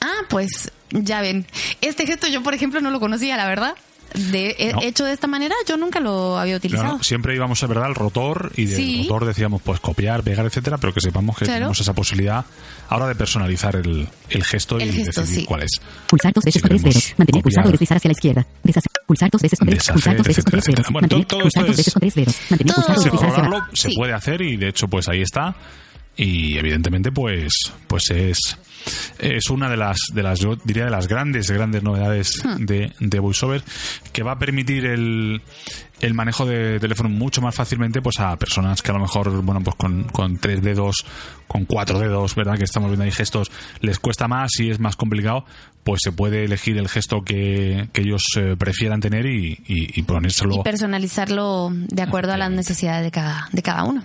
Ah, 0.00 0.22
pues 0.28 0.70
ya 0.90 1.20
ven. 1.22 1.46
Este 1.80 2.06
gesto 2.06 2.26
yo, 2.28 2.42
por 2.42 2.54
ejemplo, 2.54 2.80
no 2.80 2.90
lo 2.90 3.00
conocía, 3.00 3.36
la 3.36 3.46
verdad. 3.46 3.74
De, 4.14 4.54
he- 4.58 4.72
No. 4.72 4.80
Hecho 4.82 5.04
de 5.04 5.12
esta 5.12 5.26
manera, 5.26 5.54
yo 5.66 5.76
nunca 5.76 5.98
lo 5.98 6.38
había 6.38 6.56
utilizado. 6.56 6.88
Claro, 6.90 7.02
siempre 7.02 7.34
íbamos 7.34 7.60
a 7.64 7.66
verdad 7.66 7.86
al 7.86 7.96
rotor 7.96 8.52
y 8.54 8.66
del 8.66 8.76
Sí. 8.76 9.02
rotor 9.08 9.24
decíamos 9.24 9.60
pues 9.62 9.80
copiar, 9.80 10.22
pegar, 10.22 10.46
etcétera, 10.46 10.78
pero 10.78 10.92
que 10.92 11.00
sepamos 11.00 11.36
que 11.36 11.46
Claro. 11.46 11.58
tenemos 11.60 11.80
esa 11.80 11.94
posibilidad 11.94 12.44
ahora 12.90 13.08
de 13.08 13.16
personalizar 13.16 13.74
el, 13.74 14.06
el 14.28 14.44
gesto 14.44 14.78
El 14.78 14.90
y 14.90 14.92
gesto, 15.04 15.22
decidir 15.22 15.40
sí. 15.40 15.46
cuál 15.46 15.62
es. 15.62 15.70
Pulsar 16.06 16.32
dos 16.32 16.44
veces 16.44 16.60
Si 16.62 16.68
con 16.68 16.68
tres 16.68 16.82
dedos. 16.84 17.14
Mantener 17.16 17.26
copiar. 17.26 17.42
pulsado 17.42 17.68
y 17.68 17.72
deslizar 17.72 17.96
hacia 17.96 18.08
la 18.08 18.12
izquierda. 18.12 18.46
Deshacer. 18.62 18.92
Pulsar 19.06 19.30
dos 19.32 19.42
veces 19.42 19.58
con 19.58 19.68
tres. 19.68 19.78
Deshacer, 19.78 19.94
Pulsar 19.94 20.16
dos 20.16 20.26
veces 20.28 20.44
con 20.44 20.50
tres 20.52 20.62
etcétera, 20.64 20.82
dedos. 20.82 20.92
Bueno, 20.92 21.02
Mantener 21.04 21.26
todo- 21.26 21.38
todo 21.38 21.42
pulsar 21.42 21.62
dos 21.64 21.70
es- 21.72 21.76
veces 21.78 21.92
con 21.94 22.00
tres 22.00 22.14
dedos. 22.14 22.36
Mantener 22.50 22.74
Todo- 22.74 22.86
pulsado 22.86 23.00
y 23.00 23.04
deslizar 23.04 23.30
hacia 23.30 23.44
abajo. 23.46 23.66
se 23.72 23.88
Sí. 23.88 23.94
puede 23.96 24.12
hacer 24.12 24.42
y 24.42 24.56
de 24.58 24.68
hecho 24.68 24.86
pues 24.86 25.08
ahí 25.08 25.22
está 25.22 25.56
y 26.16 26.56
evidentemente 26.58 27.10
pues 27.12 27.72
pues 27.86 28.10
es 28.10 28.38
es 29.18 29.48
una 29.50 29.68
de 29.68 29.76
las 29.76 29.96
de 30.12 30.22
las 30.22 30.38
yo 30.38 30.56
diría 30.64 30.84
de 30.84 30.90
las 30.90 31.08
grandes 31.08 31.50
grandes 31.50 31.82
novedades 31.82 32.42
Hmm. 32.44 32.64
de, 32.66 32.92
de 33.00 33.18
VoiceOver 33.18 33.62
que 34.12 34.22
va 34.22 34.32
a 34.32 34.38
permitir 34.38 34.84
el 34.86 35.40
el 36.00 36.12
manejo 36.14 36.44
de 36.44 36.78
teléfono 36.80 37.08
mucho 37.08 37.40
más 37.40 37.54
fácilmente 37.54 38.02
pues 38.02 38.20
a 38.20 38.36
personas 38.36 38.82
que 38.82 38.90
a 38.90 38.94
lo 38.94 39.00
mejor 39.00 39.30
bueno 39.42 39.62
pues 39.62 39.76
con, 39.76 40.04
con 40.04 40.36
tres 40.36 40.62
dedos 40.62 41.06
con 41.48 41.64
cuatro 41.64 41.98
dedos 41.98 42.34
verdad 42.34 42.58
que 42.58 42.64
estamos 42.64 42.90
viendo 42.90 43.04
ahí 43.04 43.12
gestos 43.12 43.50
les 43.80 43.98
cuesta 43.98 44.28
más 44.28 44.50
y 44.60 44.70
es 44.70 44.78
más 44.80 44.96
complicado 44.96 45.44
pues 45.82 46.00
se 46.02 46.12
puede 46.12 46.44
elegir 46.44 46.76
el 46.78 46.88
gesto 46.88 47.22
que, 47.22 47.88
que 47.92 48.02
ellos 48.02 48.24
eh, 48.36 48.54
prefieran 48.58 49.00
tener 49.00 49.26
y, 49.26 49.52
y, 49.66 49.98
y 49.98 50.02
ponérselo 50.02 50.56
Y 50.60 50.62
personalizarlo 50.62 51.70
de 51.72 52.02
acuerdo 52.02 52.32
a 52.32 52.36
las 52.36 52.50
necesidades 52.50 53.04
de 53.04 53.10
cada, 53.10 53.48
de 53.52 53.62
cada 53.62 53.84
uno. 53.84 54.02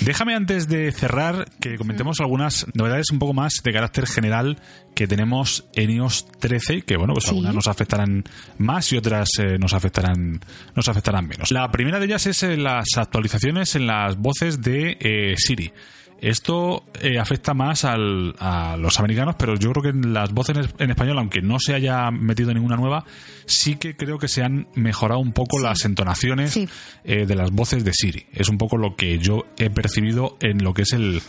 Déjame 0.00 0.34
antes 0.34 0.68
de 0.68 0.92
cerrar 0.92 1.46
que 1.60 1.76
comentemos 1.76 2.20
algunas 2.20 2.66
novedades 2.74 3.10
un 3.12 3.18
poco 3.18 3.32
más 3.32 3.60
de 3.62 3.72
carácter 3.72 4.06
general 4.06 4.58
que 4.94 5.06
tenemos 5.06 5.66
en 5.74 5.90
iOS 5.90 6.26
13, 6.38 6.82
que 6.82 6.96
bueno, 6.96 7.14
pues 7.14 7.24
Sí. 7.24 7.30
algunas 7.30 7.54
nos 7.54 7.68
afectarán 7.68 8.24
más 8.58 8.92
y 8.92 8.96
otras 8.96 9.28
eh, 9.38 9.58
nos 9.58 9.72
afectarán 9.72 10.40
nos 10.74 10.88
afectarán 10.88 11.26
menos. 11.26 11.50
La 11.50 11.70
primera 11.70 11.98
de 11.98 12.06
ellas 12.06 12.26
es 12.26 12.42
eh, 12.42 12.56
las 12.56 12.84
actualizaciones 12.96 13.74
en 13.76 13.86
las 13.86 14.16
voces 14.16 14.60
de 14.62 14.96
eh, 15.00 15.34
Siri. 15.36 15.72
Esto 16.20 16.84
eh, 17.02 17.18
afecta 17.18 17.52
más 17.54 17.84
al- 17.84 18.34
a 18.38 18.76
los 18.78 18.98
americanos, 18.98 19.34
pero 19.38 19.56
yo 19.56 19.72
creo 19.72 19.82
que 19.82 19.88
en 19.90 20.14
las 20.14 20.32
voces 20.32 20.56
en, 20.78 20.90
español, 20.90 21.18
aunque 21.18 21.42
no 21.42 21.58
se 21.60 21.74
haya 21.74 22.10
metido 22.10 22.52
ninguna 22.54 22.76
nueva, 22.76 23.04
sí 23.46 23.76
que 23.76 23.96
creo 23.96 24.18
que 24.18 24.28
se 24.28 24.42
han 24.42 24.68
mejorado 24.74 25.20
un 25.20 25.32
poco 25.32 25.58
las 25.58 25.84
entonaciones 25.84 26.52
Sí. 26.52 26.68
eh, 27.04 27.26
de 27.26 27.34
las 27.34 27.50
voces 27.50 27.84
de 27.84 27.92
Siri. 27.92 28.26
Es 28.32 28.48
un 28.48 28.56
poco 28.58 28.76
lo 28.78 28.96
que 28.96 29.18
yo 29.18 29.44
he 29.58 29.68
percibido 29.70 30.36
en 30.40 30.62
lo 30.64 30.72
que 30.72 30.82
es 30.82 30.92
el 30.92 31.20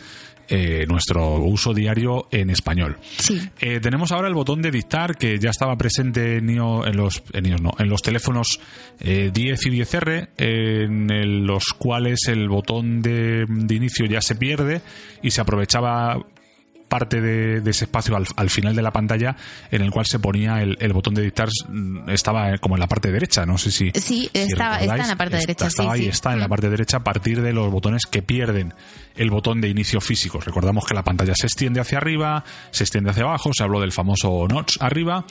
eh, 0.50 0.86
nuestro 0.88 1.36
uso 1.38 1.74
diario 1.74 2.28
en 2.32 2.50
español. 2.50 2.98
Sí. 3.18 3.42
Eh, 3.60 3.80
tenemos 3.80 4.12
ahora 4.12 4.28
el 4.28 4.34
botón 4.34 4.62
de 4.62 4.72
dictar 4.72 5.18
que 5.18 5.40
ya 5.40 5.50
estaba 5.50 5.76
presente 5.78 6.38
en, 6.38 6.56
los 6.96 7.24
en, 7.34 7.46
iOS 7.46 7.62
no, 7.62 7.72
en 7.80 7.90
los 7.90 8.02
teléfonos 8.02 8.60
eh, 9.00 9.32
10 9.34 9.66
y 9.66 9.70
10R, 9.72 10.28
en 10.38 11.10
el- 11.12 11.46
los 11.46 11.66
cuales 11.78 12.28
el 12.28 12.48
botón 12.50 13.02
de, 13.02 13.46
de 13.48 13.76
inicio 13.76 14.06
ya 14.06 14.22
se 14.22 14.36
pierde 14.36 14.82
y 15.22 15.32
se 15.32 15.42
aprovechaba 15.42 16.18
parte 16.96 17.20
de, 17.20 17.60
de 17.62 17.72
ese 17.72 17.86
espacio 17.86 18.16
al, 18.16 18.26
al 18.38 18.50
final 18.50 18.74
de 18.76 18.82
la 18.82 18.92
pantalla 18.92 19.36
en 19.70 19.82
el 19.82 19.92
cual 19.92 20.06
se 20.06 20.18
ponía 20.20 20.62
el, 20.62 20.78
el 20.80 20.94
botón 20.94 21.14
de 21.14 21.22
dictar 21.24 21.50
mm, 21.68 22.10
estaba 22.10 22.54
eh, 22.54 22.60
como 22.60 22.76
en 22.76 22.80
la 22.80 22.88
parte 22.88 23.12
derecha 23.12 23.46
no 23.46 23.58
sé 23.58 23.70
si 23.72 23.92
Sí, 23.96 24.02
si 24.02 24.30
estaba- 24.34 24.80
está 24.80 24.96
en 24.96 25.08
la 25.10 25.16
parte 25.18 25.36
está- 25.38 25.48
derecha, 25.48 25.68
estaba 25.68 25.90
sí, 25.90 25.96
ahí 26.00 26.04
sí. 26.04 26.10
está 26.10 26.34
en 26.34 26.40
la 26.40 26.48
Mm. 26.48 26.50
parte 26.50 26.70
derecha 26.70 26.98
a 26.98 27.04
partir 27.04 27.42
de 27.42 27.52
los 27.54 27.70
botones 27.72 28.06
que 28.06 28.22
pierden 28.22 28.74
el 29.16 29.30
botón 29.30 29.62
de 29.62 29.68
inicio 29.70 30.00
físico 30.02 30.40
recordamos 30.40 30.86
que 30.86 30.94
la 30.94 31.04
pantalla 31.04 31.34
se 31.36 31.48
extiende 31.48 31.80
hacia 31.82 31.98
arriba 31.98 32.44
se 32.72 32.84
extiende 32.84 33.10
hacia 33.12 33.24
abajo 33.24 33.52
se 33.54 33.64
habló 33.64 33.80
del 33.82 33.92
famoso 33.92 34.48
notch 34.48 34.78
arriba 34.80 35.26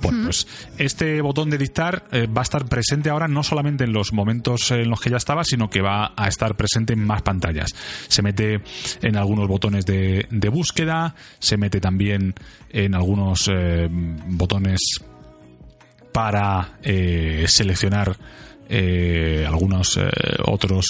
bueno 0.00 0.24
pues 0.24 0.46
este 0.78 1.20
botón 1.20 1.50
de 1.50 1.58
dictar 1.58 2.04
eh, 2.12 2.26
va 2.26 2.42
a 2.42 2.44
estar 2.44 2.64
presente 2.66 3.10
ahora 3.10 3.28
no 3.28 3.42
solamente 3.42 3.84
en 3.84 3.92
los 3.92 4.12
momentos 4.12 4.70
en 4.70 4.88
los 4.90 5.00
que 5.00 5.10
ya 5.10 5.16
estaba 5.16 5.44
sino 5.44 5.68
que 5.70 5.80
va 5.82 6.12
a 6.16 6.28
estar 6.28 6.54
presente 6.54 6.92
en 6.92 7.04
más 7.04 7.22
pantallas 7.22 7.74
se 8.08 8.22
mete 8.22 8.60
en 9.02 9.16
algunos 9.16 9.48
botones 9.48 9.86
de, 9.86 10.26
de 10.30 10.48
búsqueda 10.48 11.09
se 11.38 11.56
mete 11.56 11.80
también 11.80 12.34
en 12.70 12.94
algunos 12.94 13.48
eh, 13.52 13.88
botones 13.90 14.80
para 16.12 16.78
eh, 16.82 17.44
seleccionar 17.46 18.16
eh, 18.68 19.44
algunos 19.46 19.98
otros 20.44 20.86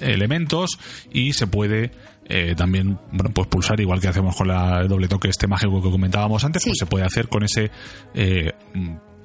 elementos 0.00 0.78
y 1.10 1.32
se 1.32 1.46
puede 1.46 1.90
eh, 2.28 2.54
también 2.56 2.98
bueno 3.12 3.30
pues 3.32 3.46
pulsar 3.48 3.80
igual 3.80 4.00
que 4.00 4.08
hacemos 4.08 4.36
con 4.36 4.48
la 4.48 4.80
el 4.80 4.88
doble 4.88 5.08
toque 5.08 5.28
este 5.28 5.46
mágico 5.46 5.82
que 5.82 5.90
comentábamos 5.90 6.44
antes 6.44 6.62
Sí. 6.62 6.70
pues 6.70 6.78
se 6.78 6.86
puede 6.86 7.04
hacer 7.04 7.28
con 7.28 7.44
ese 7.44 7.70
eh, 8.14 8.52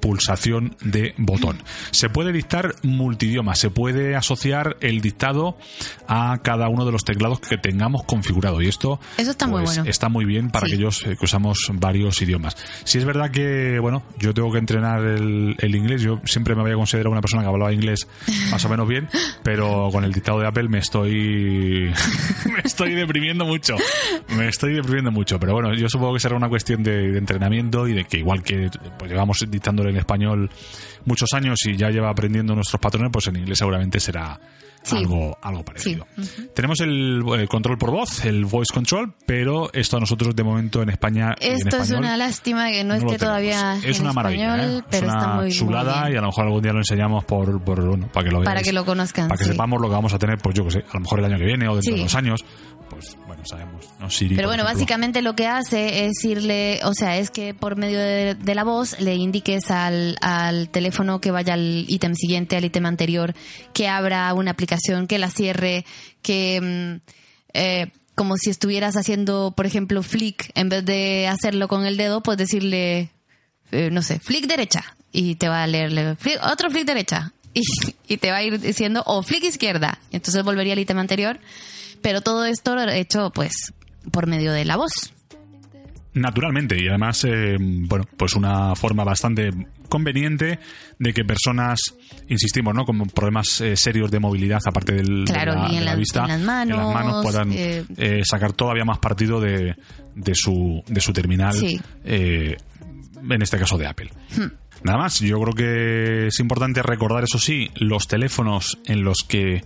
pulsación 0.02 0.74
de 0.82 1.14
botón. 1.16 1.58
Se 1.92 2.10
puede 2.10 2.32
dictar 2.32 2.74
multidioma, 2.82 3.54
se 3.54 3.70
puede 3.70 4.16
asociar 4.16 4.76
el 4.80 5.00
dictado 5.00 5.56
a 6.08 6.40
cada 6.42 6.68
uno 6.68 6.84
de 6.84 6.90
los 6.92 7.04
teclados 7.04 7.38
que 7.38 7.56
tengamos 7.56 8.02
configurado 8.02 8.60
y 8.60 8.66
esto 8.66 8.98
Eso 9.16 9.30
está 9.30 9.46
muy 9.46 9.62
pues, 9.62 9.76
bueno. 9.76 9.88
está 9.90 10.08
muy 10.08 10.24
bien 10.24 10.50
para 10.50 10.66
Sí. 10.66 10.72
aquellos 10.74 11.06
eh, 11.06 11.16
que 11.16 11.24
usamos 11.24 11.58
varios 11.74 12.20
idiomas. 12.20 12.56
Si 12.84 12.98
es 12.98 13.04
verdad 13.04 13.30
que, 13.30 13.78
bueno, 13.80 14.02
yo 14.18 14.34
tengo 14.34 14.50
que 14.50 14.58
entrenar 14.58 15.04
el, 15.04 15.54
el 15.58 15.74
inglés, 15.76 16.02
yo 16.02 16.20
siempre 16.24 16.54
me 16.56 16.62
había 16.62 16.74
considerado 16.74 17.12
una 17.12 17.20
persona 17.20 17.42
que 17.44 17.48
hablaba 17.48 17.72
inglés 17.72 18.08
más 18.50 18.64
o 18.64 18.68
menos 18.68 18.88
bien, 18.88 19.08
pero 19.44 19.88
con 19.92 20.02
el 20.04 20.12
dictado 20.12 20.40
de 20.40 20.48
Apple 20.48 20.68
me 20.68 20.78
estoy 20.78 21.92
me 22.52 22.60
estoy 22.64 22.94
deprimiendo 22.94 23.44
mucho. 23.44 23.76
Me 24.36 24.48
estoy 24.48 24.74
deprimiendo 24.74 25.12
mucho, 25.12 25.38
pero 25.38 25.52
bueno, 25.52 25.72
yo 25.74 25.88
supongo 25.88 26.14
que 26.14 26.20
será 26.20 26.36
una 26.36 26.48
cuestión 26.48 26.82
de, 26.82 27.12
de 27.12 27.18
entrenamiento 27.18 27.86
y 27.86 27.92
de 27.94 28.04
que 28.04 28.18
igual 28.18 28.42
que 28.42 28.68
pues, 28.98 29.10
llevamos 29.10 29.38
dictándole 29.48 29.91
en 29.92 29.98
español 29.98 30.50
muchos 31.04 31.32
años 31.32 31.58
y 31.66 31.76
ya 31.76 31.90
lleva 31.90 32.10
aprendiendo 32.10 32.54
nuestros 32.54 32.80
patrones, 32.80 33.10
pues 33.12 33.28
en 33.28 33.36
inglés 33.36 33.58
seguramente 33.58 34.00
será 34.00 34.38
Sí. 34.84 34.96
algo, 34.96 35.38
algo 35.40 35.64
parecido. 35.64 36.06
Tenemos 36.54 36.80
el, 36.80 37.22
el 37.38 37.48
control 37.48 37.78
por 37.78 37.90
voz, 37.92 38.24
el 38.24 38.44
voice 38.44 38.72
control, 38.74 39.14
pero 39.26 39.70
esto 39.72 39.96
a 39.96 40.00
nosotros 40.00 40.34
de 40.34 40.42
momento 40.42 40.82
en 40.82 40.90
España 40.90 41.34
en 41.40 41.52
Esto 41.54 41.76
es 41.78 41.90
una 41.90 42.16
lástima 42.16 42.70
que 42.70 42.82
no, 42.82 42.94
esté 42.94 43.16
todavía 43.16 43.76
es 43.84 43.96
en 43.98 44.02
una 44.04 44.12
maravilla, 44.12 44.56
español, 44.56 44.78
¿eh? 44.80 44.84
pero 44.90 45.06
es 45.06 45.12
está 45.12 45.26
una 45.26 45.34
muy, 45.36 45.44
muy 45.44 45.52
chulada 45.52 46.00
bien. 46.02 46.14
y 46.14 46.16
a 46.18 46.20
lo 46.20 46.26
mejor 46.28 46.44
algún 46.46 46.62
día 46.62 46.72
lo 46.72 46.78
enseñamos 46.78 47.24
por, 47.24 47.62
por 47.62 47.80
bueno, 47.86 48.08
para 48.12 48.24
que 48.24 48.32
lo 48.32 48.38
Para 48.42 48.54
veáis, 48.54 48.66
que 48.66 48.72
lo 48.72 48.84
conozcan, 48.84 49.28
para 49.28 49.38
que 49.38 49.44
sí. 49.44 49.50
sepamos 49.50 49.80
lo 49.80 49.88
que 49.88 49.94
vamos 49.94 50.12
a 50.14 50.18
tener 50.18 50.38
pues 50.38 50.54
yo 50.56 50.64
que 50.64 50.70
sé 50.72 50.78
a 50.80 50.94
lo 50.94 51.00
mejor 51.00 51.18
el 51.20 51.24
año 51.26 51.38
que 51.38 51.44
viene 51.44 51.68
o 51.68 51.74
dentro 51.74 51.94
de 51.94 52.02
dos 52.02 52.14
años 52.16 52.44
pues 52.90 53.16
bueno 53.26 53.42
sabemos 53.46 53.86
¿no? 54.00 54.10
Siri, 54.10 54.34
Pero 54.36 54.48
bueno, 54.48 54.64
ejemplo. 54.64 54.74
básicamente 54.80 55.22
lo 55.22 55.34
que 55.34 55.46
hace 55.46 56.06
es 56.06 56.22
irle, 56.24 56.80
o 56.84 56.92
sea, 56.92 57.16
es 57.16 57.30
que 57.30 57.54
por 57.54 57.76
medio 57.76 57.98
de, 57.98 58.34
de 58.34 58.54
la 58.54 58.64
voz 58.64 59.00
le 59.00 59.14
indiques 59.14 59.70
al, 59.70 60.16
al 60.20 60.68
teléfono 60.68 61.20
que 61.20 61.30
vaya 61.30 61.54
al 61.54 61.84
ítem 61.88 62.14
siguiente, 62.14 62.56
al 62.56 62.64
ítem 62.64 62.84
anterior, 62.84 63.32
que 63.72 63.88
abra 63.88 64.32
una 64.34 64.50
aplicación, 64.50 64.71
que 65.06 65.18
la 65.18 65.30
cierre, 65.30 65.84
que 66.22 66.60
mm, 66.60 67.10
eh, 67.54 67.90
como 68.14 68.36
si 68.36 68.50
estuvieras 68.50 68.96
haciendo, 68.96 69.52
por 69.56 69.66
ejemplo, 69.66 70.02
flick, 70.02 70.50
en 70.54 70.68
vez 70.68 70.84
de 70.84 71.28
hacerlo 71.28 71.68
con 71.68 71.86
el 71.86 71.96
dedo, 71.96 72.22
pues 72.22 72.38
decirle, 72.38 73.10
eh, 73.70 73.90
no 73.90 74.02
sé, 74.02 74.18
flick 74.18 74.46
derecha, 74.46 74.96
y 75.12 75.36
te 75.36 75.48
va 75.48 75.62
a 75.62 75.66
leerle, 75.66 76.16
otro 76.42 76.70
flick 76.70 76.86
derecha, 76.86 77.32
y, 78.08 78.16
te 78.16 78.30
va 78.30 78.38
a 78.38 78.42
ir 78.42 78.60
diciendo, 78.60 79.02
o 79.06 79.22
flick 79.22 79.44
izquierda, 79.44 79.98
entonces 80.10 80.42
volvería 80.44 80.74
al 80.74 80.78
ítem 80.78 80.98
anterior, 80.98 81.40
pero 82.02 82.20
todo 82.20 82.44
esto 82.44 82.78
hecho, 82.90 83.30
pues, 83.30 83.72
por 84.10 84.26
medio 84.26 84.52
de 84.52 84.64
la 84.64 84.76
voz. 84.76 84.92
Naturalmente, 86.14 86.76
y 86.78 86.88
además, 86.88 87.24
eh, 87.24 87.56
bueno, 87.58 88.04
pues 88.16 88.34
una 88.34 88.74
forma 88.74 89.02
bastante 89.02 89.50
conveniente 89.92 90.58
de 90.98 91.12
que 91.12 91.22
personas, 91.22 91.78
insistimos, 92.28 92.74
¿no? 92.74 92.86
Con 92.86 92.98
problemas 93.10 93.60
eh, 93.60 93.76
serios 93.76 94.10
de 94.10 94.20
movilidad, 94.20 94.60
aparte 94.64 94.94
del, 94.94 95.24
Claro, 95.26 95.52
de, 95.52 95.58
la, 95.58 95.68
y 95.68 95.74
en 95.74 95.80
de 95.80 95.84
la 95.84 95.94
vista, 95.96 96.22
en 96.22 96.28
las 96.28 96.40
manos, 96.40 97.22
puedan 97.22 97.52
eh, 97.52 97.84
eh, 97.98 98.22
sacar 98.24 98.54
todavía 98.54 98.86
más 98.86 98.98
partido 99.00 99.38
de, 99.38 99.76
de, 100.14 100.34
su, 100.34 100.82
de 100.86 101.00
su 101.02 101.12
terminal, 101.12 101.54
Sí. 101.54 101.78
en 102.04 103.42
este 103.42 103.58
caso 103.58 103.76
de 103.76 103.86
Apple. 103.86 104.10
Nada 104.82 104.98
más, 104.98 105.20
yo 105.20 105.38
creo 105.40 105.52
que 105.54 106.26
es 106.28 106.40
importante 106.40 106.82
recordar, 106.82 107.24
eso 107.24 107.38
sí, 107.38 107.70
los 107.76 108.06
teléfonos 108.06 108.78
en 108.86 109.04
los 109.04 109.18
que 109.28 109.62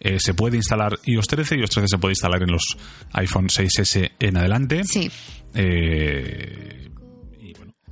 eh, 0.00 0.16
se 0.20 0.34
puede 0.34 0.56
instalar 0.56 0.98
iOS 1.04 1.26
13, 1.26 1.56
iOS 1.56 1.70
13 1.70 1.88
se 1.88 1.98
puede 1.98 2.12
instalar 2.12 2.42
en 2.42 2.52
los 2.52 2.76
iPhone 3.12 3.48
6S 3.48 4.12
en 4.20 4.36
adelante. 4.36 4.84
Sí. 4.84 5.10
Eh, 5.54 6.90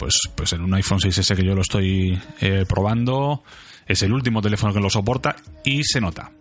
pues, 0.03 0.19
pues 0.35 0.53
en 0.53 0.63
un 0.63 0.75
iPhone 0.75 0.99
6S 0.99 1.37
que 1.37 1.45
yo 1.45 1.55
lo 1.55 1.61
estoy 1.63 2.21
eh, 2.41 2.65
probando, 2.69 3.45
es 3.87 4.03
el 4.03 4.13
último 4.13 4.43
teléfono 4.43 4.73
que 4.75 4.81
lo 4.81 4.91
soporta 4.91 5.37
y 5.65 5.85
se 5.85 6.01
nota. 6.01 6.33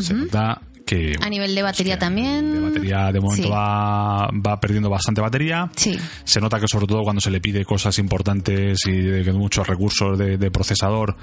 Se 0.00 0.12
nota 0.12 0.60
que... 0.84 1.14
A 1.20 1.28
nivel 1.28 1.54
de 1.54 1.62
batería 1.62 1.98
también. 2.00 2.52
De 2.52 2.60
batería 2.60 3.12
de 3.12 3.20
momento 3.20 3.44
Sí. 3.44 3.48
va, 3.48 4.28
va 4.28 4.58
perdiendo 4.58 4.90
bastante 4.90 5.20
batería. 5.20 5.70
Sí. 5.76 5.96
Se 6.24 6.40
nota 6.40 6.58
que 6.58 6.66
sobre 6.66 6.86
todo 6.88 7.02
cuando 7.02 7.20
se 7.20 7.30
le 7.30 7.40
pide 7.40 7.64
cosas 7.64 7.96
importantes 8.00 8.78
y 8.86 8.92
de 8.92 9.32
muchos 9.32 9.68
recursos 9.68 10.18
de, 10.18 10.36
de 10.36 10.50
procesador, 10.50 11.16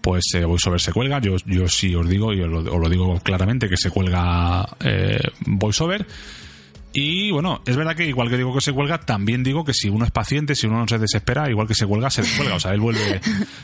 pues 0.00 0.24
eh, 0.34 0.44
VoiceOver 0.46 0.80
se 0.80 0.92
cuelga. 0.92 1.20
Yo, 1.20 1.36
yo 1.44 1.68
sí 1.68 1.94
os 1.94 2.08
digo, 2.08 2.32
y 2.32 2.40
os 2.40 2.48
lo, 2.50 2.58
os 2.60 2.80
lo 2.80 2.88
digo 2.88 3.20
claramente, 3.20 3.68
que 3.68 3.76
se 3.76 3.90
cuelga 3.90 4.66
eh, 4.82 5.20
VoiceOver. 5.46 6.06
Y 6.92 7.30
bueno, 7.30 7.62
es 7.66 7.76
verdad 7.76 7.94
que 7.94 8.06
igual 8.06 8.28
que 8.28 8.36
digo 8.36 8.52
que 8.54 8.60
se 8.60 8.72
cuelga, 8.72 8.98
también 8.98 9.42
digo 9.42 9.64
que 9.64 9.72
si 9.72 9.88
uno 9.88 10.04
es 10.04 10.10
paciente, 10.10 10.54
si 10.54 10.66
uno 10.66 10.78
no 10.78 10.88
se 10.88 10.98
desespera, 10.98 11.48
igual 11.48 11.68
que 11.68 11.74
se 11.74 11.86
cuelga, 11.86 12.10
se 12.10 12.22
descuelga. 12.22 12.56
O 12.56 12.60
sea, 12.60 12.72
él 12.72 12.80
vuelve 12.80 13.20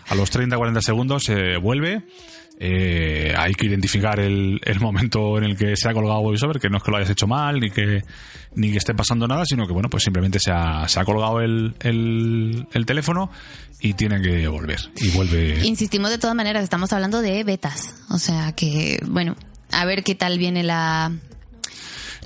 a 0.08 0.14
los 0.14 0.32
30-40 0.32 0.80
segundos, 0.80 1.24
se 1.24 1.56
vuelve. 1.56 2.04
Eh, 2.58 3.34
hay 3.36 3.52
que 3.52 3.66
identificar 3.66 4.18
el, 4.18 4.60
el 4.64 4.80
momento 4.80 5.36
en 5.36 5.44
el 5.44 5.56
que 5.58 5.76
se 5.76 5.88
ha 5.88 5.92
colgado 5.92 6.22
VoiceOver, 6.22 6.58
que 6.58 6.70
no 6.70 6.78
es 6.78 6.82
que 6.82 6.90
lo 6.90 6.96
hayas 6.96 7.10
hecho 7.10 7.26
mal, 7.26 7.60
ni 7.60 7.70
que, 7.70 8.02
ni 8.54 8.70
que 8.70 8.78
esté 8.78 8.94
pasando 8.94 9.28
nada, 9.28 9.44
sino 9.44 9.66
que 9.66 9.74
bueno, 9.74 9.90
pues 9.90 10.04
simplemente 10.04 10.38
se 10.38 10.52
ha, 10.52 10.88
se 10.88 10.98
ha 10.98 11.04
colgado 11.04 11.40
el, 11.40 11.74
el, 11.80 12.66
el 12.72 12.86
teléfono 12.86 13.30
y 13.80 13.92
tiene 13.94 14.22
que 14.22 14.48
volver. 14.48 14.80
Y 14.96 15.10
vuelve. 15.10 15.66
Insistimos 15.66 16.10
de 16.10 16.18
todas 16.18 16.34
maneras, 16.34 16.64
estamos 16.64 16.92
hablando 16.92 17.20
de 17.20 17.44
betas. 17.44 17.94
O 18.08 18.18
sea 18.18 18.52
que, 18.52 19.00
bueno, 19.06 19.36
a 19.72 19.84
ver 19.84 20.02
qué 20.02 20.14
tal 20.14 20.38
viene 20.38 20.62
la... 20.62 21.12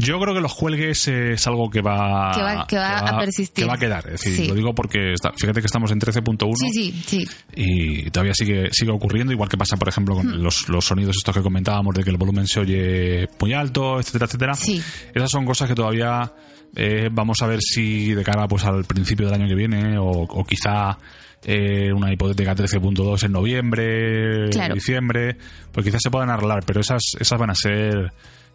Yo 0.02 0.18
creo 0.20 0.34
que 0.34 0.40
los 0.40 0.54
cuelgues 0.54 1.08
es 1.08 1.46
algo 1.46 1.68
que 1.70 1.80
va, 1.82 2.32
Que 2.34 2.42
va- 2.42 2.66
que 2.66 2.76
va 2.76 2.98
a 2.98 3.18
persistir. 3.18 3.64
Que 3.64 3.68
va 3.68 3.74
a 3.74 3.78
quedar. 3.78 4.04
Es 4.06 4.20
decir, 4.22 4.34
Sí. 4.34 4.48
lo 4.48 4.54
digo 4.54 4.74
porque 4.74 5.12
está- 5.12 5.32
fíjate 5.36 5.60
que 5.60 5.66
estamos 5.66 5.90
en 5.90 5.98
13.1 5.98 6.54
Sí, 6.72 6.92
sí, 7.04 7.24
sí. 7.26 7.28
y 7.54 8.10
todavía 8.10 8.34
sigue, 8.34 8.68
sigue 8.72 8.90
ocurriendo, 8.92 9.32
igual 9.32 9.48
que 9.48 9.56
pasa, 9.58 9.76
por 9.76 9.88
ejemplo, 9.88 10.14
con 10.14 10.26
Hmm. 10.26 10.42
los, 10.42 10.68
los 10.68 10.84
sonidos 10.84 11.16
estos 11.16 11.34
que 11.34 11.42
comentábamos 11.42 11.94
de 11.94 12.02
que 12.04 12.10
el 12.10 12.16
volumen 12.16 12.46
se 12.46 12.60
oye 12.60 13.28
muy 13.40 13.52
alto, 13.52 13.98
etcétera, 14.00 14.26
etcétera. 14.26 14.54
Sí. 14.54 14.82
Esas 15.14 15.30
son 15.30 15.44
cosas 15.44 15.68
que 15.68 15.74
todavía 15.74 16.32
eh, 16.76 17.08
vamos 17.10 17.42
a 17.42 17.48
ver 17.48 17.58
si 17.60 18.14
de 18.14 18.22
cara 18.22 18.46
pues 18.46 18.64
al 18.64 18.84
principio 18.84 19.26
del 19.26 19.34
año 19.34 19.48
que 19.48 19.56
viene 19.56 19.98
o, 19.98 20.04
o 20.08 20.44
quizá 20.44 20.96
eh, 21.44 21.92
una 21.92 22.12
hipotética 22.12 22.54
13.2 22.54 23.24
en 23.24 23.32
noviembre, 23.32 24.50
Claro. 24.50 24.74
diciembre, 24.74 25.36
pues 25.72 25.84
quizás 25.84 26.00
se 26.02 26.10
puedan 26.10 26.30
arreglar, 26.30 26.62
pero 26.64 26.80
esas, 26.80 27.02
esas 27.18 27.38
van 27.40 27.50
a 27.50 27.54
ser 27.56 28.12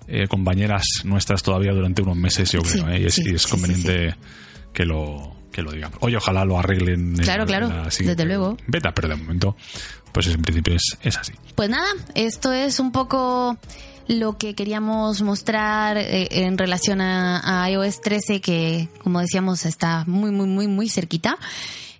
eh, 0.07 0.27
compañeras 0.27 0.83
nuestras 1.03 1.41
todavía 1.43 1.71
durante 1.73 2.01
unos 2.01 2.15
meses, 2.17 2.51
yo 2.51 2.61
Sí, 2.63 2.79
creo, 2.79 2.89
¿eh? 2.89 3.01
y 3.01 3.05
es, 3.05 3.13
sí, 3.15 3.23
y 3.25 3.33
es 3.35 3.41
sí, 3.41 3.47
sí, 3.47 3.51
conveniente 3.51 4.15
que 4.73 4.85
lo 4.85 5.33
que 5.51 5.61
lo 5.61 5.71
digamos. 5.71 5.97
Oye, 6.01 6.17
ojalá 6.17 6.43
lo 6.43 6.59
arreglen. 6.59 7.15
en 7.15 7.17
Claro, 7.17 7.43
la- 7.43 7.47
claro, 7.47 7.67
en 7.67 7.77
la 7.77 7.83
desde 7.85 8.25
luego. 8.25 8.57
Beta, 8.67 8.93
pero 8.93 9.07
de 9.07 9.15
momento, 9.15 9.55
pues 10.11 10.27
en 10.27 10.41
principio 10.41 10.75
es, 10.75 10.97
es 11.01 11.17
así. 11.17 11.31
Pues 11.55 11.69
nada, 11.69 11.87
esto 12.13 12.51
es 12.51 12.79
un 12.81 12.91
poco 12.91 13.57
lo 14.07 14.37
que 14.37 14.53
queríamos 14.53 15.21
mostrar 15.21 15.97
eh, 15.97 16.27
en 16.29 16.57
relación 16.57 16.99
a, 17.01 17.63
a 17.63 17.71
iOS 17.71 18.01
13 18.01 18.41
que 18.41 18.89
como 19.01 19.19
decíamos 19.21 19.65
está 19.65 20.03
muy 20.05 20.29
muy 20.29 20.45
muy 20.47 20.67
muy 20.67 20.89
cerquita 20.89 21.37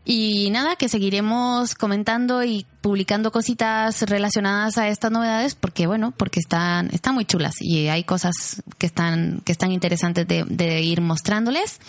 y 0.05 0.49
nada 0.51 0.75
que 0.75 0.87
seguiremos 0.87 1.75
comentando 1.75 2.43
y 2.43 2.65
publicando 2.81 3.31
cositas 3.31 4.03
relacionadas 4.03 4.77
a 4.77 4.87
estas 4.87 5.11
novedades 5.11 5.55
porque 5.55 5.87
bueno 5.87 6.13
porque 6.15 6.39
están 6.39 6.89
están 6.93 7.15
muy 7.15 7.25
chulas 7.25 7.55
y 7.59 7.87
hay 7.87 8.03
cosas 8.03 8.63
que 8.77 8.85
están 8.85 9.41
que 9.43 9.51
están 9.51 9.71
interesantes 9.71 10.27
de, 10.27 10.45
de 10.47 10.81
ir 10.81 11.01
mostrándoles 11.01 11.79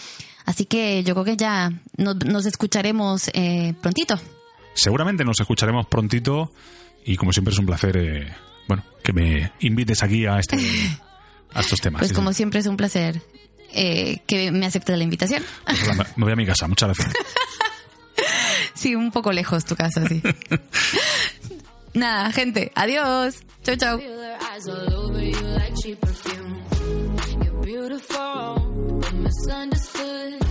así 0.47 0.65
que 0.65 1.05
yo 1.05 1.15
creo 1.15 1.25
que 1.25 1.37
ya 1.37 1.73
nos, 1.97 2.17
nos 2.25 2.47
escucharemos 2.47 3.29
eh, 3.35 3.75
prontito 3.83 4.19
Seguramente 4.77 5.25
nos 5.25 5.41
escucharemos 5.41 5.87
prontito 5.87 6.53
y 7.05 7.17
como 7.17 7.33
siempre 7.33 7.53
es 7.53 7.59
un 7.59 7.67
placer, 7.67 7.97
eh, 7.97 8.35
bueno, 8.69 8.85
que 9.03 9.13
me 9.15 9.53
invites 9.61 10.03
aquí 10.03 10.27
a 10.27 10.39
este 10.39 10.57
a 11.55 11.61
estos 11.61 11.81
temas. 11.81 12.01
Pues 12.01 12.13
como 12.13 12.35
siempre 12.35 12.61
es 12.61 12.67
un 12.67 12.77
placer 12.77 13.23
eh, 13.73 14.19
que 14.27 14.53
me 14.53 14.67
aceptes 14.67 14.97
la 14.97 15.03
invitación. 15.03 15.43
Pues 15.65 15.89
hola, 15.89 16.07
me 16.17 16.25
voy 16.25 16.33
a 16.35 16.37
mi 16.37 16.45
casa, 16.45 16.69
muchas 16.69 16.89
gracias. 16.89 17.15
Sí, 18.77 18.95
un 18.95 19.11
poco 19.11 19.33
lejos 19.33 19.65
tu 19.65 19.75
casa, 19.75 20.07
sí. 20.07 20.23
Nada, 21.95 22.31
gente, 22.31 22.71
adiós. 22.75 23.43
Chau, 23.65 23.77
chau. 23.77 24.01
Misunderstood. 29.27 30.46